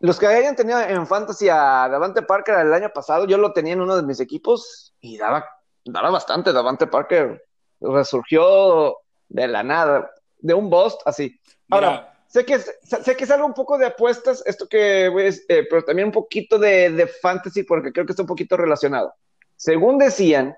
los 0.00 0.18
que 0.18 0.26
hayan 0.26 0.56
tenido 0.56 0.80
en 0.80 1.06
Fantasy 1.06 1.48
a 1.48 1.88
Davante 1.88 2.22
Parker 2.22 2.56
el 2.58 2.74
año 2.74 2.90
pasado, 2.92 3.26
yo 3.26 3.38
lo 3.38 3.52
tenía 3.52 3.72
en 3.72 3.80
uno 3.80 3.96
de 3.96 4.02
mis 4.02 4.20
equipos 4.20 4.94
y 5.00 5.16
daba, 5.16 5.46
daba 5.84 6.10
bastante. 6.10 6.52
Davante 6.52 6.86
Parker 6.86 7.42
resurgió 7.80 8.96
de 9.28 9.48
la 9.48 9.62
nada, 9.62 10.10
de 10.38 10.54
un 10.54 10.70
bust 10.70 11.00
así. 11.06 11.38
Ahora, 11.70 12.14
sé 12.26 12.44
que, 12.44 12.54
es, 12.54 12.72
sé 12.82 13.16
que 13.16 13.24
es 13.24 13.30
algo 13.30 13.46
un 13.46 13.54
poco 13.54 13.78
de 13.78 13.86
apuestas, 13.86 14.42
esto 14.46 14.66
que 14.68 15.06
es, 15.26 15.44
eh, 15.48 15.66
pero 15.68 15.82
también 15.84 16.08
un 16.08 16.12
poquito 16.12 16.58
de, 16.58 16.90
de, 16.90 17.06
fantasy, 17.06 17.62
porque 17.62 17.92
creo 17.92 18.06
que 18.06 18.12
está 18.12 18.22
un 18.22 18.28
poquito 18.28 18.56
relacionado. 18.56 19.14
Según 19.56 19.98
decían, 19.98 20.56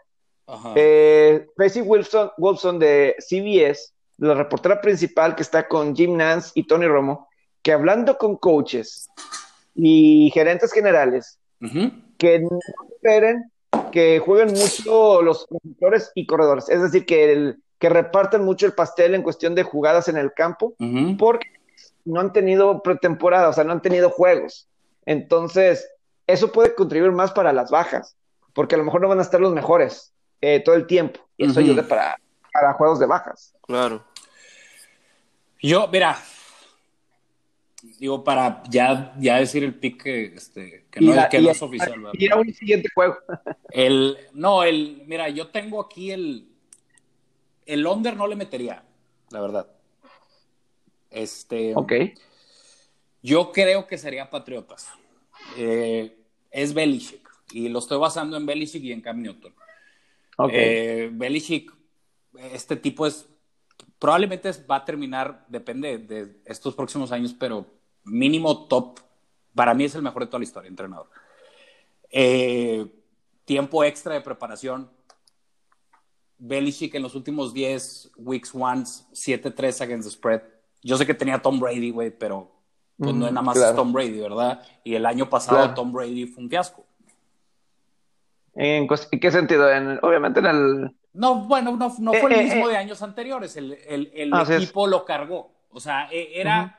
eh, 0.74 1.47
Tracy 1.57 1.81
Wilson, 1.81 2.31
Wilson 2.39 2.79
de 2.79 3.16
CBS, 3.18 3.93
la 4.18 4.35
reportera 4.35 4.81
principal 4.81 5.35
que 5.35 5.43
está 5.43 5.68
con 5.68 5.95
Jim 5.95 6.16
Nance 6.16 6.53
y 6.55 6.66
Tony 6.66 6.87
Romo, 6.87 7.29
que 7.62 7.72
hablando 7.72 8.16
con 8.16 8.37
coaches 8.37 9.09
y 9.74 10.31
gerentes 10.33 10.72
generales, 10.72 11.39
que 12.18 12.39
no 12.39 12.59
esperen 12.95 13.51
que 13.93 14.18
jueguen 14.18 14.55
mucho 14.55 15.22
los 15.22 15.47
corredores 15.47 16.12
y 16.14 16.27
corredores, 16.27 16.68
es 16.68 16.83
decir, 16.83 17.07
que, 17.07 17.33
el, 17.33 17.62
que 17.79 17.89
repartan 17.89 18.45
mucho 18.45 18.66
el 18.66 18.72
pastel 18.72 19.14
en 19.14 19.22
cuestión 19.22 19.55
de 19.55 19.62
jugadas 19.62 20.09
en 20.09 20.16
el 20.16 20.33
campo, 20.33 20.74
porque 21.18 21.49
no 22.05 22.20
han 22.20 22.33
tenido 22.33 22.83
pretemporada, 22.83 23.49
o 23.49 23.53
sea, 23.53 23.64
no 23.64 23.72
han 23.72 23.83
tenido 23.83 24.11
juegos. 24.11 24.68
Entonces, 25.05 25.89
eso 26.27 26.53
puede 26.53 26.74
contribuir 26.74 27.12
más 27.12 27.33
para 27.33 27.53
las 27.53 27.70
bajas, 27.70 28.16
porque 28.55 28.74
a 28.74 28.79
lo 28.79 28.85
mejor 28.85 29.01
no 29.01 29.09
van 29.09 29.18
a 29.18 29.22
estar 29.22 29.41
los 29.41 29.53
mejores 29.53 30.12
eh, 30.41 30.62
todo 30.64 30.74
el 30.74 30.87
tiempo. 30.87 31.20
Y 31.37 31.47
eso 31.47 31.61
ayuda 31.61 31.83
para, 31.83 32.18
para 32.53 32.72
juegos 32.74 32.99
de 32.99 33.07
bajas. 33.07 33.55
Claro. 33.62 34.05
Yo, 35.61 35.89
mira, 35.89 36.18
digo, 37.99 38.24
para 38.24 38.62
ya, 38.68 39.14
ya 39.18 39.39
decir 39.39 39.64
el 39.64 39.74
pick 39.74 40.03
que, 40.03 40.24
este, 40.26 40.87
que, 40.91 41.01
no, 41.01 41.14
es 41.51 41.62
oficial. 41.62 42.11
Y 42.14 42.30
a 42.30 42.37
un 42.37 42.53
siguiente 42.53 42.89
juego. 42.95 43.16
el, 43.70 44.16
no, 44.32 44.62
el, 44.64 45.03
mira, 45.07 45.28
yo 45.28 45.49
tengo 45.49 45.80
aquí 45.80 46.11
el, 46.11 46.49
el 47.64 47.87
under 47.87 48.16
no 48.16 48.26
le 48.26 48.37
metería, 48.37 48.84
la 49.30 49.41
verdad. 49.41 49.68
Este, 51.11 51.74
ok. 51.74 51.93
Yo 53.22 53.51
creo 53.53 53.87
que 53.87 53.99
sería 53.99 54.30
Patriotas. 54.30 54.89
Eh, 55.57 56.16
es 56.51 56.74
Belichick. 56.74 57.28
Y 57.53 57.68
lo 57.68 57.78
estoy 57.78 57.99
basando 57.99 58.37
en 58.37 58.47
Belichick 58.47 58.82
y 58.82 58.93
en 58.93 59.01
Cam 59.01 59.20
Newton. 59.22 59.55
Okay. 60.37 60.59
Eh, 60.59 61.11
Belichick, 61.12 61.72
este 62.53 62.76
tipo 62.76 63.07
es. 63.07 63.28
Probablemente 63.99 64.51
va 64.70 64.76
a 64.76 64.84
terminar, 64.84 65.47
depende 65.49 65.97
de 65.97 66.37
estos 66.45 66.74
próximos 66.74 67.12
años, 67.12 67.34
pero 67.39 67.66
mínimo 68.07 68.67
top. 68.67 69.01
Para 69.55 69.75
mí 69.75 69.85
es 69.85 69.95
el 69.95 70.03
mejor 70.03 70.23
de 70.23 70.27
toda 70.27 70.39
la 70.39 70.45
historia, 70.45 70.69
entrenador. 70.69 71.09
Eh, 72.11 72.87
tiempo 73.45 73.85
extra 73.85 74.15
de 74.15 74.21
preparación. 74.23 74.91
Belichick 76.39 76.95
en 76.95 77.03
los 77.03 77.15
últimos 77.15 77.55
10 77.55 78.13
weeks 78.17 78.55
ones, 78.55 79.07
7-3 79.13 79.81
against 79.81 80.09
the 80.09 80.15
spread 80.15 80.43
yo 80.87 80.97
sé 80.97 81.05
que 81.05 81.15
tenía 81.15 81.43
Tom 81.43 81.59
Brady, 81.59 81.91
güey, 81.91 82.11
pero 82.11 82.53
pues 82.97 83.13
no 83.13 83.27
es 83.27 83.33
nada 83.33 83.45
más 83.45 83.75
Tom 83.75 83.93
Brady, 83.93 84.21
¿verdad? 84.21 84.63
Y 84.85 84.95
el 84.95 85.05
año 85.05 85.29
pasado 85.29 85.75
Tom 85.75 85.93
Brady 85.93 86.27
fue 86.27 86.45
un 86.45 86.49
fiasco. 86.49 86.87
¿En, 88.55 88.87
qué 88.89 89.31
sentido? 89.33 89.67
obviamente 90.03 90.39
en 90.39 90.47
el... 90.47 90.97
No, 91.13 91.47
bueno, 91.47 91.77
no, 91.77 91.91
fue 91.91 92.33
el 92.33 92.33
eh, 92.33 92.41
eh, 92.41 92.45
mismo 92.45 92.69
eh. 92.69 92.73
de 92.73 92.77
años 92.79 93.03
anteriores. 93.03 93.57
El, 93.57 93.73
equipo 94.49 94.87
lo 94.87 95.05
cargó. 95.05 95.51
O 95.71 95.81
sea, 95.81 96.09
e, 96.13 96.41
era, 96.41 96.79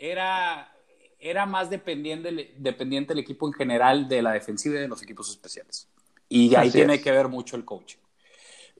era, 0.00 0.74
era 1.20 1.46
más 1.46 1.70
dependiente, 1.70 2.54
dependiente 2.56 3.12
el 3.12 3.20
equipo 3.20 3.46
en 3.46 3.52
general 3.52 4.08
de 4.08 4.22
la 4.22 4.32
defensiva 4.32 4.76
y 4.76 4.80
de 4.80 4.88
los 4.88 5.02
equipos 5.02 5.30
especiales. 5.30 5.86
Y 6.28 6.54
ahí 6.56 6.70
tiene 6.70 7.00
que 7.00 7.12
ver 7.12 7.28
mucho 7.28 7.54
el 7.56 7.64
coaching. 7.64 7.98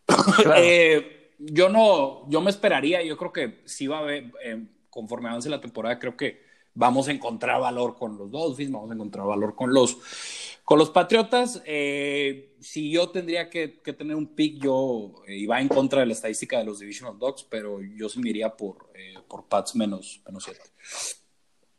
Claro 0.07 0.65
yo 1.41 1.69
no, 1.69 2.29
yo 2.29 2.41
me 2.41 2.51
esperaría, 2.51 3.03
yo 3.03 3.17
creo 3.17 3.33
que 3.33 3.63
sí 3.65 3.87
va 3.87 3.99
a 3.99 4.01
haber, 4.01 4.33
eh, 4.45 4.63
conforme 4.91 5.29
avance 5.29 5.49
la 5.49 5.61
temporada, 5.61 5.99
creo 5.99 6.17
que 6.17 6.43
vamos 6.75 7.09
a 7.09 7.13
encontrar 7.13 7.61
valor 7.61 7.97
con 7.97 8.17
los 8.19 8.31
Dolphins, 8.31 8.71
vamos 8.71 8.91
a 8.91 8.95
encontrar 8.95 9.27
valor 9.27 9.55
con 9.55 9.73
los, 9.73 9.97
con 10.71 10.79
los 10.79 10.91
Patriotas. 10.91 11.61
Eh, 11.67 12.55
si 12.61 12.93
yo 12.93 13.11
tendría 13.11 13.51
que, 13.51 13.67
tener 13.67 14.15
un 14.15 14.37
pick, 14.37 14.63
yo 14.63 15.15
eh, 15.27 15.35
iba 15.35 15.61
en 15.61 15.67
contra 15.67 15.99
de 15.99 16.07
la 16.07 16.13
estadística 16.13 16.59
de 16.59 16.65
los 16.65 16.79
Divisional 16.79 17.19
Dogs, 17.19 17.43
pero 17.43 17.81
yo 17.83 18.09
sí 18.09 18.21
me 18.21 18.31
iría 18.31 18.57
por, 18.57 18.89
por 19.27 19.47
Pats 19.47 19.75
menos, 19.75 20.23
menos 20.25 20.45
7. 20.45 20.61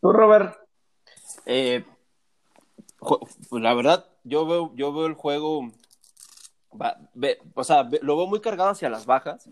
¿Tú, 0.01 0.11
Robert? 0.11 0.57
Pues 1.45 1.85
la 3.63 3.73
verdad, 3.73 4.09
yo 4.25 4.45
veo, 4.45 4.73
yo 4.75 4.91
veo 4.91 5.05
el 5.05 5.13
juego 5.13 5.71
o 7.53 7.63
sea, 7.63 7.89
lo 8.01 8.17
veo 8.17 8.27
muy 8.27 8.41
cargado 8.41 8.71
hacia 8.71 8.89
las 8.89 9.05
bajas. 9.05 9.49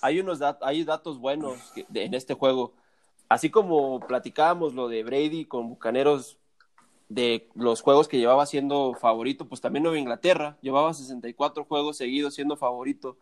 Hay 0.00 0.20
unos 0.20 0.38
hay 0.60 0.84
datos 0.84 1.18
buenos 1.18 1.58
en 1.92 2.14
este 2.14 2.34
juego. 2.34 2.72
Así 3.28 3.50
como 3.50 3.98
platicábamos 3.98 4.74
lo 4.74 4.86
de 4.86 5.02
Brady 5.02 5.46
con 5.46 5.70
Bucaneros 5.70 6.38
de 7.08 7.48
los 7.54 7.80
juegos 7.82 8.08
que 8.08 8.18
llevaba 8.18 8.46
siendo 8.46 8.94
favorito, 8.94 9.46
pues 9.46 9.60
también 9.60 9.84
Nueva 9.84 9.98
Inglaterra 9.98 10.56
llevaba 10.60 10.92
64 10.92 11.64
juegos 11.64 11.96
seguidos 11.96 12.34
siendo 12.34 12.56
favorito. 12.56 13.16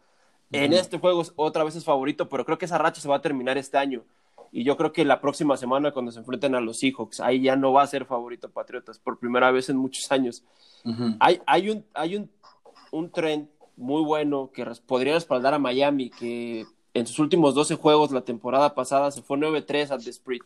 En 0.52 0.72
este 0.72 0.98
juego 0.98 1.22
otra 1.36 1.64
vez 1.64 1.74
es 1.74 1.84
favorito, 1.84 2.28
pero 2.28 2.44
creo 2.44 2.58
que 2.58 2.66
esa 2.66 2.78
racha 2.78 3.00
se 3.00 3.08
va 3.08 3.16
a 3.16 3.20
terminar 3.20 3.58
este 3.58 3.76
año. 3.76 4.04
Y 4.52 4.62
yo 4.62 4.76
creo 4.76 4.92
que 4.92 5.04
la 5.04 5.20
próxima 5.20 5.56
semana, 5.56 5.90
cuando 5.90 6.12
se 6.12 6.20
enfrenten 6.20 6.54
a 6.54 6.60
los 6.60 6.78
Seahawks, 6.78 7.18
ahí 7.20 7.42
ya 7.42 7.56
no 7.56 7.72
va 7.72 7.82
a 7.82 7.86
ser 7.88 8.04
favorito 8.04 8.50
Patriotas 8.50 9.00
por 9.00 9.18
primera 9.18 9.50
vez 9.50 9.68
en 9.68 9.76
muchos 9.76 10.12
años. 10.12 10.44
hay, 11.18 11.40
hay, 11.46 11.70
un, 11.70 11.84
hay 11.92 12.16
un 12.16 12.30
un 12.94 13.10
trend 13.10 13.48
muy 13.76 14.02
bueno 14.02 14.50
que 14.52 14.64
podría 14.86 15.14
respaldar 15.14 15.52
a 15.52 15.58
Miami, 15.58 16.10
que 16.10 16.64
en 16.94 17.06
sus 17.06 17.18
últimos 17.18 17.54
12 17.54 17.74
juegos 17.74 18.12
la 18.12 18.22
temporada 18.22 18.74
pasada 18.74 19.10
se 19.10 19.20
fue 19.20 19.36
9-3 19.36 19.90
al 19.90 20.04
The 20.04 20.10
Sprint. 20.10 20.44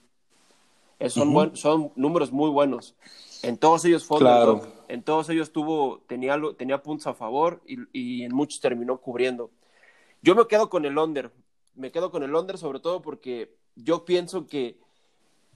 son, 1.09 1.57
son 1.57 1.93
números 1.95 2.33
muy 2.33 2.51
buenos. 2.51 2.95
En 3.43 3.57
todos 3.57 3.85
ellos 3.85 4.05
fue 4.05 4.19
claro. 4.19 4.63
en 4.89 5.03
todos 5.03 5.29
ellos 5.29 5.53
tuvo, 5.53 6.03
tenía, 6.07 6.37
tenía 6.57 6.83
puntos 6.83 7.07
a 7.07 7.15
favor 7.15 7.61
y, 7.67 7.79
y, 7.93 8.23
en 8.25 8.35
muchos 8.35 8.61
terminó 8.61 8.99
cubriendo. 8.99 9.51
Yo 10.23 10.35
me 10.35 10.47
quedo 10.47 10.69
con 10.69 10.85
el 10.85 10.99
under, 10.99 11.31
me 11.75 11.93
quedo 11.93 12.11
con 12.11 12.23
el 12.23 12.35
under 12.35 12.59
sobre 12.59 12.81
todo 12.81 13.01
porque 13.01 13.55
yo 13.77 14.05
pienso 14.05 14.47
que, 14.47 14.79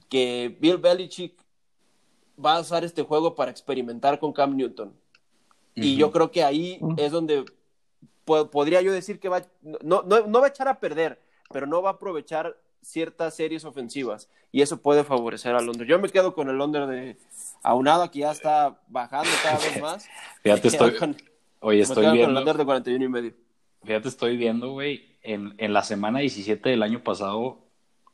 que 0.09 0.55
Bill 0.59 0.77
Belichick 0.77 1.43
va 2.43 2.57
a 2.57 2.61
usar 2.61 2.83
este 2.83 3.03
juego 3.03 3.35
para 3.35 3.51
experimentar 3.51 4.19
con 4.19 4.33
Cam 4.33 4.55
Newton. 4.55 4.93
Y 5.75 5.95
yo 5.95 6.11
creo 6.11 6.31
que 6.31 6.43
ahí 6.43 6.79
es 6.97 7.11
donde 7.11 7.45
podría 8.23 8.81
yo 8.81 8.91
decir 8.91 9.19
que 9.19 9.29
va, 9.29 9.43
no, 9.61 10.03
no, 10.03 10.39
va 10.39 10.45
a 10.45 10.49
echar 10.49 10.67
a 10.67 10.79
perder, 10.79 11.19
pero 11.51 11.65
no 11.65 11.81
va 11.81 11.89
a 11.89 11.93
aprovechar 11.93 12.57
ciertas 12.83 13.35
series 13.35 13.65
ofensivas 13.65 14.29
y 14.51 14.61
eso 14.61 14.81
puede 14.81 15.03
favorecer 15.03 15.55
al 15.55 15.65
Londres. 15.65 15.87
Yo 15.89 15.99
me 15.99 16.09
quedo 16.09 16.33
con 16.33 16.49
el 16.49 16.57
Londres 16.57 16.87
de 16.87 17.17
aunado 17.63 18.09
que 18.11 18.19
ya 18.19 18.31
está 18.31 18.79
bajando 18.87 19.29
cada 19.41 19.57
vez 19.57 19.81
más. 19.81 20.07
Fíjate, 20.41 20.67
estoy, 20.69 20.93
oye, 21.59 21.81
estoy 21.81 22.11
viendo. 22.11 22.39
Con 22.39 22.47
el 22.47 22.57
de 22.57 22.65
41 22.65 23.05
y 23.05 23.09
medio. 23.09 23.33
Fíjate, 23.83 24.07
estoy 24.07 24.37
viendo, 24.37 24.71
güey, 24.71 25.17
en, 25.23 25.55
en 25.57 25.73
la 25.73 25.83
semana 25.83 26.19
17 26.19 26.69
del 26.69 26.83
año 26.83 27.03
pasado 27.03 27.63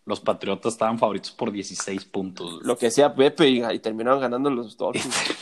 los 0.09 0.19
Patriotas 0.19 0.73
estaban 0.73 0.97
favoritos 0.97 1.31
por 1.31 1.51
16 1.51 2.03
puntos. 2.05 2.63
Lo 2.63 2.77
que 2.79 2.87
decía 2.87 3.13
Pepe 3.13 3.47
y, 3.47 3.79
terminaron 3.79 4.19
ganando 4.19 4.49
los 4.49 4.75
Dolphins. 4.77 5.37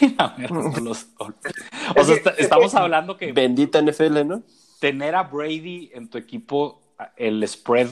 los 0.81 1.07
O 1.17 2.03
sea, 2.03 2.33
estamos 2.37 2.75
hablando 2.75 3.15
que... 3.15 3.31
Bendita 3.31 3.81
NFL, 3.81 4.27
¿no? 4.27 4.43
Tener 4.81 5.15
a 5.15 5.23
Brady 5.23 5.89
en 5.93 6.09
tu 6.09 6.17
equipo, 6.17 6.81
el 7.15 7.47
spread, 7.47 7.87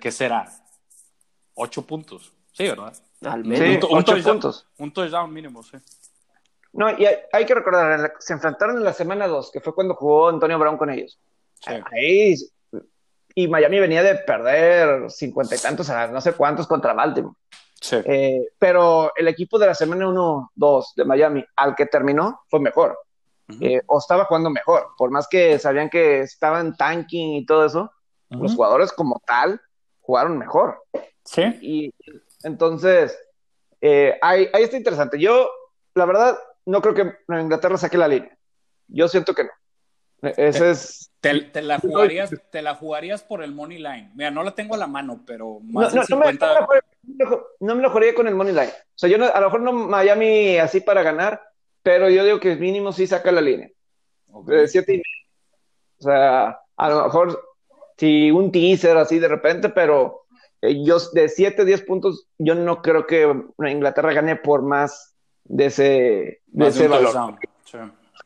¿qué 0.00 0.10
será? 0.10 0.50
8 1.56 1.82
puntos. 1.82 2.32
Sí, 2.52 2.68
¿verdad? 2.68 2.94
Al 3.22 3.44
menos. 3.44 3.58
Sí, 3.58 3.94
un, 3.94 4.04
touchdown, 4.04 4.22
puntos. 4.22 4.66
un 4.78 4.92
touchdown 4.92 5.32
mínimo, 5.32 5.62
sí. 5.62 5.76
No, 6.72 6.90
y 6.90 7.06
hay, 7.32 7.46
que 7.46 7.54
recordar, 7.54 8.14
se 8.18 8.34
enfrentaron 8.34 8.76
en 8.76 8.84
la 8.84 8.92
semana 8.92 9.26
2, 9.26 9.50
que 9.50 9.60
fue 9.60 9.74
cuando 9.74 9.94
jugó 9.94 10.28
Antonio 10.28 10.58
Brown 10.58 10.76
con 10.76 10.90
ellos. 10.90 11.18
Ahí, 11.66 12.34
y 13.34 13.48
Miami 13.48 13.80
venía 13.80 14.02
de 14.02 14.14
perder 14.14 15.10
cincuenta 15.10 15.54
y 15.54 15.58
tantos, 15.58 15.88
a 15.90 16.06
no 16.08 16.20
sé 16.20 16.34
cuántos 16.34 16.66
contra 16.66 16.92
Baltimore. 16.92 17.34
Sí. 17.80 17.96
Eh, 18.04 18.48
pero 18.58 19.12
el 19.16 19.28
equipo 19.28 19.58
de 19.58 19.66
la 19.66 19.74
semana 19.74 20.06
1-2 20.06 20.94
de 20.96 21.04
Miami, 21.04 21.44
al 21.56 21.74
que 21.74 21.86
terminó, 21.86 22.40
fue 22.48 22.60
mejor. 22.60 22.98
Eh, 23.60 23.80
o 23.86 23.98
estaba 23.98 24.24
jugando 24.24 24.50
mejor. 24.50 24.88
Por 24.98 25.10
más 25.10 25.28
que 25.28 25.58
sabían 25.58 25.88
que 25.88 26.20
estaban 26.20 26.76
tanking 26.76 27.34
y 27.34 27.46
todo 27.46 27.64
eso, 27.64 27.92
los 28.28 28.54
jugadores 28.54 28.92
como 28.92 29.20
tal 29.24 29.60
jugaron 30.06 30.38
mejor. 30.38 30.82
Sí. 31.24 31.42
Y 31.60 31.94
entonces, 32.44 33.18
eh, 33.80 34.16
ahí, 34.22 34.48
ahí 34.52 34.62
está 34.62 34.76
interesante. 34.76 35.18
Yo, 35.18 35.50
la 35.94 36.06
verdad, 36.06 36.38
no 36.64 36.80
creo 36.80 36.94
que 36.94 37.12
Inglaterra 37.28 37.76
saque 37.76 37.98
la 37.98 38.08
línea. 38.08 38.36
Yo 38.88 39.08
siento 39.08 39.34
que 39.34 39.44
no. 39.44 39.50
Ese 40.22 40.60
te, 40.60 40.70
es. 40.70 41.10
Te, 41.20 41.62
la 41.62 41.78
jugarías, 41.78 42.30
te 42.50 42.62
la 42.62 42.74
jugarías 42.74 43.22
por 43.22 43.42
el 43.42 43.52
money 43.52 43.78
line. 43.78 44.10
Mira, 44.14 44.30
no 44.30 44.42
la 44.42 44.54
tengo 44.54 44.74
a 44.74 44.78
la 44.78 44.86
mano, 44.86 45.22
pero 45.26 45.60
más 45.60 45.94
no, 45.94 46.04
50... 46.04 46.66
no, 47.60 47.74
me, 47.74 47.82
lo 47.82 47.90
jugaría 47.90 48.14
con 48.14 48.26
el 48.28 48.34
money 48.34 48.52
line. 48.52 48.68
O 48.68 48.98
sea, 48.98 49.10
yo 49.10 49.16
a 49.16 49.40
lo 49.40 49.46
mejor 49.46 49.60
no 49.60 49.72
Miami 49.72 50.56
así 50.58 50.80
para 50.80 51.02
ganar, 51.02 51.42
pero 51.82 52.08
yo 52.08 52.24
digo 52.24 52.40
que 52.40 52.56
mínimo 52.56 52.92
sí 52.92 53.06
saca 53.06 53.30
la 53.32 53.40
línea. 53.40 53.70
De 54.44 54.68
siete 54.68 54.94
y 54.94 54.96
medio. 54.96 55.04
O 55.98 56.02
sea, 56.02 56.60
a 56.76 56.88
lo 56.88 57.04
mejor 57.04 57.45
si 57.96 58.30
un 58.30 58.52
teaser 58.52 58.96
así 58.96 59.18
de 59.18 59.28
repente, 59.28 59.68
pero 59.68 60.26
eh, 60.60 60.82
yo 60.84 60.98
de 61.12 61.28
7, 61.28 61.64
10 61.64 61.82
puntos, 61.82 62.26
yo 62.38 62.54
no 62.54 62.82
creo 62.82 63.06
que 63.06 63.34
Inglaterra 63.58 64.12
gane 64.12 64.36
por 64.36 64.62
más 64.62 65.14
de 65.44 65.66
ese, 65.66 66.42
de 66.46 66.66
ese 66.66 66.88
valor. 66.88 67.38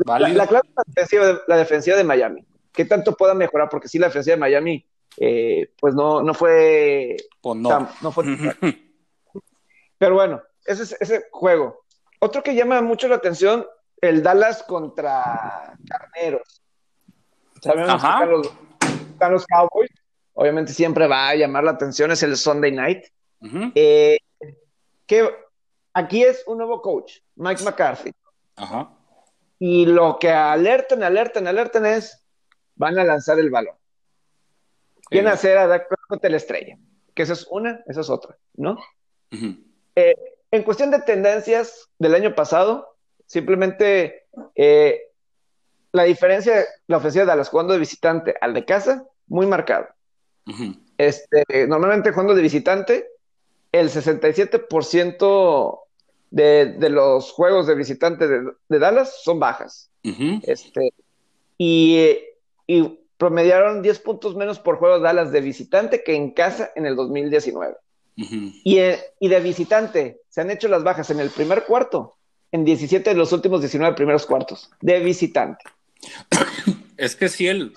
La, 0.06 0.46
clave 0.46 0.68
es 0.96 1.12
la 1.46 1.56
defensiva, 1.56 1.96
de 1.96 2.04
Miami. 2.04 2.46
¿Qué 2.72 2.84
tanto 2.84 3.16
pueda 3.16 3.34
mejorar? 3.34 3.68
Porque 3.68 3.88
sí, 3.88 3.98
la 3.98 4.06
defensiva 4.06 4.36
de 4.36 4.40
Miami, 4.40 4.86
eh, 5.18 5.72
pues 5.78 5.94
no, 5.94 6.22
no 6.22 6.32
fue. 6.32 7.16
Pues 7.42 7.58
no. 7.58 8.12
fue 8.12 8.24
Pero 9.98 10.14
bueno, 10.14 10.40
ese 10.64 10.84
es 10.84 10.96
ese 11.00 11.26
juego. 11.30 11.84
Otro 12.20 12.42
que 12.42 12.54
llama 12.54 12.80
mucho 12.80 13.08
la 13.08 13.16
atención, 13.16 13.66
el 14.00 14.22
Dallas 14.22 14.62
contra 14.62 15.76
Carneros. 15.86 16.62
Sabemos 17.60 18.02
que 18.02 18.69
los, 19.28 19.46
Cowboys. 19.46 19.90
Obviamente 20.34 20.72
siempre 20.72 21.06
va 21.06 21.28
a 21.28 21.34
llamar 21.34 21.64
la 21.64 21.72
atención, 21.72 22.10
es 22.10 22.22
el 22.22 22.36
Sunday 22.36 22.72
Night. 22.72 23.04
Eh, 23.74 24.18
que 25.06 25.28
aquí 25.92 26.22
es 26.22 26.44
un 26.46 26.58
nuevo 26.58 26.80
coach, 26.80 27.18
Mike 27.36 27.62
McCarthy. 27.64 28.12
Ajá. 28.56 28.90
Y 29.58 29.86
lo 29.86 30.18
que 30.18 30.30
alertan, 30.30 31.02
alertan, 31.02 31.46
alertan 31.46 31.84
es, 31.84 32.24
van 32.76 32.98
a 32.98 33.04
lanzar 33.04 33.38
el 33.38 33.50
balón. 33.50 33.74
Quieren 35.10 35.30
hacer 35.30 35.58
a 35.58 35.66
Dak 35.66 35.88
Prescott 35.88 36.24
la 36.24 36.36
estrella. 36.36 36.78
Que 37.14 37.22
esa 37.22 37.32
es 37.32 37.46
una, 37.50 37.82
esa 37.86 38.00
es 38.00 38.08
otra, 38.08 38.38
¿no? 38.54 38.78
Eh, 39.96 40.14
en 40.50 40.62
cuestión 40.62 40.90
de 40.90 41.00
tendencias 41.00 41.90
del 41.98 42.14
año 42.14 42.34
pasado, 42.34 42.96
simplemente 43.26 44.26
eh, 44.54 45.09
la 45.92 46.04
diferencia 46.04 46.56
de 46.56 46.66
la 46.86 46.98
ofensiva 46.98 47.24
de 47.24 47.30
Dallas 47.30 47.48
jugando 47.48 47.72
de 47.72 47.80
visitante 47.80 48.34
al 48.40 48.54
de 48.54 48.64
casa, 48.64 49.04
muy 49.26 49.46
marcada. 49.46 49.94
este, 50.98 51.66
normalmente 51.66 52.12
jugando 52.12 52.34
de 52.34 52.42
visitante, 52.42 53.08
el 53.72 53.88
67% 53.90 55.80
de, 56.30 56.90
los 56.90 57.32
juegos 57.32 57.66
de 57.66 57.74
visitante 57.74 58.28
de, 58.28 58.78
Dallas 58.78 59.22
son 59.22 59.38
bajas. 59.40 59.90
este, 60.02 60.92
y, 61.58 62.18
promediaron 63.16 63.82
10 63.82 63.98
puntos 63.98 64.34
menos 64.34 64.58
por 64.58 64.78
juego 64.78 64.96
de 64.96 65.02
Dallas 65.02 65.30
de 65.30 65.42
visitante 65.42 66.02
que 66.02 66.14
en 66.14 66.30
casa 66.30 66.70
en 66.74 66.86
el 66.86 66.96
2019. 66.96 67.76
y, 68.16 68.78
y 69.18 69.28
de 69.28 69.40
visitante 69.40 70.22
se 70.28 70.40
han 70.40 70.50
hecho 70.50 70.68
las 70.68 70.82
bajas 70.82 71.10
en 71.10 71.20
el 71.20 71.28
primer 71.28 71.64
cuarto, 71.64 72.16
en 72.52 72.64
17 72.64 73.10
de 73.10 73.16
los 73.16 73.32
últimos 73.32 73.60
19 73.60 73.94
primeros 73.94 74.24
cuartos, 74.26 74.70
de 74.80 75.00
visitante. 75.00 75.64
Es 76.96 77.16
que 77.16 77.28
sí, 77.28 77.46
el, 77.46 77.72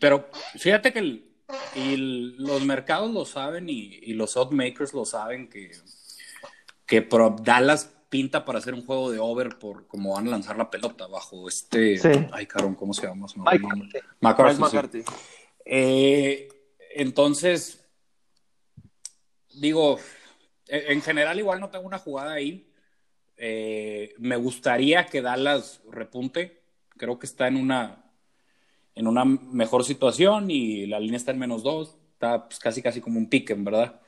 pero 0.00 0.30
fíjate 0.56 0.92
que 0.92 1.22
los 1.84 2.64
mercados 2.64 3.10
lo 3.12 3.24
saben 3.24 3.68
y, 3.68 3.98
y 4.02 4.14
los 4.14 4.36
oddmakers 4.36 4.94
lo 4.94 5.04
saben 5.04 5.48
que 5.48 5.70
que 6.88 7.06
Dallas 7.42 7.94
pinta 8.08 8.44
para 8.44 8.58
hacer 8.58 8.72
un 8.72 8.84
juego 8.84 9.12
de 9.12 9.20
over 9.20 9.58
por 9.58 9.86
cómo 9.86 10.14
van 10.14 10.26
a 10.26 10.30
lanzar 10.30 10.56
la 10.56 10.70
pelota 10.70 11.06
bajo 11.06 11.46
este. 11.46 12.00
Ay, 12.32 12.46
carón, 12.46 12.74
¿cómo 12.74 12.94
se 12.94 13.06
llama? 13.06 13.26
Mike 13.36 14.58
McCarthy. 14.58 15.04
Eh, 15.66 16.48
entonces, 16.94 17.84
digo, 19.52 19.98
e, 20.66 20.92
en 20.94 21.02
general, 21.02 21.38
igual 21.38 21.60
no 21.60 21.68
tengo 21.68 21.86
una 21.86 21.98
jugada 21.98 22.32
ahí. 22.32 22.72
Eh, 23.36 24.14
me 24.18 24.36
gustaría 24.36 25.04
que 25.06 25.20
Dallas 25.20 25.82
repunte. 25.90 26.62
Creo 26.98 27.18
que 27.18 27.26
está 27.26 27.48
en 27.48 27.56
una 27.56 28.04
en 28.94 29.06
una 29.06 29.24
mejor 29.24 29.84
situación 29.84 30.50
y 30.50 30.86
la 30.86 30.98
línea 30.98 31.16
está 31.16 31.30
en 31.30 31.38
menos 31.38 31.62
dos. 31.62 31.96
Está 32.14 32.48
pues, 32.48 32.58
casi 32.58 32.82
casi 32.82 33.00
como 33.00 33.18
un 33.18 33.28
pick, 33.28 33.50
en 33.50 33.64
verdad. 33.64 34.00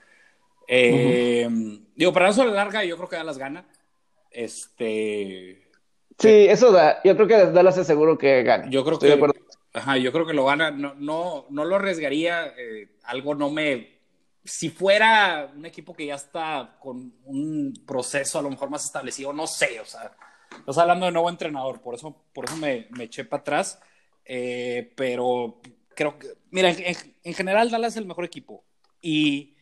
Eh, 0.66 1.48
Digo, 1.94 2.12
para 2.12 2.28
eso 2.28 2.44
la 2.44 2.52
larga, 2.52 2.84
yo 2.84 2.96
creo 2.96 3.08
que 3.08 3.16
Dallas 3.16 3.38
gana. 3.38 3.64
Este. 4.30 5.68
Sí, 6.18 6.46
eso 6.48 6.72
da. 6.72 7.00
Yo 7.04 7.14
creo 7.14 7.28
que 7.28 7.46
Dallas 7.52 7.78
es 7.78 7.86
seguro 7.86 8.18
que 8.18 8.42
gana. 8.42 8.68
Yo 8.68 8.84
creo 8.84 8.98
que. 8.98 9.18
Ajá, 9.72 9.96
yo 9.96 10.10
creo 10.10 10.26
que 10.26 10.32
lo 10.32 10.46
gana. 10.46 10.70
No, 10.70 10.94
no, 10.94 11.46
no 11.50 11.64
lo 11.64 11.76
arriesgaría. 11.76 12.54
Eh, 12.56 12.96
algo 13.04 13.34
no 13.34 13.50
me. 13.50 14.00
Si 14.44 14.70
fuera 14.70 15.52
un 15.54 15.66
equipo 15.66 15.94
que 15.94 16.06
ya 16.06 16.14
está 16.14 16.78
con 16.80 17.14
un 17.24 17.74
proceso 17.86 18.38
a 18.38 18.42
lo 18.42 18.50
mejor 18.50 18.70
más 18.70 18.84
establecido, 18.84 19.32
no 19.32 19.46
sé, 19.46 19.78
o 19.78 19.84
sea, 19.84 20.10
estás 20.58 20.78
hablando 20.78 21.06
de 21.06 21.12
nuevo 21.12 21.30
entrenador, 21.30 21.80
por 21.80 21.94
eso, 21.94 22.24
por 22.32 22.44
eso 22.46 22.56
me, 22.56 22.88
me 22.90 23.04
eché 23.04 23.24
para 23.24 23.40
atrás. 23.40 23.80
Eh, 24.24 24.92
pero 24.96 25.60
creo 25.94 26.18
que, 26.18 26.28
mira, 26.50 26.70
en, 26.70 26.96
en, 27.22 27.34
general 27.34 27.70
Dallas 27.70 27.94
es 27.94 27.96
el 27.96 28.06
mejor 28.06 28.24
equipo. 28.24 28.64
Y 29.02 29.56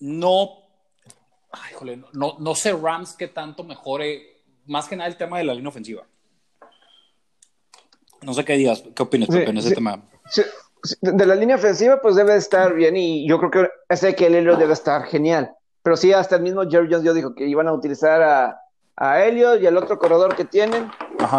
no, 0.00 0.70
no, 2.12 2.36
no 2.38 2.54
sé 2.54 2.72
Rams 2.72 3.14
que 3.14 3.28
tanto 3.28 3.64
mejore, 3.64 4.42
más 4.66 4.88
que 4.88 4.96
nada 4.96 5.08
el 5.08 5.16
tema 5.16 5.38
de 5.38 5.44
la 5.44 5.54
línea 5.54 5.68
ofensiva. 5.68 6.06
No 8.22 8.34
sé 8.34 8.44
qué 8.44 8.54
digas, 8.54 8.84
qué 8.94 9.02
opinas 9.02 9.30
en 9.30 9.56
ese 9.56 9.74
tema. 9.74 10.02
de 11.00 11.26
la 11.26 11.34
línea 11.34 11.56
ofensiva, 11.56 12.00
pues 12.02 12.16
debe 12.16 12.36
estar 12.36 12.74
bien 12.74 12.96
y 12.96 13.26
yo 13.26 13.38
creo 13.38 13.50
que 13.50 13.70
ese 13.88 14.14
que 14.14 14.26
el 14.26 14.44
debe 14.44 14.72
estar 14.72 15.04
genial. 15.04 15.54
Pero 15.82 15.96
sí, 15.96 16.12
hasta 16.12 16.36
el 16.36 16.42
mismo 16.42 16.68
Jerry 16.68 16.88
Jones 16.90 17.04
yo 17.04 17.14
dijo 17.14 17.34
que 17.34 17.46
iban 17.46 17.66
a 17.66 17.72
utilizar 17.72 18.22
a, 18.22 18.60
a 18.96 19.24
Elliot 19.24 19.60
y 19.62 19.66
al 19.66 19.76
otro 19.76 19.98
corredor 19.98 20.36
que 20.36 20.44
tienen 20.44 20.90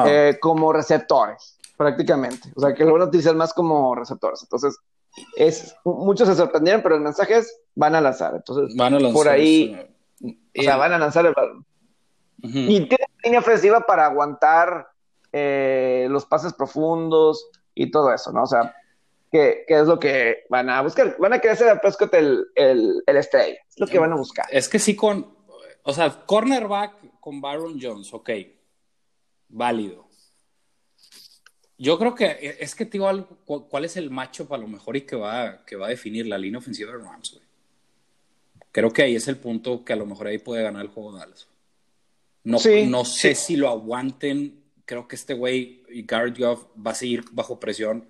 eh, 0.05 0.37
como 0.41 0.73
receptores, 0.73 1.57
prácticamente. 1.77 2.51
O 2.55 2.61
sea, 2.61 2.73
que 2.73 2.83
lo 2.85 2.93
van 2.93 3.03
a 3.03 3.05
utilizar 3.05 3.35
más 3.35 3.53
como 3.53 3.93
receptores. 3.95 4.41
Entonces, 4.43 4.77
es, 5.35 5.75
muchos 5.83 6.27
se 6.27 6.35
sorprendieron, 6.35 6.81
pero 6.81 6.95
el 6.95 7.01
mensaje 7.01 7.37
es, 7.37 7.59
van 7.75 7.95
a 7.95 8.01
lanzar. 8.01 8.35
Entonces, 8.35 8.75
por 9.13 9.29
ahí, 9.29 9.79
o 10.57 10.61
sea, 10.61 10.77
van 10.77 10.93
a 10.93 10.97
lanzar 10.97 11.25
el 11.25 11.33
balón. 11.33 11.65
Y 12.43 12.87
tiene 12.87 13.05
línea 13.23 13.39
ofensiva 13.39 13.81
para 13.81 14.05
aguantar 14.05 14.87
eh, 15.31 16.07
los 16.09 16.25
pases 16.25 16.53
profundos 16.53 17.49
y 17.75 17.91
todo 17.91 18.11
eso, 18.13 18.31
¿no? 18.31 18.43
O 18.43 18.47
sea, 18.47 18.75
que, 19.31 19.63
es 19.67 19.87
lo 19.87 19.99
que 19.99 20.45
van 20.49 20.69
a 20.69 20.81
buscar. 20.81 21.15
Van 21.19 21.33
a 21.33 21.39
querer 21.39 21.53
hacer 21.53 21.69
a 21.69 21.79
Prescott 21.79 22.13
el, 22.15 22.47
el, 22.55 23.03
el 23.05 23.17
estrella. 23.17 23.59
Es 23.69 23.79
lo 23.79 23.87
que 23.87 23.99
van 23.99 24.11
a 24.11 24.15
buscar. 24.15 24.45
Es 24.49 24.67
que 24.67 24.79
sí, 24.79 24.95
con, 24.95 25.35
o 25.83 25.93
sea, 25.93 26.25
cornerback 26.25 26.95
con 27.21 27.39
Baron 27.39 27.79
Jones, 27.81 28.13
ok, 28.13 28.29
válido. 29.47 30.09
Yo 31.77 31.97
creo 31.97 32.13
que 32.13 32.25
e, 32.25 32.57
es 32.59 32.75
que, 32.75 32.83
digo, 32.83 33.07
¿cuál 33.45 33.85
es 33.85 33.95
el 33.95 34.09
macho 34.09 34.47
para 34.47 34.61
lo 34.61 34.67
mejor 34.67 34.97
y 34.97 35.01
que 35.01 35.15
va, 35.15 35.63
que 35.65 35.77
va 35.77 35.85
a 35.85 35.89
definir 35.89 36.27
la 36.27 36.37
línea 36.37 36.59
ofensiva 36.59 36.91
de 36.91 36.97
Rams, 36.97 37.31
güey? 37.31 37.45
Creo 38.71 38.91
que 38.91 39.03
ahí 39.03 39.15
es 39.15 39.27
el 39.27 39.37
punto 39.37 39.83
que 39.83 39.93
a 39.93 39.97
lo 39.97 40.05
mejor 40.05 40.27
ahí 40.27 40.37
puede 40.37 40.63
ganar 40.63 40.81
el 40.81 40.89
juego 40.89 41.17
Dallas. 41.17 41.47
No, 42.43 42.57
no 42.87 43.05
sé 43.05 43.35
si 43.35 43.55
lo 43.55 43.69
aguanten. 43.69 44.63
Creo 44.85 45.07
que 45.07 45.15
este 45.15 45.33
güey 45.33 45.83
Garrett 46.05 46.37
Goff 46.39 46.65
va 46.75 46.91
a 46.91 46.95
seguir 46.95 47.25
bajo 47.31 47.59
presión. 47.59 48.07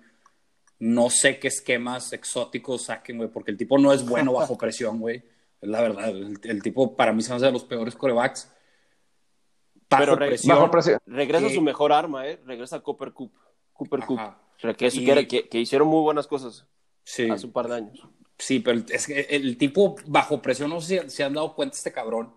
No 0.78 1.10
sé 1.10 1.38
qué 1.38 1.48
esquemas 1.48 2.12
exóticos 2.12 2.84
saquen, 2.84 3.18
güey, 3.18 3.28
porque 3.28 3.50
el 3.50 3.56
tipo 3.56 3.78
no 3.78 3.92
es 3.92 4.06
bueno 4.06 4.32
bajo 4.32 4.56
presión, 4.58 5.00
güey. 5.00 5.22
Es 5.60 5.68
la 5.68 5.80
verdad. 5.80 6.08
El, 6.08 6.62
tipo 6.62 6.96
para 6.96 7.12
mí 7.12 7.22
se 7.22 7.32
hace 7.32 7.46
de 7.46 7.52
los 7.52 7.64
peores 7.64 7.94
corebacks. 7.94 8.50
Pero 9.98 10.16
presión, 10.16 10.70
regresa 11.06 11.50
su 11.50 11.62
mejor 11.62 11.92
arma, 11.92 12.26
¿eh? 12.26 12.40
Regresa 12.44 12.76
a 12.76 12.80
Cooper 12.80 13.12
Cup. 13.12 13.32
Cooper 13.72 14.00
Cup. 14.00 14.20
Que, 14.76 15.48
que, 15.48 15.60
hicieron 15.60 15.88
muy 15.88 16.02
buenas 16.02 16.26
cosas 16.26 16.66
hace 17.04 17.46
un 17.46 17.52
par 17.52 17.68
de 17.68 17.76
años. 17.76 18.08
Sí, 18.38 18.60
pero 18.60 18.82
es 18.88 19.06
que 19.06 19.20
el 19.30 19.56
tipo 19.56 19.96
bajo 20.06 20.40
presión, 20.40 20.70
no 20.70 20.80
sé 20.80 21.02
si 21.02 21.10
se 21.10 21.24
han 21.24 21.34
dado 21.34 21.54
cuenta 21.54 21.76
este 21.76 21.92
cabrón. 21.92 22.32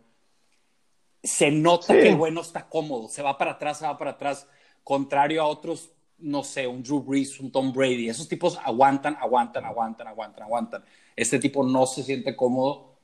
se 1.23 1.51
nota 1.51 1.93
que 1.93 2.09
el 2.09 2.15
bueno 2.15 2.41
está 2.41 2.67
cómodo, 2.67 3.07
se 3.07 3.23
va 3.23 3.37
para 3.37 3.51
atrás, 3.51 3.79
se 3.79 3.85
va 3.85 3.97
para 3.97 4.11
atrás, 4.11 4.47
contrario 4.83 5.41
a 5.41 5.47
otros, 5.47 5.91
no 6.17 6.43
sé, 6.43 6.67
un 6.67 6.83
Drew 6.83 7.01
Brees, 7.01 7.39
un 7.39 7.51
Tom 7.51 7.73
Brady. 7.73 8.09
Esos 8.09 8.27
tipos 8.27 8.57
aguantan, 8.63 9.17
aguantan, 9.19 9.65
aguantan, 9.65 10.07
aguantan, 10.07 10.43
aguantan. 10.43 10.85
Este 11.15 11.39
tipo 11.39 11.63
no 11.63 11.85
se 11.85 12.03
siente 12.03 12.35
cómodo 12.35 12.95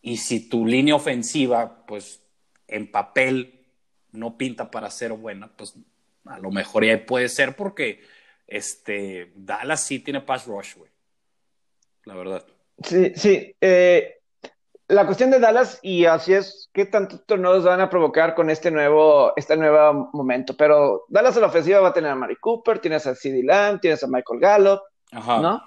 y 0.00 0.18
si 0.18 0.48
tu 0.48 0.64
línea 0.66 0.94
ofensiva, 0.94 1.84
pues 1.86 2.22
en 2.68 2.90
papel 2.90 3.55
no 4.16 4.36
pinta 4.36 4.70
para 4.70 4.90
ser 4.90 5.12
buena, 5.12 5.48
pues 5.56 5.74
a 6.24 6.38
lo 6.38 6.50
mejor 6.50 6.84
ya 6.84 7.04
puede 7.04 7.28
ser 7.28 7.54
porque 7.54 8.00
este, 8.46 9.32
Dallas 9.34 9.80
sí 9.80 10.00
tiene 10.00 10.20
pass 10.20 10.46
rush, 10.46 10.76
güey. 10.76 10.90
La 12.04 12.14
verdad. 12.14 12.44
Sí, 12.82 13.12
sí. 13.14 13.54
Eh, 13.60 14.16
la 14.88 15.04
cuestión 15.04 15.30
de 15.30 15.40
Dallas, 15.40 15.80
y 15.82 16.04
así 16.04 16.32
es, 16.32 16.70
¿qué 16.72 16.86
tantos 16.86 17.26
torneos 17.26 17.64
van 17.64 17.80
a 17.80 17.90
provocar 17.90 18.34
con 18.36 18.50
este 18.50 18.70
nuevo, 18.70 19.32
este 19.36 19.56
nuevo 19.56 20.10
momento? 20.12 20.56
Pero 20.56 21.06
Dallas 21.08 21.34
en 21.34 21.42
la 21.42 21.48
ofensiva 21.48 21.80
va 21.80 21.88
a 21.88 21.92
tener 21.92 22.10
a 22.10 22.14
Mari 22.14 22.36
Cooper, 22.36 22.78
tienes 22.78 23.06
a 23.06 23.14
CD 23.14 23.42
Lamb, 23.42 23.80
tienes 23.80 24.04
a 24.04 24.06
Michael 24.06 24.40
Gallup, 24.40 24.80
¿no? 25.12 25.62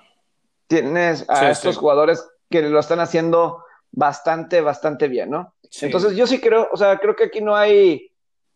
Tienes 0.68 1.30
a 1.30 1.50
estos 1.50 1.78
jugadores 1.78 2.26
que 2.50 2.62
lo 2.62 2.80
están 2.80 3.02
haciendo 3.02 3.64
bastante, 3.92 4.62
bastante 4.62 5.08
bien, 5.10 5.32
¿no? 5.32 5.54
Entonces 5.82 6.16
yo 6.16 6.26
sí 6.26 6.40
creo, 6.40 6.70
o 6.72 6.78
sea, 6.78 6.98
creo 6.98 7.16
que 7.16 7.26
aquí 7.26 7.42
no 7.42 7.56
hay, 7.56 8.09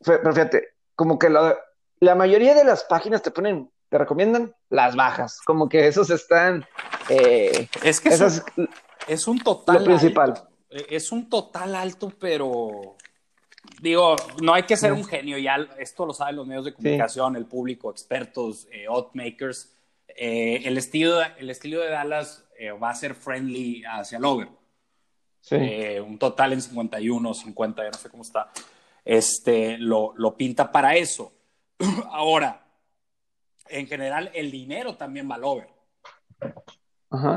pero 0.06 0.34
fíjate, 0.34 0.70
como 0.96 1.18
que 1.18 1.30
la 1.30 2.16
mayoría 2.16 2.54
de 2.54 2.64
las 2.64 2.84
páginas 2.84 3.22
te 3.22 3.32
ponen, 3.32 3.72
te 3.90 3.98
recomiendan 3.98 4.56
las 4.70 4.96
bajas, 4.96 5.40
como 5.42 5.70
que 5.70 5.88
esos 5.88 6.10
están... 6.10 6.66
Eh, 7.10 7.68
es 7.84 8.00
que 8.00 8.10
es 9.08 9.28
un 9.28 9.40
total... 9.40 9.84
principal. 9.84 10.48
Eh, 10.74 10.88
es 10.90 11.12
un 11.12 11.30
total 11.30 11.76
alto, 11.76 12.12
pero 12.20 12.96
digo, 13.80 14.16
no 14.42 14.54
hay 14.54 14.64
que 14.64 14.76
ser 14.76 14.92
un 14.92 15.06
genio, 15.06 15.38
ya 15.38 15.58
esto 15.78 16.06
lo 16.06 16.14
saben 16.14 16.36
los 16.36 16.48
medios 16.48 16.66
de 16.66 16.74
comunicación, 16.74 17.36
el 17.36 17.46
público, 17.46 17.92
expertos, 17.92 18.68
eh, 18.72 18.88
oddmakers. 18.88 19.72
Eh, 20.16 20.62
el, 20.66 20.78
estilo, 20.78 21.22
el 21.38 21.50
estilo 21.50 21.80
de 21.80 21.90
Dallas 21.90 22.46
va 22.82 22.90
a 22.90 22.96
ser 22.96 23.14
friendly 23.14 23.84
hacia 23.84 24.18
el 24.18 24.26
over. 24.26 24.48
un 26.02 26.18
total 26.18 26.54
en 26.54 26.62
51, 26.62 27.34
50, 27.34 27.84
ya 27.84 27.92
no 27.92 27.98
sé 27.98 28.10
cómo 28.10 28.24
está. 28.24 28.52
Este, 29.06 29.78
lo, 29.78 30.14
lo 30.16 30.36
pinta 30.38 30.72
para 30.72 30.96
eso. 30.96 31.34
Ahora, 32.12 32.66
en 33.68 33.88
general, 33.88 34.32
el 34.34 34.52
dinero 34.52 34.96
también 34.96 35.30
va 35.30 35.36
al 35.36 35.44
over. 35.44 35.68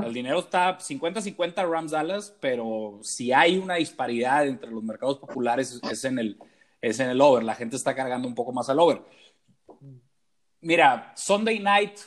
El 0.04 0.14
dinero 0.14 0.38
está 0.38 0.78
50-50 0.78 1.70
Rams 1.70 1.90
Dallas, 1.90 2.34
pero 2.40 2.98
si 3.02 3.32
hay 3.32 3.58
una 3.58 3.74
disparidad 3.74 4.46
entre 4.46 4.70
los 4.70 4.82
mercados 4.82 5.18
populares 5.18 5.78
es 5.90 6.04
en 6.04 6.18
el, 6.18 6.38
es 6.80 6.98
en 6.98 7.10
el 7.10 7.20
over. 7.20 7.44
La 7.44 7.54
gente 7.54 7.76
está 7.76 7.94
cargando 7.94 8.26
un 8.26 8.34
poco 8.34 8.52
más 8.52 8.70
al 8.70 8.80
over. 8.80 9.02
Mira, 10.62 11.12
Sunday 11.14 11.58
night, 11.58 11.98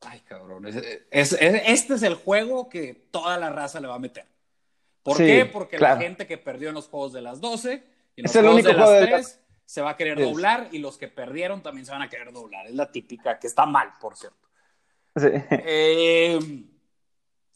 ay 0.00 0.20
cabrón, 0.20 0.66
este 0.66 1.94
es 1.94 2.02
el 2.02 2.14
juego 2.14 2.70
que 2.70 2.94
toda 3.10 3.36
la 3.36 3.50
raza 3.50 3.80
le 3.80 3.88
va 3.88 3.96
a 3.96 4.00
meter. 4.00 4.24
¿Por 5.02 5.18
qué? 5.18 5.44
Porque 5.44 5.78
la 5.78 5.98
gente 5.98 6.26
que 6.26 6.38
perdió 6.38 6.70
en 6.70 6.74
los 6.74 6.88
juegos 6.88 7.12
de 7.12 7.20
las 7.20 7.40
12 7.42 7.82
y 8.22 8.38
en 8.38 8.44
los 8.44 8.62
juegos 8.62 9.00
de 9.00 9.06
3 9.06 9.40
se 9.64 9.82
va 9.82 9.90
a 9.90 9.96
querer 9.96 10.18
doblar 10.18 10.68
y 10.72 10.78
los 10.78 10.98
que 10.98 11.06
perdieron 11.06 11.62
también 11.62 11.86
se 11.86 11.92
van 11.92 12.02
a 12.02 12.08
querer 12.08 12.32
doblar. 12.32 12.66
Es 12.66 12.74
la 12.74 12.90
típica, 12.90 13.38
que 13.38 13.46
está 13.46 13.66
mal, 13.66 13.92
por 14.00 14.16
cierto. 14.16 14.48
Sí. 15.14 15.28
Eh, 15.32 16.38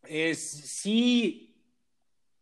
es, 0.04 0.40
sí, 0.40 1.56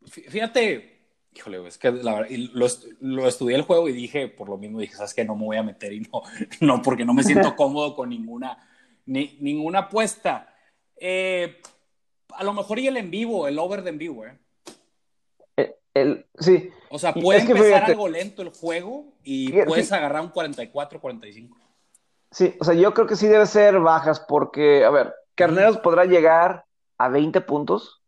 fíjate, 0.07 0.93
híjole, 1.35 1.66
es 1.66 1.79
que 1.79 1.91
la, 1.91 2.27
lo, 2.53 2.66
lo, 3.01 3.29
estudié 3.29 3.57
el 3.57 3.62
juego 3.62 3.89
y 3.89 3.93
dije, 3.93 4.29
por 4.29 4.49
lo 4.49 4.59
mismo 4.59 4.79
dije, 4.79 4.95
sabes 4.95 5.14
que 5.14 5.25
no 5.25 5.37
me 5.37 5.45
voy 5.45 5.57
a 5.57 5.62
meter 5.62 5.93
y 5.93 6.01
no, 6.01 6.23
no 6.61 6.83
porque 6.83 7.05
no 7.05 7.14
me 7.14 7.25
siento 7.25 7.55
cómodo 7.57 7.95
con 7.95 8.11
ninguna, 8.11 8.59
ni, 9.07 9.39
ninguna 9.41 9.81
apuesta. 9.81 10.55
Eh, 10.97 11.61
a 12.29 12.45
lo 12.45 12.53
mejor 12.53 12.79
y 12.79 12.87
el 12.87 12.97
en 12.97 13.11
vivo, 13.11 13.49
el 13.49 13.59
over 13.59 13.83
de 13.83 13.91
en 13.91 13.99
vivo, 13.99 14.27
¿eh? 14.27 14.39
Eh 15.95 16.01
el, 16.01 16.26
sí. 16.38 16.70
O 16.90 16.99
sea, 16.99 17.14
puede 17.14 17.40
empezar 17.40 17.84
algo 17.84 18.09
lento 18.09 18.43
el 18.43 18.51
juego 18.51 19.07
y 19.24 19.53
puedes 19.64 19.90
agarrar 19.93 20.22
un 20.22 20.28
44, 20.28 21.01
45. 21.01 21.57
Sí, 22.30 22.55
o 22.61 22.64
sea, 22.64 22.74
yo 22.74 22.95
creo 22.95 23.07
que 23.07 23.16
sí 23.16 23.28
debe 23.28 23.47
ser 23.47 23.78
bajas 23.80 24.20
porque, 24.20 24.84
a 24.84 24.90
ver, 24.90 25.14
Carneros 25.34 25.78
podrá 25.78 26.05
llegar 26.05 26.64
a 26.99 27.09
20 27.09 27.40
puntos 27.43 28.03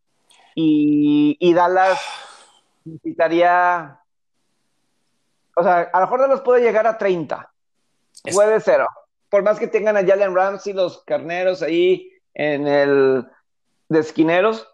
y, 0.55 1.37
y 1.41 1.53
Dallas 1.53 2.01
necesitaría, 2.85 4.01
o 5.57 5.63
sea, 5.63 5.91
a 5.93 6.01
lo 6.01 6.07
mejor 6.07 6.21
Dallas 6.21 6.41
puede 6.41 6.63
llegar 6.63 6.87
a 6.87 6.97
30, 6.97 7.53
puede 8.33 8.61
ser, 8.61 8.81
por 9.29 9.43
más 9.43 9.59
que 9.59 9.69
tengan 9.69 9.97
a 9.97 10.07
Jalen 10.07 10.35
Ramsey, 10.35 10.73
los 10.73 11.03
carneros 11.05 11.63
ahí 11.63 12.11
en 12.35 12.67
el 12.67 13.27
de 13.89 13.99
esquineros, 13.99 14.69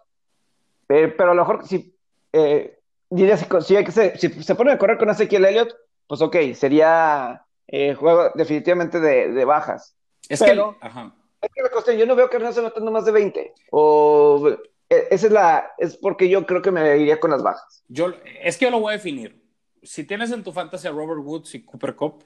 pero 0.87 1.31
a 1.31 1.33
lo 1.33 1.41
mejor 1.41 1.67
si, 1.67 1.95
eh, 2.33 2.80
diría, 3.11 3.37
si, 3.37 3.45
si, 3.61 4.17
si, 4.17 4.43
se 4.43 4.55
pone 4.55 4.71
a 4.71 4.77
correr 4.77 4.97
con 4.97 5.09
Ezequiel 5.09 5.45
Elliott, 5.45 5.75
pues 6.07 6.21
ok, 6.21 6.35
sería 6.55 7.45
eh, 7.67 7.93
juego 7.93 8.31
definitivamente 8.33 8.99
de, 8.99 9.45
bajas. 9.45 9.95
Es 10.27 10.41
que, 10.41 10.51
ajá. 10.81 11.15
Es 11.41 11.49
que 11.53 11.61
la 11.61 11.69
cuestión, 11.69 11.97
yo 11.97 12.05
no 12.05 12.15
veo 12.15 12.29
que 12.29 12.37
Hernández 12.37 12.63
matando 12.63 12.91
más 12.91 13.05
de 13.05 13.11
20. 13.11 13.53
O 13.71 14.57
e, 14.89 15.07
esa 15.09 15.27
es 15.27 15.31
la, 15.31 15.71
es 15.77 15.97
porque 15.97 16.29
yo 16.29 16.45
creo 16.45 16.61
que 16.61 16.71
me 16.71 16.97
iría 16.97 17.19
con 17.19 17.31
las 17.31 17.43
bajas. 17.43 17.83
Yo, 17.87 18.13
es 18.41 18.57
que 18.57 18.65
yo 18.65 18.71
lo 18.71 18.79
voy 18.79 18.93
a 18.93 18.97
definir. 18.97 19.41
Si 19.83 20.03
tienes 20.03 20.31
en 20.31 20.43
tu 20.43 20.51
fantasía 20.51 20.91
Robert 20.91 21.21
Woods 21.23 21.55
y 21.55 21.65
Cooper 21.65 21.95
Cup, 21.95 22.23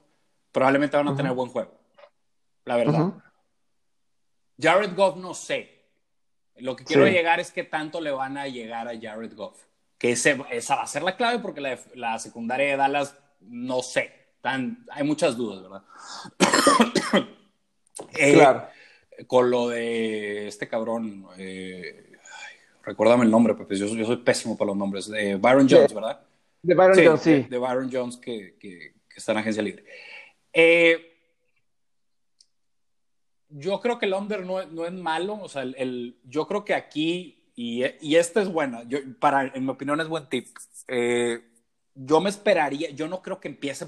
probablemente 0.51 0.97
van 0.97 1.07
a 1.07 1.15
tener 1.15 1.33
buen 1.33 1.49
juego. 1.49 1.71
La 2.65 2.75
verdad. 2.75 3.13
Jared 4.59 4.95
Goff 4.95 5.15
no 5.17 5.33
sé. 5.33 5.71
Lo 6.57 6.75
que 6.75 6.83
quiero 6.83 7.05
llegar 7.05 7.39
es 7.39 7.51
que 7.51 7.63
tanto 7.63 8.01
le 8.01 8.11
van 8.11 8.37
a 8.37 8.47
llegar 8.47 8.87
a 8.87 8.99
Jared 8.99 9.33
Goff. 9.35 9.65
Que 9.97 10.11
ese, 10.11 10.37
esa 10.51 10.75
va 10.75 10.83
a 10.83 10.87
ser 10.87 11.03
la 11.03 11.15
clave 11.15 11.39
porque 11.39 11.61
la, 11.61 11.79
la 11.95 12.19
secundaria 12.19 12.67
de 12.67 12.77
Dallas, 12.77 13.17
no 13.41 13.81
sé. 13.81 14.11
Tan, 14.41 14.85
hay 14.91 15.03
muchas 15.03 15.35
dudas, 15.37 15.63
¿verdad? 15.63 15.83
Eh, 18.17 18.33
claro 18.33 18.67
con 19.27 19.49
lo 19.49 19.69
de 19.69 20.47
este 20.47 20.67
cabrón, 20.67 21.27
eh, 21.37 22.11
recuérdame 22.83 23.25
el 23.25 23.31
nombre, 23.31 23.55
Pepe, 23.55 23.75
yo, 23.75 23.87
yo, 23.87 24.05
soy 24.05 24.17
pésimo 24.17 24.57
para 24.57 24.67
los 24.67 24.77
nombres, 24.77 25.07
de 25.07 25.35
Byron 25.35 25.67
Jones, 25.69 25.93
¿verdad? 25.93 26.21
De 26.61 26.75
Byron 26.75 27.05
Jones, 27.05 27.21
sí. 27.21 27.45
De, 27.49 27.57
Byron 27.57 27.89
Jones 27.91 28.17
que, 28.17 28.55
que, 28.59 28.95
está 29.15 29.31
en 29.31 29.37
agencia 29.39 29.63
libre. 29.63 29.85
Eh, 30.51 31.13
yo 33.49 33.79
creo 33.79 33.97
que 33.97 34.05
el 34.05 34.13
under 34.13 34.45
no, 34.45 34.65
no 34.65 34.85
es 34.85 34.91
malo, 34.91 35.39
o 35.41 35.47
sea, 35.47 35.61
el, 35.61 36.19
yo 36.23 36.47
creo 36.47 36.65
que 36.65 36.73
aquí, 36.73 37.44
y, 37.55 37.83
y 38.01 38.15
esta 38.17 38.41
es 38.41 38.51
buena, 38.51 38.83
yo, 38.83 38.99
para, 39.19 39.47
en 39.53 39.63
mi 39.63 39.71
opinión 39.71 39.99
es 40.01 40.07
buen 40.07 40.27
tip. 40.27 40.47
Eh, 40.87 41.41
yo 41.95 42.19
me 42.19 42.29
esperaría, 42.29 42.89
yo 42.89 43.07
no 43.07 43.21
creo 43.21 43.39
que 43.39 43.47
empiece 43.47 43.87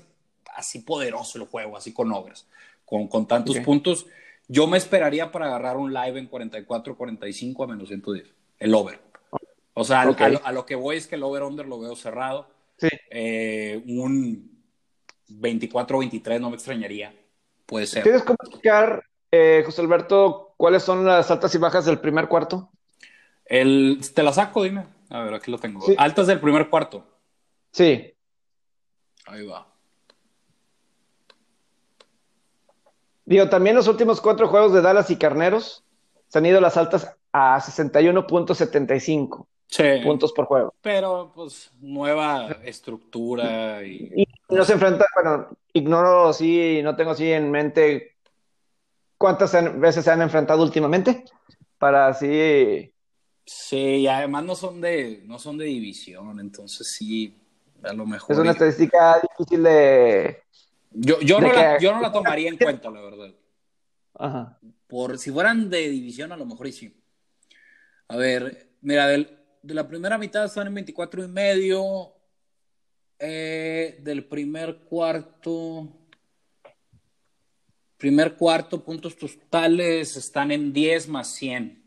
así 0.56 0.80
poderoso 0.80 1.38
el 1.38 1.46
juego, 1.46 1.76
así 1.76 1.94
con 1.94 2.12
obras, 2.12 2.48
con, 2.86 3.08
con 3.08 3.28
tantos 3.28 3.60
puntos. 3.60 4.08
Yo 4.48 4.66
me 4.68 4.78
esperaría 4.78 5.32
para 5.32 5.48
agarrar 5.48 5.76
un 5.76 5.94
live 5.94 6.18
en 6.20 6.32
44-45 6.32 7.64
a 7.64 7.68
menos 7.68 7.90
110, 7.90 8.34
el 8.60 8.74
over. 8.74 9.02
O 9.74 9.84
sea, 9.84 10.02
a, 10.02 10.52
lo, 10.52 10.66
que 10.66 10.76
voy 10.76 10.98
es 10.98 11.06
que 11.06 11.16
el 11.16 11.24
over-under 11.24 11.68
lo 11.68 11.80
veo 11.80 11.96
cerrado. 11.96 12.48
Sí. 12.78 12.88
Eh, 13.12 13.84
un 13.88 14.58
24-23 15.30 16.40
no 16.40 16.50
me 16.50 16.56
extrañaría. 16.56 17.14
Puede 17.68 17.86
ser. 17.86 18.02
¿Tienes 18.02 18.24
cómo 18.24 18.38
explicar, 18.42 19.04
eh, 19.32 19.62
José 19.64 19.82
Alberto, 19.82 20.56
cuáles 20.58 20.82
son 20.82 21.06
las 21.06 21.30
altas 21.30 21.54
y 21.54 21.60
bajas 21.60 21.86
del 21.86 22.00
primer 22.00 22.28
cuarto? 22.28 22.72
El, 23.48 24.02
te 24.14 24.24
la 24.24 24.34
saco, 24.34 24.64
dime. 24.64 24.86
A 25.10 25.22
ver, 25.22 25.34
aquí 25.34 25.50
lo 25.52 25.58
tengo. 25.58 25.86
Altas 25.98 26.28
del 26.28 26.40
primer 26.40 26.70
cuarto. 26.70 27.04
Sí. 27.72 28.14
Ahí 29.26 29.46
va. 29.46 29.68
Digo, 33.26 33.50
también 33.50 33.76
los 33.76 33.88
últimos 33.88 34.22
cuatro 34.22 34.48
juegos 34.48 34.72
de 34.74 34.82
Dallas 34.82 35.12
y 35.12 35.18
Carneros 35.18 35.84
se 36.28 36.38
han 36.38 36.46
ido 36.46 36.62
las 36.62 36.78
altas 36.78 37.14
a 37.34 37.60
61.75 37.60 39.46
puntos 40.04 40.32
por 40.32 40.46
juego. 40.46 40.74
Pero, 40.82 41.32
pues, 41.36 41.70
nueva 41.82 42.48
estructura 42.64 43.84
y... 43.84 44.14
y 44.16 44.26
no 44.50 44.64
se 44.64 44.74
enfrenta, 44.74 45.06
bueno, 45.14 45.50
ignoro 45.74 46.32
si 46.32 46.82
no 46.84 46.96
tengo 46.96 47.12
así 47.12 47.30
en 47.32 47.52
mente 47.52 48.16
cuántas 49.18 49.52
veces 49.78 50.06
se 50.06 50.12
han 50.12 50.22
enfrentado 50.22 50.64
últimamente 50.64 51.26
para 51.78 52.08
así... 52.08 52.94
Sí, 53.48 53.78
y 53.78 54.08
además 54.08 54.44
no 54.44 54.56
son 54.56 54.82
de, 54.82 55.24
no 55.26 55.40
son 55.40 55.58
de 55.58 55.66
división, 55.66 56.38
entonces 56.40 56.92
sí, 56.92 57.34
a 57.82 57.94
lo 57.94 58.06
mejor... 58.06 58.36
Es 58.36 58.40
una 58.40 58.52
estadística 58.52 59.22
difícil 59.22 59.64
de 59.64 60.44
yo, 60.92 61.20
yo, 61.22 61.40
no 61.40 61.52
la, 61.52 61.80
yo 61.80 61.94
no 61.94 62.02
la 62.02 62.12
tomaría 62.12 62.50
en 62.50 62.58
cuenta, 62.62 62.90
la 62.90 63.02
verdad. 63.02 63.34
Ajá. 64.16 64.60
Por 64.88 65.18
si 65.18 65.32
fueran 65.32 65.70
de 65.70 65.90
división, 65.90 66.32
a 66.32 66.38
lo 66.38 66.46
mejor 66.46 66.68
y 66.68 66.72
sí. 66.72 66.94
A 68.08 68.18
ver, 68.18 68.72
mira, 68.82 69.08
de 69.08 69.28
la 69.64 69.88
primera 69.88 70.18
mitad 70.18 70.46
están 70.46 70.68
en 70.68 70.74
24 70.74 71.24
y 71.24 71.28
medio. 71.28 72.14
eh, 73.20 73.98
del 74.02 74.26
primer 74.26 74.80
cuarto. 74.80 75.88
Primer 77.98 78.36
cuarto, 78.36 78.84
puntos 78.84 79.18
totales 79.18 80.16
están 80.18 80.52
en 80.52 80.72
10 80.72 81.08
más 81.08 81.34
100. 81.34 81.87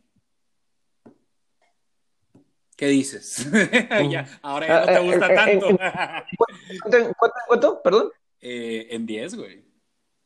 ¿Qué 2.81 2.87
dices? 2.87 3.47
ahora 4.41 4.67
ya 4.67 4.81
no 4.81 4.87
te 4.87 5.01
gusta 5.01 5.35
tanto. 5.35 5.67
¿Cuánto? 6.89 7.13
¿Cuánto? 7.47 7.83
¿Perdón? 7.83 8.11
Eh, 8.41 8.87
en 8.89 9.05
10, 9.05 9.35
güey. 9.35 9.63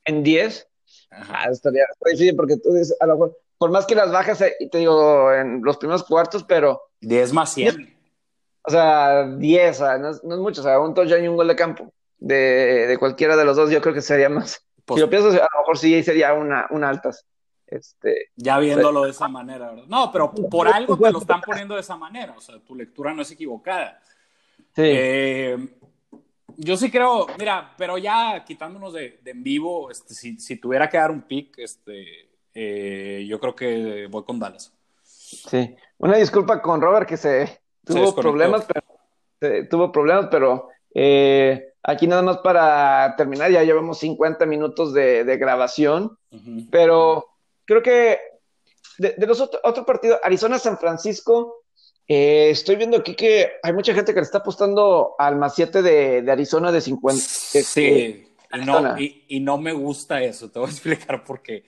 ¿En 0.04 0.22
10? 0.22 0.68
Ah, 1.10 1.48
estaría, 1.50 1.84
difícil 2.04 2.36
porque 2.36 2.56
tú 2.58 2.72
dices, 2.72 2.96
a 3.00 3.06
lo 3.06 3.14
mejor, 3.14 3.38
por 3.58 3.72
más 3.72 3.86
que 3.86 3.96
las 3.96 4.12
bajas, 4.12 4.40
eh, 4.40 4.54
te 4.70 4.78
digo, 4.78 5.32
en 5.32 5.62
los 5.64 5.78
primeros 5.78 6.04
cuartos, 6.04 6.44
pero. 6.44 6.80
10 7.00 7.32
más 7.32 7.52
100. 7.54 7.92
O 8.62 8.70
sea, 8.70 9.26
10, 9.26 9.70
o 9.70 9.84
sea, 9.84 9.98
no, 9.98 10.10
es, 10.10 10.22
mucho, 10.22 10.60
o 10.60 10.64
sea, 10.64 10.78
un 10.78 10.94
touchdown 10.94 11.24
y 11.24 11.28
un 11.28 11.36
gol 11.36 11.48
de 11.48 11.56
campo. 11.56 11.92
De, 12.18 12.86
de, 12.86 12.98
cualquiera 12.98 13.34
de 13.36 13.46
los 13.46 13.56
dos, 13.56 13.68
yo 13.68 13.80
creo 13.80 13.94
que 13.94 14.00
sería 14.00 14.28
más. 14.28 14.64
Pues, 14.84 14.98
si 14.98 15.00
lo 15.00 15.10
pienso, 15.10 15.30
a 15.30 15.32
lo 15.32 15.58
mejor 15.58 15.76
sí 15.76 16.04
sería 16.04 16.34
una, 16.34 16.68
una 16.70 16.88
altas. 16.88 17.26
Este, 17.74 18.30
ya 18.36 18.58
viéndolo 18.58 19.02
de 19.02 19.10
esa 19.10 19.26
manera, 19.26 19.70
¿verdad? 19.70 19.86
No, 19.88 20.12
pero 20.12 20.32
por 20.32 20.68
algo 20.68 20.96
te 20.96 21.10
lo 21.10 21.18
están 21.18 21.40
poniendo 21.40 21.74
de 21.74 21.80
esa 21.80 21.96
manera, 21.96 22.34
o 22.36 22.40
sea, 22.40 22.58
tu 22.60 22.76
lectura 22.76 23.12
no 23.12 23.22
es 23.22 23.30
equivocada. 23.32 24.00
Sí. 24.74 24.82
Eh, 24.84 25.68
yo 26.56 26.76
sí 26.76 26.88
creo, 26.88 27.26
mira, 27.36 27.74
pero 27.76 27.98
ya 27.98 28.44
quitándonos 28.44 28.92
de, 28.92 29.20
en 29.24 29.42
vivo, 29.42 29.90
este, 29.90 30.14
si, 30.14 30.38
si, 30.38 30.56
tuviera 30.56 30.88
que 30.88 30.98
dar 30.98 31.10
un 31.10 31.22
pick, 31.22 31.58
este, 31.58 32.28
eh, 32.54 33.26
yo 33.28 33.40
creo 33.40 33.56
que 33.56 34.06
voy 34.08 34.22
con 34.22 34.38
Dallas. 34.38 34.72
Sí, 35.02 35.74
una 35.98 36.16
disculpa 36.16 36.62
con 36.62 36.80
Robert 36.80 37.08
que 37.08 37.16
se 37.16 37.60
tuvo 37.84 38.14
problemas, 38.14 38.66
pero, 39.40 39.68
tuvo 39.68 39.90
problemas, 39.90 40.28
pero 40.30 40.68
eh, 40.94 41.72
aquí 41.82 42.06
nada 42.06 42.22
más 42.22 42.38
para 42.38 43.16
terminar, 43.16 43.50
ya 43.50 43.64
llevamos 43.64 43.98
50 43.98 44.46
minutos 44.46 44.94
de, 44.94 45.36
grabación, 45.38 46.16
pero 46.70 47.33
creo 47.64 47.82
que 47.82 48.18
de, 48.98 49.14
los 49.26 49.40
otros 49.40 49.86
partidos, 49.86 50.18
Arizona-San 50.22 50.78
Francisco, 50.78 51.64
eh, 52.06 52.50
estoy 52.50 52.76
viendo 52.76 52.98
aquí 52.98 53.14
que 53.14 53.52
hay 53.62 53.72
mucha 53.72 53.94
gente 53.94 54.12
que 54.12 54.20
le 54.20 54.24
está 54.24 54.38
apostando 54.38 55.14
al 55.18 55.36
más 55.36 55.54
7 55.54 55.82
de, 55.82 56.30
Arizona 56.30 56.70
de 56.70 56.80
50. 56.80 57.22
Sí, 57.22 57.58
este, 57.58 58.28
y 58.52 58.58
no, 58.64 58.98
y, 58.98 59.40
no, 59.40 59.58
me 59.58 59.72
gusta 59.72 60.22
eso, 60.22 60.50
te 60.50 60.58
voy 60.58 60.68
a 60.68 60.70
explicar 60.72 61.24
por 61.24 61.42
qué. 61.42 61.64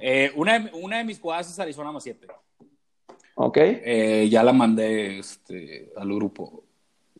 Eh, 0.00 0.32
una, 0.34 0.70
una, 0.72 0.98
de 0.98 1.04
mis 1.04 1.20
jugadas 1.20 1.50
es 1.50 1.58
Arizona 1.58 1.92
más 1.92 2.02
7. 2.02 2.26
Ok. 3.36 3.58
Eh, 3.60 4.28
ya 4.30 4.42
la 4.42 4.52
mandé 4.52 5.18
este, 5.18 5.92
al 5.96 6.12
grupo. 6.14 6.64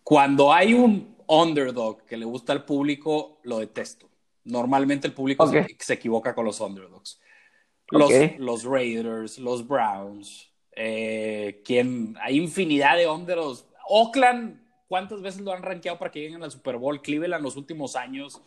Cuando 0.02 0.52
hay 0.52 0.74
un 0.74 1.16
underdog 1.26 2.04
que 2.04 2.16
le 2.16 2.24
gusta 2.24 2.52
al 2.52 2.64
público, 2.64 3.40
lo 3.44 3.58
detesto. 3.58 4.08
Normalmente 4.44 5.06
el 5.06 5.12
público 5.12 5.46
se, 5.46 5.92
equivoca 5.92 6.34
con 6.34 6.44
los 6.44 6.60
underdogs. 6.60 7.20
Los, 7.90 8.10
los 8.38 8.64
Raiders, 8.64 9.38
los 9.38 9.66
Browns, 9.66 10.50
eh, 10.72 11.62
quien 11.64 12.16
hay 12.20 12.36
infinidad 12.36 12.96
de 12.96 13.08
underdogs. 13.08 13.64
Oakland, 13.88 14.60
¿cuántas 14.88 15.22
veces 15.22 15.40
lo 15.40 15.52
han 15.52 15.62
rankeado 15.62 15.98
para 15.98 16.10
que 16.10 16.20
lleguen 16.20 16.42
al 16.42 16.50
Super 16.50 16.76
Bowl? 16.76 17.00
Cleveland 17.00 17.44
los 17.44 17.56
últimos 17.56 17.94
años. 17.94 18.40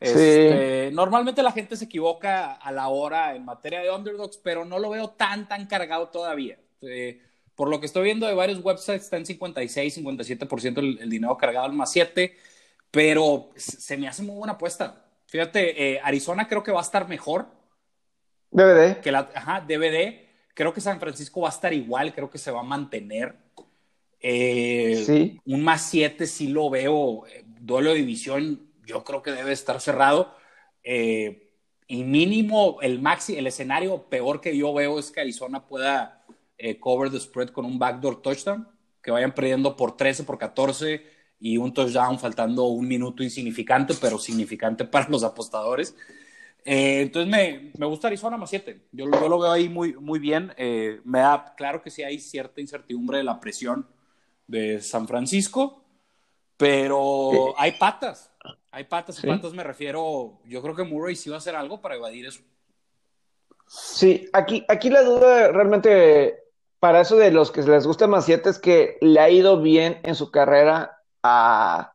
Este, 0.00 0.90
normalmente 0.92 1.42
la 1.42 1.52
gente 1.52 1.76
se 1.76 1.84
equivoca 1.84 2.54
a 2.54 2.72
la 2.72 2.88
hora 2.88 3.36
en 3.36 3.44
materia 3.44 3.80
de 3.80 3.90
underdogs, 3.90 4.36
pero 4.38 4.64
no 4.64 4.78
lo 4.78 4.90
veo 4.90 5.10
tan, 5.10 5.46
tan 5.46 5.66
cargado 5.66 6.08
todavía. 6.08 6.58
Eh, 6.80 7.20
por 7.54 7.68
lo 7.68 7.78
que 7.78 7.86
estoy 7.86 8.04
viendo 8.04 8.26
de 8.26 8.34
varios 8.34 8.64
websites, 8.64 9.04
está 9.04 9.16
en 9.18 9.26
56, 9.26 9.98
57% 9.98 10.78
el, 10.78 10.98
el 10.98 11.10
dinero 11.10 11.36
cargado 11.36 11.66
al 11.66 11.72
más 11.72 11.92
7, 11.92 12.34
pero 12.90 13.50
se 13.54 13.96
me 13.96 14.08
hace 14.08 14.22
muy 14.22 14.34
buena 14.34 14.54
apuesta. 14.54 15.04
Fíjate, 15.26 15.92
eh, 15.94 16.00
Arizona 16.02 16.48
creo 16.48 16.62
que 16.62 16.72
va 16.72 16.80
a 16.80 16.82
estar 16.82 17.08
mejor. 17.08 17.46
DVD. 18.52 19.00
Que 19.00 19.10
la, 19.10 19.30
ajá, 19.34 19.60
DVD. 19.66 20.28
Creo 20.54 20.72
que 20.72 20.80
San 20.80 21.00
Francisco 21.00 21.40
va 21.40 21.48
a 21.48 21.52
estar 21.52 21.72
igual, 21.72 22.14
creo 22.14 22.30
que 22.30 22.38
se 22.38 22.50
va 22.50 22.60
a 22.60 22.64
mantener. 22.64 23.34
Eh, 24.20 25.02
sí. 25.04 25.40
Un 25.46 25.64
más 25.64 25.82
7 25.88 26.26
sí 26.26 26.48
lo 26.48 26.70
veo. 26.70 27.24
duelo 27.60 27.90
de 27.90 27.96
división, 27.96 28.68
yo 28.86 29.02
creo 29.02 29.22
que 29.22 29.32
debe 29.32 29.52
estar 29.52 29.80
cerrado. 29.80 30.36
y 30.84 32.04
mínimo, 32.04 32.78
el 32.82 33.00
maxi, 33.00 33.36
el 33.36 33.46
escenario 33.46 34.04
peor 34.04 34.40
que 34.40 34.56
yo 34.56 34.72
veo 34.72 34.98
es 34.98 35.10
que 35.10 35.20
Arizona 35.20 35.66
pueda 35.66 36.22
eh, 36.64 36.78
cover 36.78 37.10
the 37.10 37.18
spread 37.18 37.48
con 37.48 37.64
un 37.64 37.76
backdoor 37.76 38.22
touchdown, 38.22 38.68
que 39.02 39.10
vayan 39.10 39.34
perdiendo 39.34 39.74
por 39.74 39.96
13, 39.96 40.22
por 40.22 40.38
14 40.38 41.04
y 41.40 41.56
un 41.56 41.74
touchdown 41.74 42.20
faltando 42.20 42.66
un 42.66 42.86
minuto 42.86 43.24
insignificante, 43.24 43.94
pero 44.00 44.16
significante 44.16 44.84
para 44.84 45.08
los 45.08 45.24
apostadores. 45.24 45.96
Eh, 46.64 47.02
entonces 47.02 47.30
me, 47.30 47.72
me, 47.76 47.86
gusta 47.86 48.06
Arizona 48.06 48.36
más 48.36 48.50
7. 48.50 48.88
Yo, 48.92 49.06
yo, 49.10 49.28
lo 49.28 49.38
veo 49.38 49.50
ahí 49.50 49.68
muy, 49.68 49.94
muy 49.94 50.18
bien. 50.18 50.52
Eh, 50.56 51.00
me 51.04 51.20
da 51.20 51.54
claro 51.56 51.82
que 51.82 51.90
sí 51.90 52.02
hay 52.02 52.18
cierta 52.18 52.60
incertidumbre 52.60 53.18
de 53.18 53.24
la 53.24 53.40
presión 53.40 53.86
de 54.46 54.80
San 54.80 55.08
Francisco, 55.08 55.84
pero 56.56 57.58
hay 57.58 57.72
patas. 57.72 58.30
Hay 58.70 58.84
patas 58.84 59.22
y 59.22 59.26
patas 59.26 59.52
me 59.52 59.64
refiero. 59.64 60.40
Yo 60.44 60.62
creo 60.62 60.74
que 60.74 60.84
Murray 60.84 61.16
sí 61.16 61.28
va 61.28 61.36
a 61.36 61.38
hacer 61.38 61.56
algo 61.56 61.80
para 61.80 61.96
evadir 61.96 62.26
eso. 62.26 62.42
Sí, 63.66 64.28
aquí, 64.32 64.64
aquí 64.68 64.90
la 64.90 65.02
duda 65.02 65.48
realmente 65.48 66.38
para 66.78 67.00
eso 67.00 67.16
de 67.16 67.30
los 67.30 67.50
que 67.50 67.62
les 67.62 67.86
gusta 67.86 68.06
más 68.06 68.24
siete 68.24 68.50
es 68.50 68.58
que 68.58 68.98
le 69.00 69.20
ha 69.20 69.30
ido 69.30 69.60
bien 69.60 70.00
en 70.02 70.14
su 70.14 70.30
carrera 70.30 70.98
a 71.22 71.94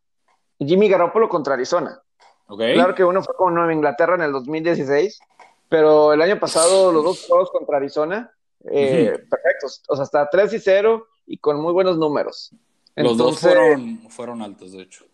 Jimmy 0.60 0.88
Garoppolo 0.88 1.30
contra 1.30 1.56
Arizona. 1.56 2.02
Claro 2.48 2.96
que 2.96 3.04
uno 3.04 3.22
fue 3.22 3.36
con 3.36 3.54
Nueva 3.54 3.74
Inglaterra 3.74 4.16
en 4.16 4.22
el 4.22 4.32
2016, 4.32 5.20
pero 5.68 6.14
el 6.14 6.22
año 6.22 6.40
pasado 6.40 6.92
los 6.92 7.04
dos 7.04 7.26
juegos 7.28 7.52
contra 7.52 7.78
Arizona, 7.78 8.32
eh, 8.72 9.18
perfectos. 9.30 9.84
O 9.90 9.96
sea, 9.96 10.04
hasta 10.04 10.30
3 10.30 10.54
y 10.54 10.60
0 10.60 11.08
y 11.26 11.38
con 11.38 11.60
muy 11.62 11.74
buenos 11.74 11.98
números. 11.98 12.52
los 12.96 13.18
dos 13.18 13.40
fueron, 13.40 14.00
fueron 14.10 14.42
altos, 14.42 14.72
de 14.72 14.84
hecho. 14.84 15.06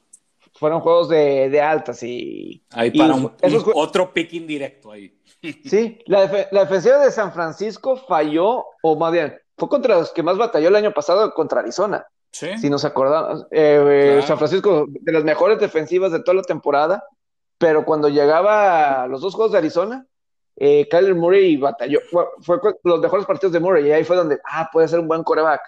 Fueron 0.53 0.81
juegos 0.81 1.09
de, 1.09 1.49
de 1.49 1.61
altas 1.61 2.03
y. 2.03 2.63
Ahí 2.69 2.91
para 2.91 3.15
un, 3.15 3.34
otro 3.73 4.13
pick 4.13 4.34
indirecto 4.34 4.91
ahí. 4.91 5.17
Sí, 5.65 5.99
la, 6.05 6.47
la 6.51 6.61
defensiva 6.61 6.99
de 6.99 7.11
San 7.11 7.34
Francisco 7.34 7.97
falló, 7.97 8.63
o 8.81 8.95
más 8.95 9.11
bien, 9.11 9.38
fue 9.57 9.67
contra 9.67 9.97
los 9.97 10.11
que 10.11 10.23
más 10.23 10.38
batalló 10.38 10.69
el 10.69 10.75
año 10.75 10.93
pasado 10.93 11.34
contra 11.34 11.59
Arizona. 11.59 12.05
Sí. 12.31 12.57
Si 12.57 12.69
nos 12.69 12.86
acordamos, 12.86 13.45
eh, 13.51 14.21
San 14.25 14.38
Francisco, 14.38 14.86
de 14.88 15.11
las 15.11 15.23
mejores 15.23 15.59
defensivas 15.59 16.11
de 16.11 16.21
toda 16.21 16.36
la 16.36 16.43
temporada, 16.43 17.03
pero 17.64 17.86
cuando 17.86 18.09
llegaba 18.09 19.03
a 19.03 19.07
los 19.07 19.22
dos 19.22 19.34
juegos 19.34 19.53
de 19.53 19.59
Arizona, 19.59 20.05
eh, 20.57 20.88
Kyler 20.89 21.16
Murray 21.16 21.55
batalló. 21.55 21.99
Fue, 22.41 22.59
los 22.84 22.99
mejores 22.99 23.26
partidos 23.26 23.53
de 23.53 23.59
Murray 23.61 23.88
y 23.88 23.91
ahí 23.91 24.03
fue 24.03 24.18
donde, 24.18 24.39
ah, 24.45 24.70
puede 24.72 24.89
ser 24.89 24.99
un 24.99 25.07
buen 25.07 25.24
coreback. 25.24 25.61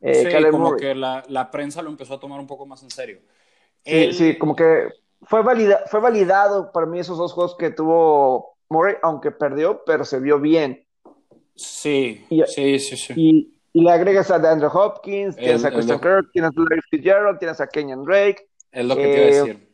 Eh, 0.00 0.30
sí, 0.30 0.50
como 0.50 0.76
que 0.76 0.94
la, 0.94 1.22
la, 1.28 1.50
prensa 1.50 1.82
lo 1.82 1.90
empezó 1.90 2.14
a 2.14 2.20
tomar 2.20 2.40
un 2.40 2.46
poco 2.46 2.64
más 2.66 2.82
en 2.82 2.90
serio. 2.90 3.20
Sí, 3.84 4.12
sí 4.14 4.38
como 4.38 4.56
que 4.56 4.88
fue, 5.22 5.42
valida, 5.42 5.82
fue 5.86 6.00
validado 6.00 6.72
para 6.72 6.86
mí 6.86 6.98
esos 6.98 7.18
dos 7.18 7.34
juegos 7.34 7.54
que 7.56 7.70
tuvo 7.70 8.56
Murray, 8.70 8.96
aunque 9.02 9.30
perdió, 9.30 9.84
pero 9.84 10.04
se 10.04 10.18
vio 10.18 10.40
bien. 10.40 10.84
Sí, 11.54 12.24
sí, 12.46 12.78
sí, 12.78 12.96
sí. 12.96 13.12
Y, 13.14 13.58
le 13.74 13.90
agregas 13.90 14.30
a 14.30 14.36
Andrew 14.36 14.70
Hopkins, 14.72 15.36
tienes 15.36 15.64
a 15.64 15.70
Christian 15.70 15.98
Kirk, 15.98 16.30
tienes 16.32 16.50
a 16.50 16.60
Larry 16.60 16.82
Fitzgerald, 16.90 17.38
tienes 17.38 17.60
a 17.60 17.66
Kenyan 17.66 18.04
Drake. 18.04 18.48
Es 18.70 18.84
lo 18.84 18.96
que 18.96 19.02
te 19.02 19.14
iba 19.14 19.18
a 19.18 19.28
eh, 19.28 19.32
decir. 19.32 19.71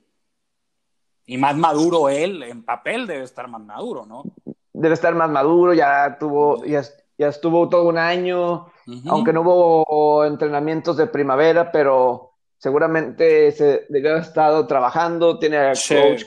Y 1.28 1.36
más 1.36 1.54
maduro 1.54 2.08
él, 2.08 2.42
en 2.42 2.62
papel 2.62 3.06
debe 3.06 3.22
estar 3.22 3.48
más 3.48 3.60
maduro, 3.60 4.06
¿no? 4.06 4.24
Debe 4.72 4.94
estar 4.94 5.14
más 5.14 5.28
maduro, 5.28 5.74
ya 5.74 6.16
tuvo, 6.18 6.64
ya, 6.64 6.82
ya 7.18 7.28
estuvo 7.28 7.68
todo 7.68 7.86
un 7.86 7.98
año, 7.98 8.72
aunque 9.06 9.34
no 9.34 9.42
hubo 9.42 10.24
entrenamientos 10.24 10.96
de 10.96 11.06
primavera, 11.06 11.70
pero 11.70 12.32
seguramente 12.56 13.52
se 13.52 13.84
debe 13.90 14.08
haber 14.08 14.22
estado 14.22 14.66
trabajando, 14.66 15.38
tiene 15.38 15.58
a 15.58 15.72
coach 15.72 16.24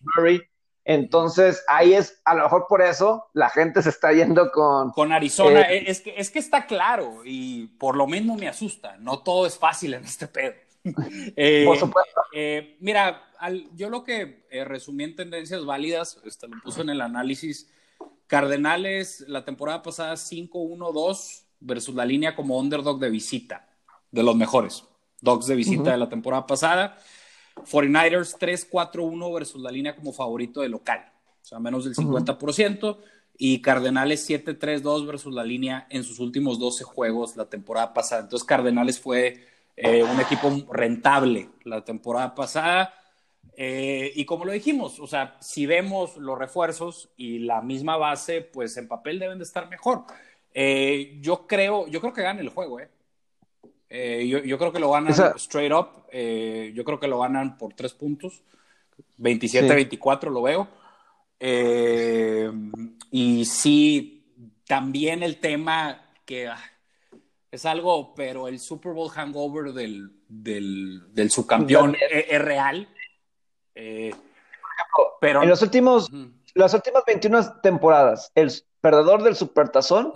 Murray. 0.00 0.40
Entonces, 0.84 1.64
ahí 1.66 1.94
es, 1.94 2.22
a 2.24 2.36
lo 2.36 2.44
mejor 2.44 2.66
por 2.68 2.82
eso 2.82 3.26
la 3.32 3.50
gente 3.50 3.82
se 3.82 3.88
está 3.88 4.12
yendo 4.12 4.52
con... 4.52 4.92
Con 4.92 5.10
Arizona, 5.10 5.62
eh, 5.62 5.82
es, 5.88 6.00
que, 6.00 6.14
es 6.16 6.30
que 6.30 6.38
está 6.38 6.66
claro 6.66 7.22
y 7.24 7.66
por 7.78 7.96
lo 7.96 8.06
mismo 8.06 8.36
me 8.36 8.46
asusta, 8.46 8.96
no 9.00 9.18
todo 9.18 9.44
es 9.44 9.58
fácil 9.58 9.94
en 9.94 10.04
este 10.04 10.28
pedo. 10.28 10.54
Eh, 11.36 11.64
por 11.66 11.76
supuesto. 11.76 12.20
Eh, 12.32 12.76
mira, 12.78 13.25
yo 13.74 13.90
lo 13.90 14.04
que 14.04 14.46
resumí 14.66 15.04
en 15.04 15.16
tendencias 15.16 15.64
válidas, 15.64 16.20
este, 16.24 16.48
lo 16.48 16.60
puse 16.62 16.82
en 16.82 16.90
el 16.90 17.00
análisis, 17.00 17.68
Cardenales 18.26 19.24
la 19.28 19.44
temporada 19.44 19.82
pasada 19.82 20.14
5-1-2 20.14 21.44
versus 21.60 21.94
la 21.94 22.04
línea 22.04 22.34
como 22.34 22.58
underdog 22.58 22.98
de 22.98 23.08
visita, 23.08 23.68
de 24.10 24.22
los 24.22 24.34
mejores 24.34 24.84
dogs 25.20 25.46
de 25.46 25.54
visita 25.54 25.92
de 25.92 25.98
la 25.98 26.08
temporada 26.08 26.46
pasada. 26.46 26.98
49ers 27.56 28.36
3-4-1 28.38 29.34
versus 29.34 29.62
la 29.62 29.70
línea 29.70 29.96
como 29.96 30.12
favorito 30.12 30.60
de 30.60 30.68
local, 30.68 31.10
o 31.42 31.44
sea, 31.44 31.58
menos 31.58 31.84
del 31.84 31.94
50%. 31.94 32.98
Y 33.38 33.60
Cardenales 33.60 34.28
7-3-2 34.28 35.06
versus 35.06 35.34
la 35.34 35.44
línea 35.44 35.86
en 35.90 36.04
sus 36.04 36.20
últimos 36.20 36.58
12 36.58 36.84
juegos 36.84 37.36
la 37.36 37.46
temporada 37.46 37.92
pasada. 37.92 38.22
Entonces, 38.22 38.46
Cardenales 38.46 38.98
fue 38.98 39.44
eh, 39.76 40.02
un 40.02 40.20
equipo 40.20 40.50
rentable 40.72 41.50
la 41.64 41.84
temporada 41.84 42.34
pasada. 42.34 42.94
Eh, 43.56 44.12
y 44.14 44.24
como 44.24 44.44
lo 44.44 44.52
dijimos, 44.52 45.00
o 45.00 45.06
sea, 45.06 45.36
si 45.40 45.66
vemos 45.66 46.16
los 46.16 46.38
refuerzos 46.38 47.10
y 47.16 47.40
la 47.40 47.62
misma 47.62 47.96
base, 47.96 48.42
pues 48.42 48.76
en 48.76 48.88
papel 48.88 49.18
deben 49.18 49.38
de 49.38 49.44
estar 49.44 49.68
mejor. 49.68 50.04
Eh, 50.52 51.18
yo 51.20 51.46
creo, 51.46 51.86
yo 51.86 52.00
creo 52.00 52.12
que 52.12 52.22
ganan 52.22 52.40
el 52.40 52.50
juego, 52.50 52.80
¿eh? 52.80 52.88
yo, 54.26 54.40
yo, 54.40 54.58
creo 54.58 54.72
que 54.72 54.80
lo 54.80 54.90
ganan 54.90 55.14
straight 55.36 55.72
up. 55.72 56.06
yo 56.12 56.84
creo 56.84 57.00
que 57.00 57.08
lo 57.08 57.20
ganan 57.20 57.56
por 57.56 57.74
tres 57.74 57.94
puntos. 57.94 58.42
27-24 59.18 60.30
lo 60.30 60.42
veo. 60.42 60.68
y 63.10 63.44
sí, 63.44 64.16
también 64.66 65.22
el 65.22 65.38
tema 65.38 66.06
que 66.24 66.48
ah, 66.48 66.58
es 67.50 67.64
algo, 67.64 68.14
pero 68.14 68.48
el 68.48 68.58
Super 68.58 68.92
Bowl 68.92 69.10
hangover 69.10 69.72
del, 69.72 70.10
del, 70.28 71.02
del 71.12 71.30
subcampeón 71.30 71.96
es, 72.10 72.42
real. 72.42 72.88
Eh, 73.76 74.12
pero 75.20 75.42
en 75.42 75.48
los 75.48 75.62
últimos, 75.62 76.10
las 76.54 76.74
últimas 76.74 77.04
21 77.06 77.60
temporadas, 77.60 78.32
el 78.34 78.50
perdedor 78.80 79.22
del 79.22 79.36
Supertazón 79.36 80.12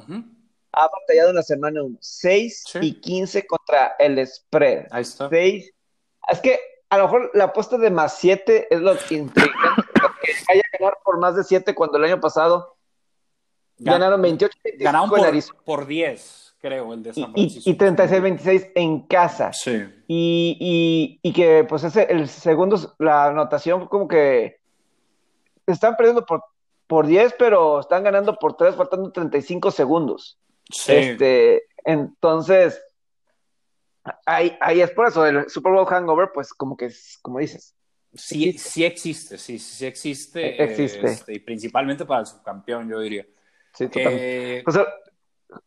ha 0.73 0.89
batallado 0.89 1.31
en 1.31 1.37
la 1.37 1.43
semana 1.43 1.83
1, 1.83 1.99
6 2.01 2.65
y 2.81 3.01
15 3.01 3.47
contra 3.47 3.97
el 3.99 4.27
spread. 4.27 4.87
Ahí 4.91 5.03
está. 5.03 5.29
6. 5.29 5.71
Es 6.29 6.41
que 6.41 6.59
a 6.89 6.99
lo 6.99 7.05
mejor 7.05 7.31
la 7.35 7.45
apuesta 7.45 7.77
de 7.77 7.91
más 7.91 8.17
7 8.19 8.69
es 8.71 8.81
lo 8.81 8.93
intrigante, 8.93 9.43
que 10.23 10.33
vaya 10.49 10.63
a 10.73 10.79
ganar 10.79 10.99
por 11.05 11.19
más 11.19 11.37
de 11.37 11.45
7 11.45 11.75
cuando 11.75 11.99
el 11.99 12.05
año 12.05 12.21
pasado 12.21 12.77
ganaron 13.79 14.21
28 14.21 14.59
ganaron 14.79 15.09
por, 15.09 15.65
por 15.65 15.87
10 15.87 16.50
creo, 16.61 16.93
el 16.93 17.03
de 17.03 17.15
San 17.15 17.33
Francisco. 17.33 17.69
Y, 17.71 17.77
36-26 17.77 18.73
en 18.75 19.01
casa. 19.07 19.53
Sí. 19.53 19.83
Y, 20.07 21.19
y, 21.23 21.33
que, 21.33 21.65
pues, 21.65 21.85
ese, 21.85 22.05
el 22.11 22.29
segundo, 22.29 22.95
la 22.99 23.27
anotación 23.27 23.87
como 23.87 24.07
que 24.07 24.61
están 25.67 25.97
perdiendo 25.97 26.25
por, 26.27 26.45
por 26.87 27.07
10, 27.07 27.35
pero 27.39 27.81
están 27.81 28.05
ganando 28.05 28.37
por 28.37 28.57
3, 28.57 28.75
faltando 28.75 29.11
35 29.11 29.71
segundos. 29.71 30.39
Sí. 30.71 30.93
Este, 30.93 31.63
entonces, 31.85 32.81
ahí, 34.27 34.57
ahí 34.61 34.81
es 34.81 34.91
por 34.91 35.09
eso, 35.09 35.27
el 35.27 35.49
Super 35.49 35.73
Bowl 35.73 35.87
Hangover, 35.87 36.31
pues, 36.33 36.53
como 36.53 36.77
que, 36.77 36.91
como 37.23 37.39
dices. 37.39 37.75
Sí, 38.13 38.53
sí 38.59 38.85
existe, 38.85 39.39
sí, 39.39 39.59
sí 39.59 39.87
existe. 39.87 40.61
E, 40.61 40.65
existe. 40.65 41.07
Este, 41.07 41.35
y 41.35 41.39
principalmente 41.39 42.05
para 42.05 42.21
el 42.21 42.27
subcampeón, 42.27 42.89
yo 42.89 42.99
diría. 42.99 43.25
Sí, 43.73 43.87
totalmente. 43.87 44.59
Eh, 44.59 44.65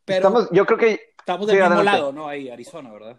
pero 0.05 0.49
yo 0.51 0.65
creo 0.65 0.77
que 0.77 0.99
estamos 1.17 1.47
del 1.47 1.61
mismo 1.61 1.83
lado, 1.83 2.11
¿no? 2.11 2.27
Ahí, 2.27 2.49
Arizona, 2.49 2.91
¿verdad? 2.91 3.17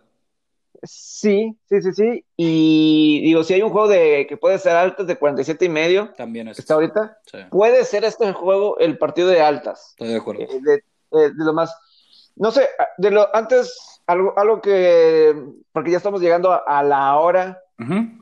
Sí, 0.82 1.56
sí, 1.68 1.82
sí, 1.82 1.92
sí. 1.92 2.24
Y 2.36 3.22
digo, 3.22 3.42
si 3.42 3.54
hay 3.54 3.62
un 3.62 3.70
juego 3.70 3.88
de 3.88 4.26
que 4.28 4.36
puede 4.36 4.58
ser 4.58 4.76
altas 4.76 5.06
de 5.06 5.16
47 5.16 5.64
y 5.64 5.68
medio, 5.68 6.12
también 6.16 6.48
es. 6.48 6.58
Está 6.58 6.74
ahorita. 6.74 7.18
Puede 7.50 7.84
ser 7.84 8.04
este 8.04 8.32
juego 8.32 8.78
el 8.78 8.98
partido 8.98 9.28
de 9.28 9.40
altas. 9.40 9.90
Estoy 9.90 10.08
de 10.08 10.16
acuerdo. 10.16 10.42
Eh, 10.42 10.60
de, 10.60 11.20
de, 11.20 11.32
lo 11.36 11.52
más. 11.52 11.74
No 12.36 12.50
sé, 12.50 12.68
de 12.98 13.10
lo 13.10 13.34
antes, 13.34 14.02
algo, 14.06 14.34
algo 14.36 14.60
que. 14.60 15.34
Porque 15.72 15.90
ya 15.90 15.96
estamos 15.96 16.20
llegando 16.20 16.52
a, 16.52 16.82
la 16.82 17.16
hora. 17.18 17.62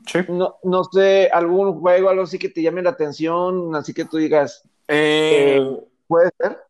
sí. 0.07 0.19
no, 0.29 0.57
no 0.63 0.83
sé, 0.85 1.29
algún 1.33 1.79
juego, 1.79 2.09
algo 2.09 2.23
así 2.23 2.39
que 2.39 2.49
te 2.49 2.61
llame 2.61 2.81
la 2.81 2.91
atención, 2.91 3.75
así 3.75 3.93
que 3.93 4.05
tú 4.05 4.17
digas. 4.17 4.63
Eh, 4.87 5.57
eh, 5.59 5.79
puede 6.07 6.31
ser. 6.37 6.62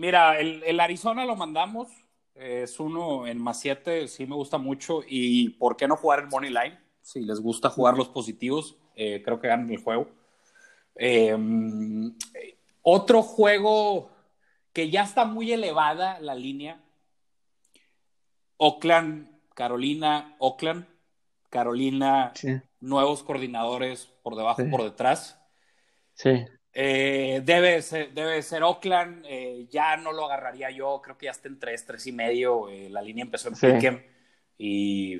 Mira, 0.00 0.40
el, 0.40 0.80
Arizona 0.80 1.26
lo 1.26 1.36
mandamos. 1.36 1.88
Es 2.34 2.80
uno 2.80 3.26
en 3.26 3.38
más 3.38 3.60
7, 3.60 4.08
sí 4.08 4.24
me 4.24 4.34
gusta 4.34 4.56
mucho. 4.56 5.02
Y 5.06 5.50
¿por 5.50 5.76
qué 5.76 5.86
no 5.86 5.94
jugar 5.94 6.20
el 6.20 6.28
Money 6.28 6.48
Line? 6.48 6.80
Si 7.02 7.20
les 7.20 7.38
gusta 7.38 7.68
jugar 7.68 7.98
los 7.98 8.08
positivos, 8.08 8.78
eh, 8.96 9.20
creo 9.22 9.38
que 9.38 9.48
ganan 9.48 9.68
el 9.68 9.76
juego. 9.76 10.08
Em, 10.94 12.16
otro 12.80 13.20
juego 13.22 14.10
que 14.72 14.88
ya 14.88 15.02
está 15.02 15.26
muy 15.26 15.52
elevada 15.52 16.18
la 16.18 16.34
línea. 16.34 16.80
Oakland, 18.56 19.28
Carolina, 19.54 20.34
Oakland, 20.38 20.86
Carolina, 21.50 22.32
nuevos 22.80 23.22
coordinadores 23.22 24.06
por 24.22 24.34
debajo, 24.34 24.62
por 24.70 24.82
detrás. 24.82 25.38
Sí. 26.14 26.46
Eh, 26.82 27.42
debe, 27.44 27.82
ser, 27.82 28.10
debe 28.14 28.40
ser 28.40 28.62
Oakland, 28.62 29.26
eh, 29.28 29.66
ya 29.68 29.98
no 29.98 30.12
lo 30.12 30.24
agarraría 30.24 30.70
yo, 30.70 31.02
creo 31.04 31.18
que 31.18 31.26
ya 31.26 31.32
está 31.32 31.46
en 31.46 31.58
3, 31.58 31.84
3 31.84 32.06
y 32.06 32.12
medio, 32.12 32.70
eh, 32.70 32.88
la 32.88 33.02
línea 33.02 33.22
empezó 33.22 33.48
en 33.50 33.56
sí. 33.56 33.66
y, 34.56 35.18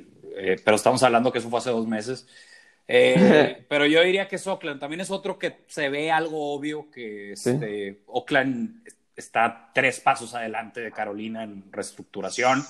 pero 0.65 0.77
estamos 0.77 1.03
hablando 1.03 1.31
que 1.31 1.39
eso 1.39 1.51
fue 1.51 1.59
hace 1.59 1.69
dos 1.69 1.87
meses. 1.87 2.27
pero 2.89 3.85
yo 3.85 4.01
diría 4.03 4.27
que 4.27 4.37
es 4.37 4.47
Oakland, 4.47 4.81
también 4.81 5.03
es 5.03 5.11
otro 5.11 5.39
que 5.39 5.59
se 5.67 5.91
ve 5.91 6.11
algo 6.11 6.55
obvio, 6.55 6.91
que 6.91 7.33
este, 7.33 8.05
Oakland 8.07 8.83
está 9.15 9.71
tres 9.75 10.01
pasos 10.01 10.35
adelante 10.35 10.81
de 10.81 10.91
Carolina 10.91 11.43
en 11.43 11.71
reestructuración. 11.71 12.65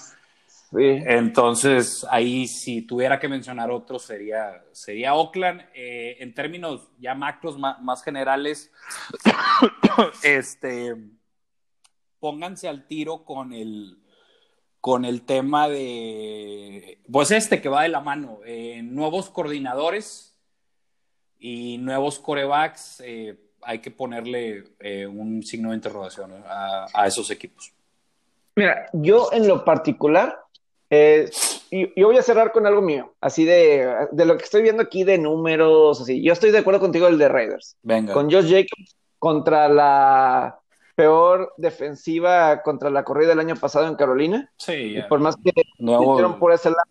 Entonces, 0.73 2.07
ahí 2.11 2.47
si 2.47 2.83
tuviera 2.83 3.19
que 3.19 3.29
mencionar 3.29 3.71
otro 3.71 3.99
sería, 3.99 4.63
sería 4.73 5.15
Oakland. 5.15 5.63
Eh, 5.75 6.17
en 6.21 6.33
términos 6.33 6.89
ya 6.99 7.15
macros 7.15 7.59
más, 7.59 8.05
generales, 8.05 8.73
este, 10.23 10.97
pónganse 12.21 12.69
al 12.69 12.87
tiro 12.87 13.25
con 13.25 13.53
el, 13.53 13.99
con 14.81 15.05
el 15.05 15.23
tema 15.23 15.69
de, 15.69 17.01
pues 17.11 17.33
este 17.33 17.61
que 17.61 17.69
va 17.69 17.83
de 17.83 17.89
la 17.89 18.01
mano, 18.01 18.39
eh, 18.45 18.81
nuevos 18.83 19.29
coordinadores 19.29 20.39
y 21.39 21.79
nuevos 21.79 22.21
corebacks. 22.21 23.03
Eh, 23.05 23.37
hay 23.63 23.81
que 23.81 23.91
ponerle 23.91 24.65
un 25.09 25.43
signo 25.43 25.69
de 25.69 25.77
interrogación 25.77 26.33
a 26.47 27.07
esos 27.07 27.31
equipos. 27.31 27.75
Mira, 28.57 28.89
yo 28.93 29.29
en 29.33 29.47
lo 29.47 29.65
particular, 29.65 30.39
eh, 30.91 31.31
yo 31.71 32.09
voy 32.09 32.19
a 32.19 32.23
cerrar 32.23 32.51
con 32.53 32.67
algo 32.67 32.83
mío, 32.83 33.15
así 33.21 33.45
de, 33.45 34.09
de, 34.11 34.25
lo 34.25 34.37
que 34.37 34.45
estoy 34.45 34.63
viendo 34.63 34.83
aquí 34.83 35.05
de 35.05 35.19
números, 35.19 36.01
así. 36.01 36.23
Yo 36.23 36.33
estoy 36.33 36.51
de 36.51 36.59
acuerdo 36.59 36.81
contigo 36.81 37.07
el 37.07 37.17
de 37.17 37.29
Raiders. 37.29 37.77
Venga. 37.83 38.13
Con 38.13 38.31
Josh 38.31 38.51
Jacobs 38.51 38.97
contra 39.19 39.69
la 39.69 40.61
peor 41.01 41.55
defensiva 41.57 42.61
contra 42.63 42.91
la 42.91 43.05
corrida 43.05 43.31
del 43.31 43.41
año 43.41 43.57
pasado 43.57 43.87
en 43.87 43.95
Carolina. 43.95 44.53
Sí. 44.59 44.99
Y 44.99 45.03
por 45.05 45.21
más 45.21 45.37
que 45.37 45.53
no 45.79 46.39
por 46.39 46.53
ese 46.53 46.69
lado, 46.71 46.91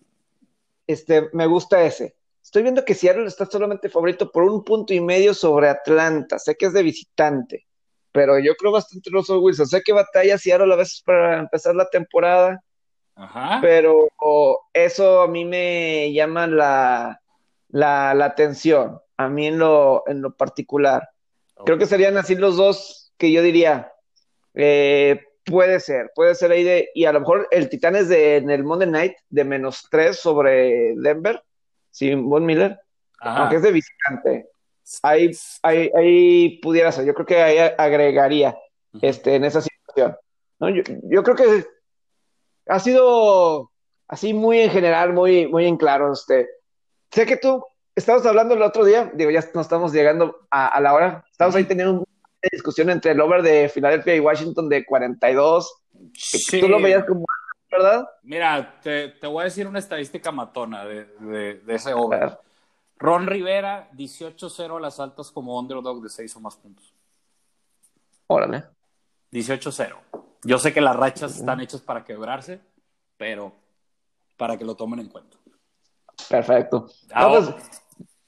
este, 0.87 1.29
me 1.33 1.45
gusta 1.45 1.83
ese. 1.83 2.15
Estoy 2.41 2.63
viendo 2.63 2.83
que 2.83 2.95
Seattle 2.95 3.27
está 3.27 3.45
solamente 3.45 3.89
favorito 3.89 4.31
por 4.31 4.43
un 4.43 4.63
punto 4.63 4.95
y 4.95 5.01
medio 5.01 5.35
sobre 5.35 5.69
Atlanta. 5.69 6.39
Sé 6.39 6.55
que 6.55 6.65
es 6.65 6.73
de 6.73 6.81
visitante, 6.81 7.67
pero 8.11 8.39
yo 8.39 8.55
creo 8.55 8.71
bastante 8.71 9.11
los 9.11 9.29
Wilson. 9.29 9.67
Sé 9.67 9.81
que 9.85 9.93
batalla 9.93 10.39
Seattle 10.39 10.73
a 10.73 10.77
veces 10.77 11.03
para 11.05 11.39
empezar 11.41 11.75
la 11.75 11.87
temporada 11.89 12.63
pero 13.61 14.09
eso 14.74 15.22
a 15.22 15.28
mí 15.28 15.45
me 15.45 16.11
llama 16.13 16.47
la, 16.47 17.22
la, 17.70 18.11
atención, 18.26 18.99
a 19.17 19.28
mí 19.28 19.47
en 19.47 19.59
lo, 19.59 20.03
en 20.07 20.22
lo 20.22 20.36
particular. 20.36 21.09
Creo 21.65 21.78
que 21.78 21.86
serían 21.86 22.17
así 22.17 22.36
los 22.36 22.55
dos 22.55 23.13
que 23.17 23.32
yo 23.32 23.41
diría, 23.41 23.91
eh, 24.53 25.22
puede 25.43 25.80
ser, 25.80 26.11
puede 26.15 26.36
ser 26.36 26.51
ahí 26.51 26.63
de, 26.63 26.89
y 26.93 27.05
a 27.05 27.11
lo 27.11 27.20
mejor 27.20 27.47
el 27.51 27.70
Titán 27.70 27.95
es 27.95 28.07
de, 28.07 28.38
en 28.38 28.49
el 28.49 28.63
Monday 28.63 28.89
Night 28.89 29.13
de 29.30 29.43
menos 29.43 29.88
tres 29.91 30.17
sobre 30.17 30.93
Denver, 30.95 31.43
sin 31.91 32.30
Von 32.30 32.45
Miller, 32.45 32.80
aunque 33.20 33.57
es 33.57 33.61
de 33.61 33.72
visitante. 33.72 34.47
Ahí, 35.03 35.32
ahí, 35.61 35.91
ahí, 35.95 36.59
pudiera 36.61 36.91
ser, 36.91 37.05
yo 37.05 37.13
creo 37.13 37.26
que 37.26 37.41
ahí 37.41 37.74
agregaría 37.78 38.57
este, 39.01 39.36
en 39.36 39.43
esa 39.43 39.61
situación. 39.61 40.15
Yo, 40.59 40.84
yo 41.03 41.24
creo 41.24 41.36
que 41.36 41.65
ha 42.70 42.80
sido 42.80 43.72
así 44.07 44.34
muy 44.34 44.59
en 44.59 44.70
general, 44.70 45.13
muy, 45.13 45.47
muy 45.47 45.65
en 45.65 45.78
claro. 45.78 46.13
Este. 46.13 46.47
Sé 47.11 47.26
que 47.26 47.38
tú 47.38 47.63
estabas 47.95 48.26
hablando 48.26 48.53
el 48.53 48.61
otro 48.61 48.86
día, 48.86 49.11
digo, 49.13 49.32
ya 49.32 49.43
no 49.53 49.61
estamos 49.61 49.91
llegando 49.91 50.47
a, 50.49 50.80
la 50.80 50.93
hora, 50.93 51.26
estamos 51.32 51.55
ahí 51.55 51.65
teniendo 51.65 51.93
una 51.93 52.05
discusión 52.51 52.89
entre 52.89 53.11
el 53.11 53.22
over 53.22 53.41
de 53.41 53.67
Filadelfia 53.70 54.15
y 54.15 54.20
Washington 54.20 54.70
de 54.70 54.86
42. 54.86 55.82
Sí. 56.13 56.61
Tú 56.61 56.70
lo 56.70 56.82
veías 56.82 57.03
como, 57.05 57.26
¿verdad? 57.72 58.07
Mira, 58.24 58.80
te, 58.82 59.13
voy 59.24 59.41
a 59.41 59.45
decir 59.45 59.67
una 59.67 59.80
estadística 59.80 60.32
matona 60.32 60.86
de, 60.86 61.61
ese 61.67 61.93
over. 61.93 62.38
Ron 62.97 63.28
Rivera, 63.28 63.89
18-0 63.93 64.78
a 64.78 64.80
las 64.80 64.99
altas 64.99 65.32
como 65.32 65.57
underdog 65.57 66.01
de 66.01 66.09
6 66.09 66.36
o 66.36 66.39
más 66.41 66.57
puntos. 66.57 66.93
Órale. 68.28 68.65
18-0. 69.32 69.95
Yo 70.43 70.57
sé 70.57 70.73
que 70.73 70.81
las 70.81 70.95
rachas 70.95 71.37
están 71.37 71.59
hechas 71.59 71.81
para 71.81 72.03
quebrarse, 72.03 72.61
pero 73.17 73.53
para 74.37 74.57
que 74.57 74.65
lo 74.65 74.75
tomen 74.75 74.99
en 74.99 75.09
cuenta. 75.09 75.37
Perfecto. 76.29 76.87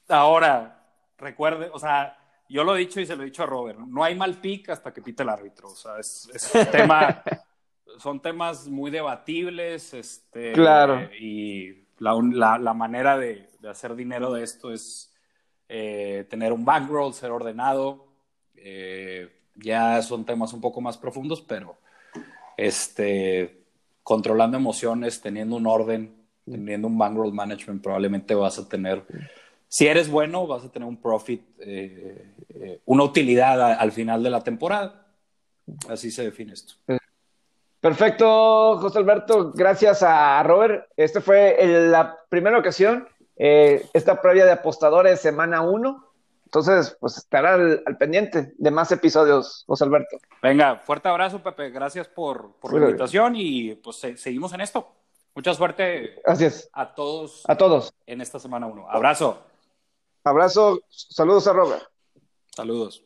Ahora, 0.08 0.84
recuerde, 1.16 1.70
o 1.72 1.78
sea, 1.78 2.18
yo 2.48 2.64
lo 2.64 2.76
he 2.76 2.80
dicho 2.80 3.00
y 3.00 3.06
se 3.06 3.16
lo 3.16 3.22
he 3.22 3.26
dicho 3.26 3.42
a 3.42 3.46
Robert, 3.46 3.78
no 3.78 4.04
hay 4.04 4.14
mal 4.14 4.40
pick 4.40 4.68
hasta 4.68 4.92
que 4.92 5.00
pite 5.00 5.22
el 5.22 5.30
árbitro. 5.30 5.68
O 5.68 5.74
sea, 5.74 5.98
es, 5.98 6.28
un 6.54 6.66
tema, 6.66 7.22
son 7.98 8.20
temas 8.20 8.68
muy 8.68 8.90
debatibles, 8.90 9.94
este, 9.94 10.52
claro. 10.52 11.08
y 11.18 11.86
la, 11.98 12.58
la, 12.58 12.74
manera 12.74 13.16
de, 13.16 13.48
de, 13.60 13.70
hacer 13.70 13.94
dinero 13.94 14.32
de 14.32 14.42
esto 14.42 14.72
es 14.72 15.14
eh, 15.68 16.26
tener 16.28 16.52
un 16.52 16.64
bankroll, 16.64 17.14
ser 17.14 17.30
ordenado. 17.30 18.08
Eh, 18.56 19.30
ya 19.54 20.02
son 20.02 20.24
temas 20.24 20.52
un 20.52 20.60
poco 20.60 20.80
más 20.80 20.98
profundos, 20.98 21.40
pero 21.40 21.78
este, 22.56 23.62
controlando 24.02 24.56
emociones, 24.56 25.20
teniendo 25.20 25.56
un 25.56 25.66
orden, 25.66 26.14
teniendo 26.44 26.88
un 26.88 26.98
bankroll 26.98 27.32
management, 27.32 27.82
probablemente 27.82 28.34
vas 28.34 28.58
a 28.58 28.68
tener, 28.68 29.04
si 29.68 29.86
eres 29.86 30.10
bueno, 30.10 30.46
vas 30.46 30.64
a 30.64 30.70
tener 30.70 30.88
un 30.88 30.96
profit, 30.96 31.42
eh, 31.60 32.34
eh, 32.54 32.80
una 32.86 33.04
utilidad 33.04 33.72
al 33.72 33.92
final 33.92 34.22
de 34.22 34.30
la 34.30 34.42
temporada. 34.42 35.06
Así 35.88 36.10
se 36.10 36.24
define 36.24 36.52
esto. 36.52 36.74
Perfecto, 37.80 38.78
José 38.78 38.98
Alberto. 38.98 39.52
Gracias 39.52 40.02
a 40.02 40.42
Robert. 40.44 40.86
Esta 40.96 41.20
fue 41.20 41.56
la 41.66 42.16
primera 42.28 42.58
ocasión, 42.58 43.08
eh, 43.36 43.86
esta 43.92 44.20
previa 44.20 44.44
de 44.44 44.52
apostadores 44.52 45.20
semana 45.20 45.62
1. 45.62 46.11
Entonces, 46.54 46.94
pues 47.00 47.16
estará 47.16 47.54
al, 47.54 47.82
al, 47.86 47.96
pendiente 47.96 48.52
de 48.58 48.70
más 48.70 48.92
episodios, 48.92 49.64
José 49.66 49.84
Alberto. 49.84 50.18
Venga, 50.42 50.76
fuerte 50.76 51.08
abrazo, 51.08 51.42
Pepe. 51.42 51.70
Gracias 51.70 52.08
por, 52.08 52.56
por 52.60 52.74
la 52.74 52.88
invitación 52.88 53.32
y 53.36 53.74
pues 53.76 53.96
se, 53.96 54.18
seguimos 54.18 54.52
en 54.52 54.60
esto. 54.60 54.86
Mucha 55.34 55.54
suerte 55.54 56.20
Gracias. 56.22 56.68
a 56.74 56.94
todos. 56.94 57.42
A 57.48 57.56
todos. 57.56 57.94
En 58.04 58.20
esta 58.20 58.38
semana 58.38 58.66
1. 58.66 58.86
Abrazo. 58.90 59.38
Abrazo. 60.24 60.82
Saludos 60.90 61.46
a 61.46 61.54
Robert. 61.54 61.84
Saludos. 62.54 63.02